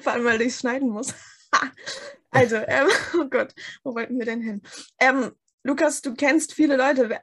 Vor 0.00 0.12
allem, 0.12 0.24
weil 0.24 0.40
ich 0.42 0.48
es 0.48 0.60
schneiden 0.60 0.90
muss. 0.90 1.14
also, 2.30 2.56
ähm, 2.56 2.88
oh 3.20 3.26
Gott, 3.30 3.54
wo 3.82 3.94
wollten 3.94 4.18
wir 4.18 4.26
denn 4.26 4.42
hin? 4.42 4.60
Ähm, 5.00 5.32
Lukas, 5.66 6.00
du 6.00 6.14
kennst 6.14 6.54
viele 6.54 6.76
Leute. 6.76 7.20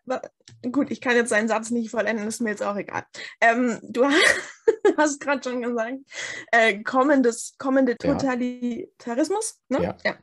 Gut, 0.69 0.91
ich 0.91 0.99
kann 0.99 1.15
jetzt 1.15 1.29
seinen 1.29 1.47
Satz 1.47 1.69
nicht 1.69 1.89
vollenden, 1.89 2.27
ist 2.27 2.41
mir 2.41 2.49
jetzt 2.49 2.61
auch 2.61 2.75
egal. 2.75 3.05
Ähm, 3.39 3.79
du 3.83 4.03
hast 4.97 5.21
gerade 5.21 5.41
schon 5.41 5.61
gesagt, 5.61 5.99
äh, 6.51 6.83
kommendes, 6.83 7.55
kommende 7.57 7.97
Totalitarismus. 7.97 9.61
Ne? 9.69 9.83
Ja. 9.83 9.97
ja. 10.03 10.17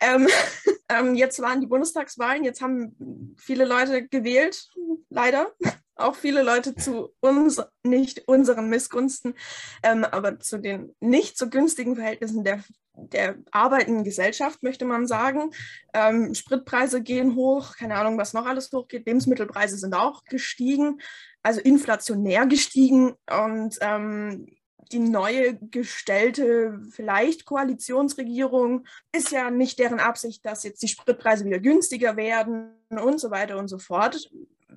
Ähm, 0.00 0.28
ähm, 0.90 1.14
jetzt 1.14 1.40
waren 1.40 1.62
die 1.62 1.66
Bundestagswahlen, 1.66 2.44
jetzt 2.44 2.60
haben 2.60 3.34
viele 3.38 3.64
Leute 3.64 4.06
gewählt, 4.06 4.68
leider. 5.08 5.50
Auch 5.94 6.16
viele 6.16 6.42
Leute 6.42 6.74
zu 6.74 7.14
uns, 7.20 7.62
nicht 7.84 8.26
unseren 8.26 8.68
Missgunsten, 8.68 9.34
ähm, 9.82 10.04
aber 10.04 10.40
zu 10.40 10.58
den 10.58 10.94
nicht 11.00 11.38
so 11.38 11.48
günstigen 11.48 11.96
Verhältnissen 11.96 12.44
der 12.44 12.62
der 12.94 13.36
arbeitenden 13.50 14.04
Gesellschaft, 14.04 14.62
möchte 14.62 14.84
man 14.84 15.06
sagen. 15.06 15.50
Ähm, 15.94 16.34
Spritpreise 16.34 17.02
gehen 17.02 17.34
hoch, 17.34 17.76
keine 17.76 17.96
Ahnung, 17.96 18.18
was 18.18 18.32
noch 18.32 18.46
alles 18.46 18.70
hochgeht. 18.72 19.06
Lebensmittelpreise 19.06 19.78
sind 19.78 19.94
auch 19.94 20.24
gestiegen, 20.24 21.00
also 21.42 21.60
inflationär 21.60 22.46
gestiegen. 22.46 23.14
Und 23.30 23.78
ähm, 23.80 24.46
die 24.92 24.98
neue 24.98 25.56
gestellte, 25.56 26.78
vielleicht 26.90 27.46
Koalitionsregierung, 27.46 28.86
ist 29.12 29.30
ja 29.32 29.50
nicht 29.50 29.78
deren 29.78 30.00
Absicht, 30.00 30.44
dass 30.44 30.64
jetzt 30.64 30.82
die 30.82 30.88
Spritpreise 30.88 31.44
wieder 31.44 31.60
günstiger 31.60 32.16
werden 32.16 32.74
und 32.90 33.18
so 33.18 33.30
weiter 33.30 33.56
und 33.56 33.68
so 33.68 33.78
fort. 33.78 34.30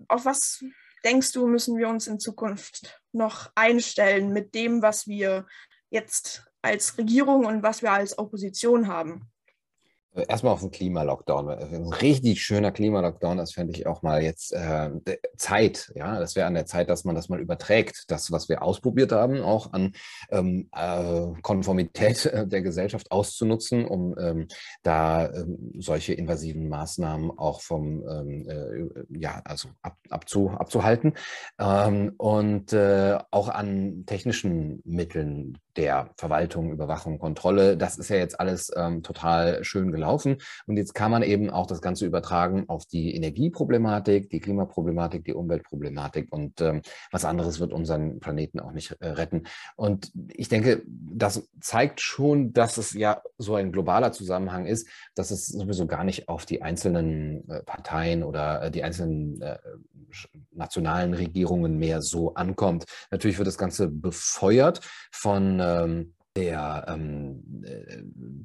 Auf 0.07 0.25
was 0.25 0.63
denkst 1.03 1.33
du, 1.33 1.47
müssen 1.47 1.77
wir 1.77 1.89
uns 1.89 2.07
in 2.07 2.19
Zukunft 2.19 3.01
noch 3.11 3.51
einstellen 3.55 4.31
mit 4.31 4.55
dem, 4.55 4.81
was 4.81 5.07
wir 5.07 5.45
jetzt 5.89 6.45
als 6.65 6.97
Regierung 6.97 7.45
und 7.45 7.63
was 7.63 7.81
wir 7.81 7.91
als 7.91 8.17
Opposition 8.17 8.87
haben? 8.87 9.29
Erstmal 10.15 10.53
auf 10.53 10.61
den 10.61 10.71
Klimalockdown. 10.71 11.49
Ein 11.49 11.87
richtig 11.87 12.41
schöner 12.41 12.71
Klimalockdown, 12.71 13.37
das 13.37 13.51
fände 13.51 13.73
ich 13.73 13.85
auch 13.85 14.01
mal 14.01 14.23
jetzt 14.23 14.53
äh, 14.53 14.89
Zeit. 15.35 15.91
Ja, 15.93 16.19
das 16.19 16.35
wäre 16.37 16.47
an 16.47 16.53
der 16.53 16.65
Zeit, 16.65 16.89
dass 16.89 17.03
man 17.03 17.15
das 17.15 17.27
mal 17.27 17.41
überträgt. 17.41 18.05
Das, 18.07 18.31
was 18.31 18.47
wir 18.47 18.61
ausprobiert 18.61 19.11
haben, 19.11 19.41
auch 19.41 19.73
an 19.73 19.91
ähm, 20.29 20.69
äh, 20.73 21.41
Konformität 21.41 22.31
der 22.33 22.61
Gesellschaft 22.61 23.11
auszunutzen, 23.11 23.85
um 23.85 24.15
ähm, 24.17 24.47
da 24.83 25.31
ähm, 25.33 25.73
solche 25.79 26.13
invasiven 26.13 26.69
Maßnahmen 26.69 27.37
auch 27.37 27.59
vom, 27.59 28.07
ähm, 28.07 28.47
äh, 28.47 29.19
ja, 29.19 29.41
also 29.43 29.67
ab, 29.81 29.97
abzu, 30.09 30.51
abzuhalten. 30.51 31.13
Ähm, 31.59 32.13
und 32.17 32.71
äh, 32.71 33.17
auch 33.31 33.49
an 33.49 34.05
technischen 34.05 34.81
Mitteln 34.85 35.57
der 35.75 36.11
Verwaltung, 36.17 36.71
Überwachung, 36.71 37.19
Kontrolle. 37.19 37.75
Das 37.75 37.97
ist 37.97 38.09
ja 38.09 38.15
jetzt 38.15 38.39
alles 38.39 38.71
ähm, 38.75 39.03
total 39.03 39.61
schön 39.65 39.91
gelaufen. 39.91 40.04
Und 40.05 40.77
jetzt 40.77 40.93
kann 40.93 41.11
man 41.11 41.23
eben 41.23 41.49
auch 41.49 41.67
das 41.67 41.81
Ganze 41.81 42.05
übertragen 42.05 42.65
auf 42.67 42.85
die 42.85 43.15
Energieproblematik, 43.15 44.29
die 44.29 44.39
Klimaproblematik, 44.39 45.23
die 45.25 45.33
Umweltproblematik. 45.33 46.31
Und 46.31 46.61
ähm, 46.61 46.81
was 47.11 47.25
anderes 47.25 47.59
wird 47.59 47.73
unseren 47.73 48.19
Planeten 48.19 48.59
auch 48.59 48.71
nicht 48.71 48.91
äh, 48.99 49.07
retten. 49.07 49.43
Und 49.75 50.11
ich 50.33 50.49
denke, 50.49 50.83
das 50.85 51.47
zeigt 51.59 52.01
schon, 52.01 52.53
dass 52.53 52.77
es 52.77 52.93
ja 52.93 53.21
so 53.37 53.55
ein 53.55 53.71
globaler 53.71 54.11
Zusammenhang 54.11 54.65
ist, 54.65 54.87
dass 55.15 55.31
es 55.31 55.47
sowieso 55.47 55.87
gar 55.87 56.03
nicht 56.03 56.29
auf 56.29 56.45
die 56.45 56.61
einzelnen 56.61 57.47
äh, 57.49 57.63
Parteien 57.63 58.23
oder 58.23 58.63
äh, 58.63 58.71
die 58.71 58.83
einzelnen 58.83 59.41
äh, 59.41 59.57
nationalen 60.51 61.13
Regierungen 61.13 61.77
mehr 61.77 62.01
so 62.01 62.33
ankommt. 62.35 62.85
Natürlich 63.11 63.37
wird 63.37 63.47
das 63.47 63.57
Ganze 63.57 63.89
befeuert 63.89 64.81
von 65.11 65.59
ähm, 65.61 66.13
der, 66.35 66.85
ähm, 66.89 67.43
äh, 67.53 67.54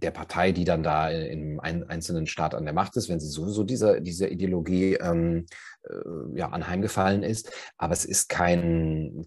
der 0.03 0.11
Partei, 0.11 0.53
die 0.53 0.65
dann 0.65 0.83
da 0.83 1.11
im 1.11 1.61
einzelnen 1.61 2.27
Staat 2.27 2.55
an 2.55 2.65
der 2.65 2.75
Macht 2.75 2.97
ist, 2.97 3.09
wenn 3.09 3.21
sie 3.21 3.29
sowieso 3.29 3.65
dieser, 3.65 4.01
dieser 4.01 4.31
Ideologie 4.31 4.95
ähm, 4.95 5.47
äh, 5.85 6.39
ja, 6.39 6.49
anheimgefallen 6.49 7.23
ist. 7.23 7.53
Aber 7.77 7.93
es 7.93 8.05
ist 8.05 8.29
kein, 8.29 9.27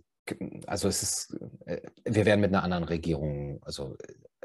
also 0.65 0.88
es 0.88 1.03
ist, 1.03 1.38
äh, 1.65 1.82
wir 2.05 2.26
werden 2.26 2.41
mit 2.41 2.53
einer 2.53 2.63
anderen 2.63 2.86
Regierung, 2.86 3.59
also 3.63 3.95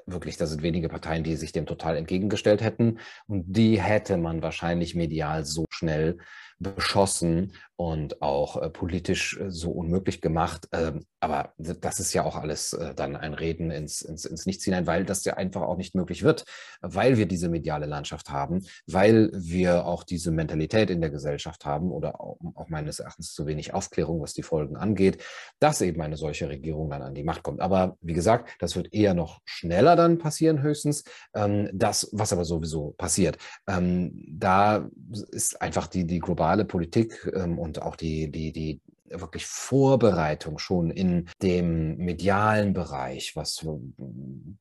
wirklich, 0.06 0.36
da 0.36 0.46
sind 0.46 0.62
wenige 0.62 0.88
Parteien, 0.88 1.24
die 1.24 1.36
sich 1.36 1.52
dem 1.52 1.66
total 1.66 1.96
entgegengestellt 1.96 2.62
hätten. 2.62 2.98
Und 3.26 3.44
die 3.46 3.80
hätte 3.80 4.16
man 4.16 4.42
wahrscheinlich 4.42 4.94
medial 4.94 5.44
so 5.44 5.64
schnell 5.70 6.18
beschossen 6.58 7.52
und 7.76 8.22
auch 8.22 8.60
äh, 8.60 8.70
politisch 8.70 9.38
äh, 9.38 9.50
so 9.50 9.70
unmöglich 9.70 10.20
gemacht. 10.20 10.68
Ähm, 10.72 11.04
aber 11.20 11.52
das 11.58 12.00
ist 12.00 12.12
ja 12.12 12.24
auch 12.24 12.34
alles 12.34 12.72
äh, 12.72 12.92
dann 12.94 13.14
ein 13.14 13.34
Reden 13.34 13.70
ins, 13.70 14.02
ins, 14.02 14.24
ins 14.24 14.46
Nichts 14.46 14.64
hinein, 14.64 14.88
weil 14.88 15.04
das 15.04 15.24
ja 15.24 15.34
einfach 15.34 15.62
auch 15.62 15.76
nicht 15.76 15.94
möglich 15.94 16.24
wird, 16.24 16.44
weil 16.80 17.18
wir 17.18 17.26
diese 17.26 17.48
mediale 17.48 17.86
Landschaft 17.86 18.30
haben, 18.30 18.66
weil 18.86 19.30
wir 19.32 19.86
auch 19.86 20.02
diese 20.02 20.32
Mentalität 20.32 20.90
in 20.90 21.00
der 21.00 21.10
Gesellschaft 21.10 21.64
haben 21.64 21.92
oder 21.92 22.20
auch, 22.20 22.38
auch 22.56 22.68
meines 22.68 22.98
Erachtens 22.98 23.32
zu 23.32 23.46
wenig 23.46 23.74
Aufklärung, 23.74 24.20
was 24.20 24.34
die 24.34 24.42
Folgen 24.42 24.76
angeht, 24.76 25.22
dass 25.60 25.80
eben 25.80 26.02
eine 26.02 26.16
solche 26.16 26.48
Regierung 26.48 26.90
dann 26.90 27.02
an 27.02 27.14
die 27.14 27.22
Macht 27.22 27.44
kommt. 27.44 27.60
Aber 27.60 27.96
wie 28.00 28.14
gesagt, 28.14 28.50
das 28.58 28.74
wird 28.74 28.92
eher 28.92 29.14
noch 29.14 29.40
schneller 29.44 29.94
dann 29.94 30.18
passieren, 30.18 30.62
höchstens. 30.62 31.04
Ähm, 31.32 31.70
das, 31.72 32.08
was 32.12 32.32
aber 32.32 32.44
sowieso 32.44 32.94
passiert, 32.98 33.38
ähm, 33.68 34.24
da 34.28 34.88
ist 35.30 35.62
einfach 35.62 35.86
die, 35.86 36.04
die 36.04 36.18
globale 36.18 36.47
Politik 36.64 37.30
ähm, 37.34 37.58
und 37.58 37.82
auch 37.82 37.96
die, 37.96 38.30
die, 38.30 38.52
die 38.52 38.80
wirklich 39.10 39.46
Vorbereitung 39.46 40.58
schon 40.58 40.90
in 40.90 41.28
dem 41.42 41.96
medialen 41.96 42.72
Bereich, 42.72 43.36
was 43.36 43.66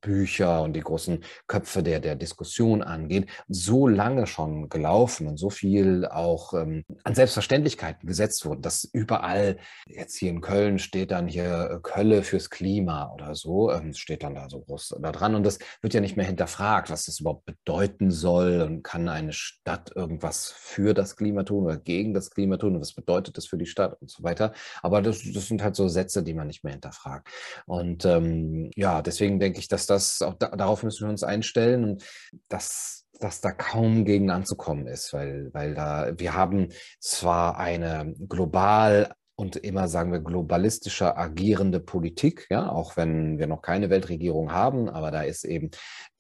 Bücher 0.01 0.61
und 0.61 0.73
die 0.73 0.81
großen 0.81 1.23
Köpfe 1.47 1.83
der, 1.83 1.99
der 1.99 2.15
Diskussion 2.15 2.81
angeht, 2.81 3.27
so 3.47 3.87
lange 3.87 4.27
schon 4.27 4.69
gelaufen 4.69 5.27
und 5.27 5.37
so 5.37 5.49
viel 5.49 6.05
auch 6.05 6.53
ähm, 6.53 6.83
an 7.03 7.15
Selbstverständlichkeiten 7.15 8.07
gesetzt 8.07 8.45
wurden, 8.45 8.61
dass 8.61 8.83
überall, 8.83 9.57
jetzt 9.87 10.17
hier 10.17 10.29
in 10.29 10.41
Köln 10.41 10.79
steht 10.79 11.11
dann 11.11 11.27
hier 11.27 11.71
äh, 11.71 11.79
Kölle 11.81 12.23
fürs 12.23 12.49
Klima 12.49 13.11
oder 13.13 13.35
so, 13.35 13.71
ähm, 13.71 13.93
steht 13.93 14.23
dann 14.23 14.35
da 14.35 14.49
so 14.49 14.61
groß 14.61 14.95
da 15.01 15.11
dran 15.11 15.35
und 15.35 15.43
das 15.43 15.59
wird 15.81 15.93
ja 15.93 16.01
nicht 16.01 16.17
mehr 16.17 16.25
hinterfragt, 16.25 16.89
was 16.89 17.05
das 17.05 17.19
überhaupt 17.19 17.45
bedeuten 17.45 18.11
soll 18.11 18.61
und 18.61 18.83
kann 18.83 19.09
eine 19.09 19.33
Stadt 19.33 19.91
irgendwas 19.95 20.51
für 20.51 20.93
das 20.93 21.15
Klima 21.15 21.43
tun 21.43 21.65
oder 21.65 21.77
gegen 21.77 22.13
das 22.13 22.31
Klima 22.31 22.57
tun 22.57 22.75
und 22.75 22.81
was 22.81 22.93
bedeutet 22.93 23.37
das 23.37 23.47
für 23.47 23.57
die 23.57 23.65
Stadt 23.65 23.99
und 24.01 24.09
so 24.09 24.23
weiter 24.23 24.36
weiter. 24.39 24.53
Aber 24.81 25.01
das, 25.01 25.21
das 25.33 25.47
sind 25.47 25.63
halt 25.63 25.75
so 25.75 25.88
Sätze, 25.88 26.23
die 26.23 26.33
man 26.33 26.47
nicht 26.47 26.63
mehr 26.63 26.73
hinterfragt. 26.73 27.27
Und 27.65 28.05
ähm, 28.05 28.71
ja, 28.75 29.01
deswegen 29.01 29.39
denke 29.39 29.59
ich, 29.59 29.67
dass 29.67 29.85
das, 29.85 30.21
auch 30.21 30.35
da, 30.35 30.49
darauf 30.49 30.83
müssen 30.83 31.05
wir 31.05 31.09
uns 31.09 31.23
einstellen 31.23 31.83
und 31.83 32.03
dass 32.49 33.03
dass 33.19 33.41
da 33.41 33.51
kaum 33.51 34.05
gegen 34.05 34.29
anzukommen 34.29 34.85
ist, 34.85 35.11
weil, 35.11 35.49
weil 35.51 35.73
da, 35.73 36.11
wir 36.17 36.35
haben 36.35 36.67
zwar 36.99 37.57
eine 37.57 38.13
global 38.29 39.11
und 39.35 39.55
immer 39.55 39.88
sagen 39.88 40.11
wir 40.11 40.19
globalistischer 40.19 41.17
agierende 41.17 41.79
Politik, 41.79 42.45
ja, 42.51 42.69
auch 42.69 42.95
wenn 42.95 43.39
wir 43.39 43.47
noch 43.47 43.63
keine 43.63 43.89
Weltregierung 43.89 44.51
haben, 44.51 44.88
aber 44.88 45.09
da 45.09 45.21
ist 45.21 45.45
eben 45.45 45.71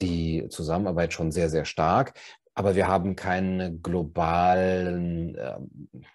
die 0.01 0.47
Zusammenarbeit 0.49 1.13
schon 1.13 1.31
sehr, 1.31 1.49
sehr 1.49 1.65
stark 1.65 2.13
aber 2.57 2.75
wir 2.75 2.87
haben 2.87 3.15
keinen 3.15 3.83
globalen 3.83 5.35
äh, 5.35 5.59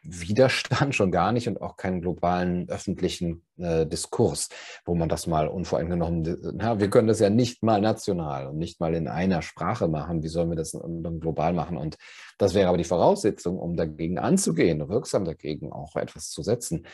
Widerstand 0.03 0.93
schon 0.93 1.13
gar 1.13 1.31
nicht 1.31 1.47
und 1.47 1.63
auch 1.63 1.77
keinen 1.77 2.01
globalen 2.01 2.69
öffentlichen 2.69 3.45
äh, 3.59 3.87
Diskurs, 3.87 4.49
wo 4.85 4.97
man 4.97 5.09
das 5.09 5.29
mal 5.29 5.47
unvoreingenommen, 5.47 6.37
na, 6.55 6.81
wir 6.81 6.91
können 6.91 7.07
das 7.07 7.21
ja 7.21 7.31
nicht 7.31 7.63
mal 7.63 7.81
national 7.81 8.49
und 8.49 8.59
nicht 8.59 8.81
mal 8.81 8.93
in 8.97 9.07
einer 9.07 9.41
Sprache 9.41 9.87
machen. 9.87 10.25
Wie 10.25 10.29
sollen 10.29 10.49
wir 10.49 10.57
das 10.57 10.73
dann 10.73 11.21
global 11.21 11.53
machen? 11.53 11.77
Und 11.77 11.97
das 12.39 12.55
wäre 12.55 12.71
aber 12.71 12.79
die 12.79 12.83
Voraussetzung, 12.83 13.57
um 13.57 13.77
dagegen 13.77 14.19
anzugehen, 14.19 14.89
wirksam 14.89 15.25
dagegen 15.25 15.71
auch 15.71 15.95
etwas 15.95 16.31
zu 16.31 16.43
setzen. 16.43 16.89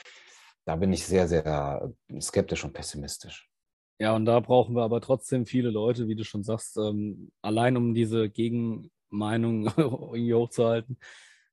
Da 0.67 0.77
bin 0.77 0.93
ich 0.93 1.07
sehr, 1.07 1.27
sehr 1.27 1.91
skeptisch 2.21 2.65
und 2.65 2.75
pessimistisch. 2.75 3.49
Ja, 3.99 4.15
und 4.15 4.27
da 4.27 4.41
brauchen 4.41 4.77
wir 4.77 4.83
aber 4.83 5.01
trotzdem 5.01 5.47
viele 5.47 5.71
Leute, 5.71 6.07
wie 6.07 6.17
du 6.17 6.23
schon 6.23 6.45
sagst, 6.45 6.77
ähm, 6.77 7.31
allein 7.41 7.79
um 7.79 7.95
diese 7.95 8.29
Gegen 8.29 8.91
Meinung 9.11 9.67
irgendwie 9.77 10.35
hochzuhalten 10.35 10.99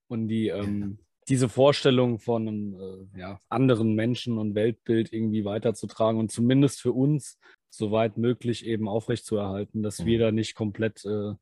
und 0.08 0.28
die 0.28 0.48
ähm, 0.48 1.00
diese 1.28 1.50
Vorstellung 1.50 2.20
von 2.20 2.48
einem 2.48 2.76
äh, 2.80 3.20
ja, 3.20 3.40
anderen 3.50 3.96
Menschen 3.96 4.38
und 4.38 4.56
Weltbild 4.56 5.12
irgendwie 5.12 5.44
weiterzutragen 5.44 6.20
und 6.20 6.32
zumindest 6.32 6.82
für 6.82 6.94
uns 6.94 7.40
soweit 7.70 8.18
möglich 8.18 8.66
eben 8.66 8.88
aufrechtzuerhalten, 8.88 9.82
dass 9.82 10.00
mhm. 10.00 10.06
wir 10.06 10.20
da 10.20 10.32
nicht 10.32 10.56
komplett 10.56 11.04
äh, 11.06 11.34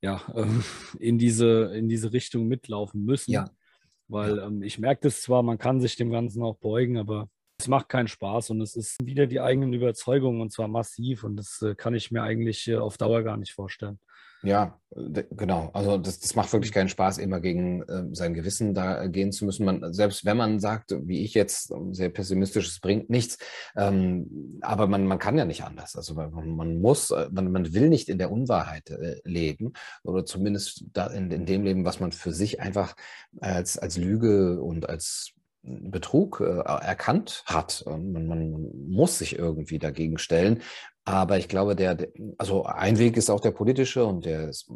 ja, 0.00 0.20
äh, 0.34 0.46
in, 0.98 1.18
diese, 1.18 1.72
in 1.74 1.88
diese 1.88 2.12
Richtung 2.12 2.48
mitlaufen 2.48 3.04
müssen. 3.04 3.32
Ja. 3.32 3.50
Weil 4.08 4.38
ähm, 4.40 4.62
ich 4.62 4.78
merke 4.78 5.02
das 5.02 5.22
zwar, 5.22 5.42
man 5.42 5.58
kann 5.58 5.80
sich 5.80 5.96
dem 5.96 6.10
Ganzen 6.10 6.42
auch 6.42 6.56
beugen, 6.56 6.98
aber 6.98 7.30
es 7.58 7.68
macht 7.68 7.88
keinen 7.88 8.08
Spaß 8.08 8.50
und 8.50 8.60
es 8.60 8.74
ist 8.74 8.96
wieder 9.04 9.28
die 9.28 9.40
eigenen 9.40 9.72
Überzeugungen 9.72 10.40
und 10.40 10.52
zwar 10.52 10.66
massiv 10.66 11.22
und 11.22 11.36
das 11.36 11.62
äh, 11.62 11.76
kann 11.76 11.94
ich 11.94 12.10
mir 12.10 12.22
eigentlich 12.22 12.66
äh, 12.66 12.76
auf 12.76 12.98
Dauer 12.98 13.22
gar 13.22 13.36
nicht 13.36 13.52
vorstellen. 13.52 14.00
Ja, 14.42 14.78
genau. 14.90 15.70
Also 15.72 15.98
das, 15.98 16.18
das 16.18 16.34
macht 16.34 16.52
wirklich 16.52 16.72
keinen 16.72 16.88
Spaß, 16.88 17.18
immer 17.18 17.40
gegen 17.40 17.82
äh, 17.82 18.04
sein 18.12 18.34
Gewissen 18.34 18.74
da 18.74 19.06
gehen 19.06 19.30
zu 19.30 19.44
müssen. 19.44 19.64
Man, 19.64 19.92
selbst 19.92 20.24
wenn 20.24 20.36
man 20.36 20.58
sagt, 20.58 20.94
wie 21.06 21.22
ich 21.24 21.34
jetzt, 21.34 21.72
sehr 21.92 22.08
pessimistisch, 22.08 22.66
es 22.66 22.80
bringt 22.80 23.08
nichts, 23.08 23.38
ähm, 23.76 24.58
aber 24.60 24.88
man, 24.88 25.06
man 25.06 25.20
kann 25.20 25.38
ja 25.38 25.44
nicht 25.44 25.64
anders. 25.64 25.96
Also 25.96 26.14
man, 26.14 26.56
man 26.56 26.80
muss, 26.80 27.10
äh, 27.10 27.28
man, 27.30 27.52
man 27.52 27.72
will 27.72 27.88
nicht 27.88 28.08
in 28.08 28.18
der 28.18 28.32
Unwahrheit 28.32 28.90
äh, 28.90 29.20
leben 29.24 29.74
oder 30.02 30.24
zumindest 30.24 30.84
da 30.92 31.06
in, 31.06 31.30
in 31.30 31.46
dem 31.46 31.62
Leben, 31.62 31.84
was 31.84 32.00
man 32.00 32.10
für 32.10 32.32
sich 32.32 32.60
einfach 32.60 32.96
als, 33.40 33.78
als 33.78 33.96
Lüge 33.96 34.60
und 34.60 34.88
als 34.88 35.34
Betrug 35.64 36.40
äh, 36.40 36.58
erkannt 36.58 37.44
hat. 37.46 37.84
Man, 37.86 38.26
man, 38.26 38.68
muss 38.88 39.18
sich 39.18 39.38
irgendwie 39.38 39.78
dagegen 39.78 40.18
stellen. 40.18 40.60
Aber 41.04 41.36
ich 41.38 41.48
glaube, 41.48 41.74
der, 41.74 41.96
also 42.38 42.64
ein 42.64 42.98
Weg 42.98 43.16
ist 43.16 43.28
auch 43.28 43.40
der 43.40 43.50
politische 43.50 44.04
und 44.04 44.24
der 44.24 44.48
ist, 44.48 44.70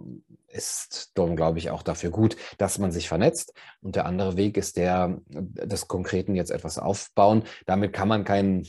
ist 0.49 1.13
glaube 1.15 1.59
ich, 1.59 1.71
auch 1.71 1.83
dafür 1.83 2.11
gut, 2.11 2.37
dass 2.59 2.79
man 2.79 2.91
sich 2.91 3.09
vernetzt. 3.09 3.53
Und 3.81 3.95
der 3.95 4.07
andere 4.07 4.37
Weg 4.37 4.57
ist 4.57 4.77
der 4.77 5.21
des 5.29 5.87
Konkreten 5.87 6.35
jetzt 6.35 6.51
etwas 6.51 6.79
aufbauen. 6.79 7.45
Damit 7.67 7.93
kann 7.93 8.09
man 8.09 8.25
keinen 8.25 8.67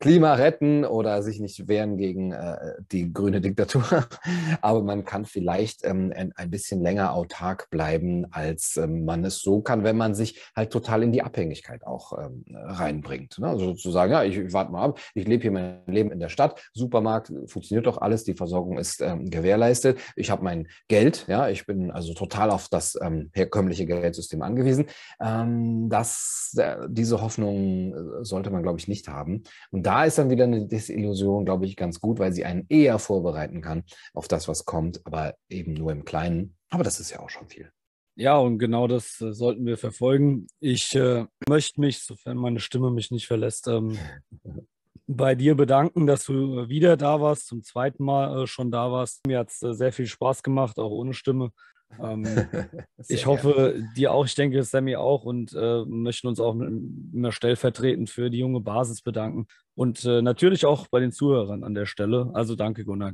Klima 0.00 0.34
retten 0.34 0.84
oder 0.84 1.22
sich 1.22 1.38
nicht 1.38 1.68
wehren 1.68 1.98
gegen 1.98 2.32
äh, 2.32 2.56
die 2.90 3.12
grüne 3.12 3.40
Diktatur. 3.40 3.84
Aber 4.62 4.82
man 4.82 5.04
kann 5.04 5.24
vielleicht 5.24 5.84
ähm, 5.84 6.12
ein, 6.14 6.50
bisschen 6.50 6.82
länger 6.82 7.14
autark 7.14 7.70
bleiben, 7.70 8.26
als 8.30 8.76
ähm, 8.76 9.04
man 9.04 9.24
es 9.24 9.40
so 9.40 9.60
kann, 9.60 9.84
wenn 9.84 9.96
man 9.96 10.14
sich 10.14 10.42
halt 10.56 10.70
total 10.70 11.02
in 11.02 11.12
die 11.12 11.22
Abhängigkeit 11.22 11.86
auch 11.86 12.18
ähm, 12.18 12.44
reinbringt. 12.52 13.38
Ne? 13.38 13.48
Also 13.48 13.74
zu 13.74 13.90
sagen, 13.90 14.12
ja, 14.12 14.24
ich, 14.24 14.36
ich 14.36 14.52
warte 14.52 14.72
mal 14.72 14.84
ab, 14.84 15.00
ich 15.14 15.26
lebe 15.26 15.42
hier 15.42 15.50
mein 15.50 15.80
Leben 15.86 16.10
in 16.10 16.20
der 16.20 16.28
Stadt, 16.28 16.62
Supermarkt, 16.72 17.32
funktioniert 17.46 17.86
doch 17.86 17.98
alles, 17.98 18.24
die 18.24 18.34
Versorgung 18.34 18.78
ist 18.78 19.00
ähm, 19.00 19.30
gewährleistet, 19.30 19.98
ich 20.16 20.30
habe 20.30 20.44
mein 20.44 20.68
Geld, 20.88 21.26
ja, 21.28 21.48
ich 21.48 21.66
bin 21.66 21.90
also 21.90 22.14
total 22.14 22.50
auf 22.50 22.68
das 22.68 22.98
ähm, 23.00 23.30
herkömmliche 23.32 23.86
Geldsystem 23.86 24.42
angewiesen. 24.42 24.86
Ähm, 25.20 25.88
das, 25.88 26.54
äh, 26.58 26.76
diese 26.88 27.20
Hoffnung 27.20 27.92
äh, 27.92 28.24
sollte 28.24 28.50
man, 28.50 28.62
glaube 28.62 28.78
ich, 28.78 28.88
nicht 28.88 29.08
haben 29.08 29.41
haben. 29.42 29.52
Und 29.70 29.84
da 29.84 30.04
ist 30.04 30.18
dann 30.18 30.30
wieder 30.30 30.44
eine 30.44 30.66
Desillusion, 30.66 31.44
glaube 31.44 31.66
ich, 31.66 31.76
ganz 31.76 32.00
gut, 32.00 32.18
weil 32.18 32.32
sie 32.32 32.44
einen 32.44 32.66
eher 32.68 32.98
vorbereiten 32.98 33.60
kann 33.60 33.84
auf 34.14 34.28
das, 34.28 34.48
was 34.48 34.64
kommt, 34.64 35.04
aber 35.04 35.34
eben 35.48 35.74
nur 35.74 35.92
im 35.92 36.04
Kleinen. 36.04 36.56
Aber 36.70 36.84
das 36.84 37.00
ist 37.00 37.10
ja 37.10 37.20
auch 37.20 37.30
schon 37.30 37.48
viel. 37.48 37.70
Ja, 38.14 38.36
und 38.36 38.58
genau 38.58 38.88
das 38.88 39.20
äh, 39.22 39.32
sollten 39.32 39.64
wir 39.64 39.78
verfolgen. 39.78 40.46
Ich 40.60 40.94
äh, 40.94 41.24
möchte 41.48 41.80
mich, 41.80 42.00
sofern 42.00 42.36
meine 42.36 42.60
Stimme 42.60 42.90
mich 42.90 43.10
nicht 43.10 43.26
verlässt, 43.26 43.68
ähm, 43.68 43.98
bei 45.06 45.34
dir 45.34 45.54
bedanken, 45.54 46.06
dass 46.06 46.24
du 46.24 46.60
äh, 46.60 46.68
wieder 46.68 46.96
da 46.96 47.20
warst, 47.20 47.46
zum 47.46 47.62
zweiten 47.62 48.04
Mal 48.04 48.42
äh, 48.42 48.46
schon 48.46 48.70
da 48.70 48.92
warst. 48.92 49.26
Mir 49.26 49.38
hat 49.38 49.50
es 49.50 49.62
äh, 49.62 49.72
sehr 49.72 49.92
viel 49.92 50.06
Spaß 50.06 50.42
gemacht, 50.42 50.78
auch 50.78 50.90
ohne 50.90 51.14
Stimme. 51.14 51.52
Ähm, 52.00 52.26
ich 53.08 53.26
hoffe, 53.26 53.52
gerne. 53.52 53.88
dir 53.96 54.12
auch. 54.12 54.26
Ich 54.26 54.34
denke, 54.34 54.62
Sammy 54.62 54.96
auch 54.96 55.24
und 55.24 55.52
äh, 55.54 55.84
möchten 55.86 56.28
uns 56.28 56.40
auch 56.40 56.54
immer 56.54 57.32
stellvertretend 57.32 58.10
für 58.10 58.30
die 58.30 58.38
junge 58.38 58.60
Basis 58.60 59.02
bedanken 59.02 59.46
und 59.74 60.04
äh, 60.04 60.22
natürlich 60.22 60.66
auch 60.66 60.86
bei 60.88 61.00
den 61.00 61.12
Zuhörern 61.12 61.64
an 61.64 61.74
der 61.74 61.86
Stelle. 61.86 62.30
Also 62.34 62.54
danke, 62.54 62.84
Gunnar. 62.84 63.12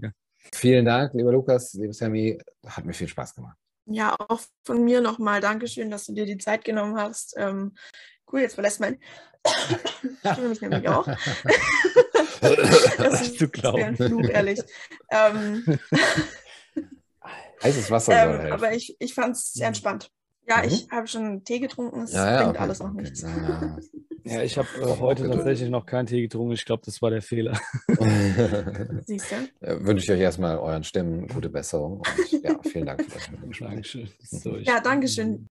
Vielen 0.55 0.85
Dank, 0.85 1.14
lieber 1.14 1.33
Lukas, 1.33 1.74
lieber 1.74 1.93
Sammy. 1.93 2.39
Hat 2.66 2.85
mir 2.85 2.93
viel 2.95 3.09
Spaß 3.09 3.35
gemacht. 3.35 3.57
Ja, 3.87 4.14
auch 4.18 4.41
von 4.64 4.85
mir 4.85 5.01
nochmal 5.01 5.41
Dankeschön, 5.41 5.91
dass 5.91 6.07
du 6.07 6.12
dir 6.12 6.26
die 6.26 6.39
Zeit 6.39 6.64
genommen 6.64 6.97
hast. 6.97 7.35
Ähm, 7.39 7.74
cool, 8.31 8.41
jetzt 8.41 8.55
verlässt 8.55 8.81
mein 8.81 8.99
Stimme 10.33 10.49
mich 10.49 10.61
nämlich 10.61 10.89
auch. 10.89 11.07
das 12.41 13.22
ist, 13.22 13.41
das 13.62 13.74
ein 13.74 13.97
Fluch, 13.97 14.29
ehrlich. 14.29 14.61
Ähm, 15.11 15.79
Heißes 17.62 17.90
Wasser 17.90 18.12
ähm, 18.12 18.30
soll 18.30 18.38
helfen. 18.40 18.52
Aber 18.52 18.72
ich, 18.72 18.96
ich 18.98 19.14
fand 19.14 19.36
es 19.36 19.52
sehr 19.52 19.68
entspannt. 19.68 20.11
Ja, 20.48 20.59
mhm. 20.59 20.64
ich 20.64 20.88
habe 20.90 21.06
schon 21.06 21.44
Tee 21.44 21.61
getrunken, 21.61 22.02
es 22.02 22.12
ja, 22.12 22.30
ja, 22.30 22.36
bringt 22.38 22.50
okay, 22.50 22.59
alles 22.59 22.78
noch 22.80 22.90
okay. 22.90 23.02
nichts. 23.02 23.22
Ja, 23.22 23.78
ja 24.24 24.42
ich 24.42 24.56
habe 24.56 24.68
äh, 24.80 24.98
heute 24.98 25.28
tatsächlich 25.28 25.68
noch 25.68 25.84
keinen 25.84 26.06
Tee 26.06 26.22
getrunken. 26.22 26.52
Ich 26.52 26.64
glaube, 26.64 26.82
das 26.86 27.02
war 27.02 27.11
der 27.11 27.20
Fehler. 27.20 27.59
Siehst 29.06 29.30
du? 29.30 29.66
Ja, 29.66 29.84
wünsche 29.84 30.04
ich 30.04 30.11
euch 30.11 30.20
erstmal 30.20 30.59
euren 30.59 30.84
Stimmen 30.84 31.26
gute 31.28 31.50
Besserung. 31.50 31.98
Und 31.98 32.42
ja, 32.42 32.59
vielen 32.62 32.86
Dank 32.86 33.04
für 33.04 33.11
das 33.11 33.61
Dankeschön. 33.61 34.09
Ja, 34.62 34.80
Dankeschön. 34.80 35.48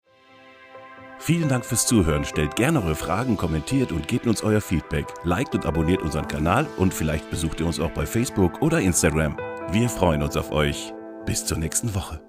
Vielen 1.19 1.49
Dank 1.49 1.65
fürs 1.65 1.85
Zuhören. 1.87 2.25
Stellt 2.25 2.55
gerne 2.55 2.81
eure 2.81 2.95
Fragen, 2.95 3.37
kommentiert 3.37 3.91
und 3.91 4.07
gebt 4.07 4.27
uns 4.27 4.43
euer 4.43 4.61
Feedback. 4.61 5.05
Liked 5.23 5.55
und 5.55 5.65
abonniert 5.65 6.01
unseren 6.01 6.27
Kanal 6.27 6.67
und 6.77 6.93
vielleicht 6.93 7.29
besucht 7.29 7.59
ihr 7.59 7.65
uns 7.65 7.79
auch 7.79 7.91
bei 7.91 8.05
Facebook 8.05 8.61
oder 8.61 8.79
Instagram. 8.79 9.37
Wir 9.71 9.89
freuen 9.89 10.21
uns 10.21 10.37
auf 10.37 10.51
euch. 10.51 10.93
Bis 11.27 11.45
zur 11.45 11.57
nächsten 11.57 11.93
Woche. 11.93 12.21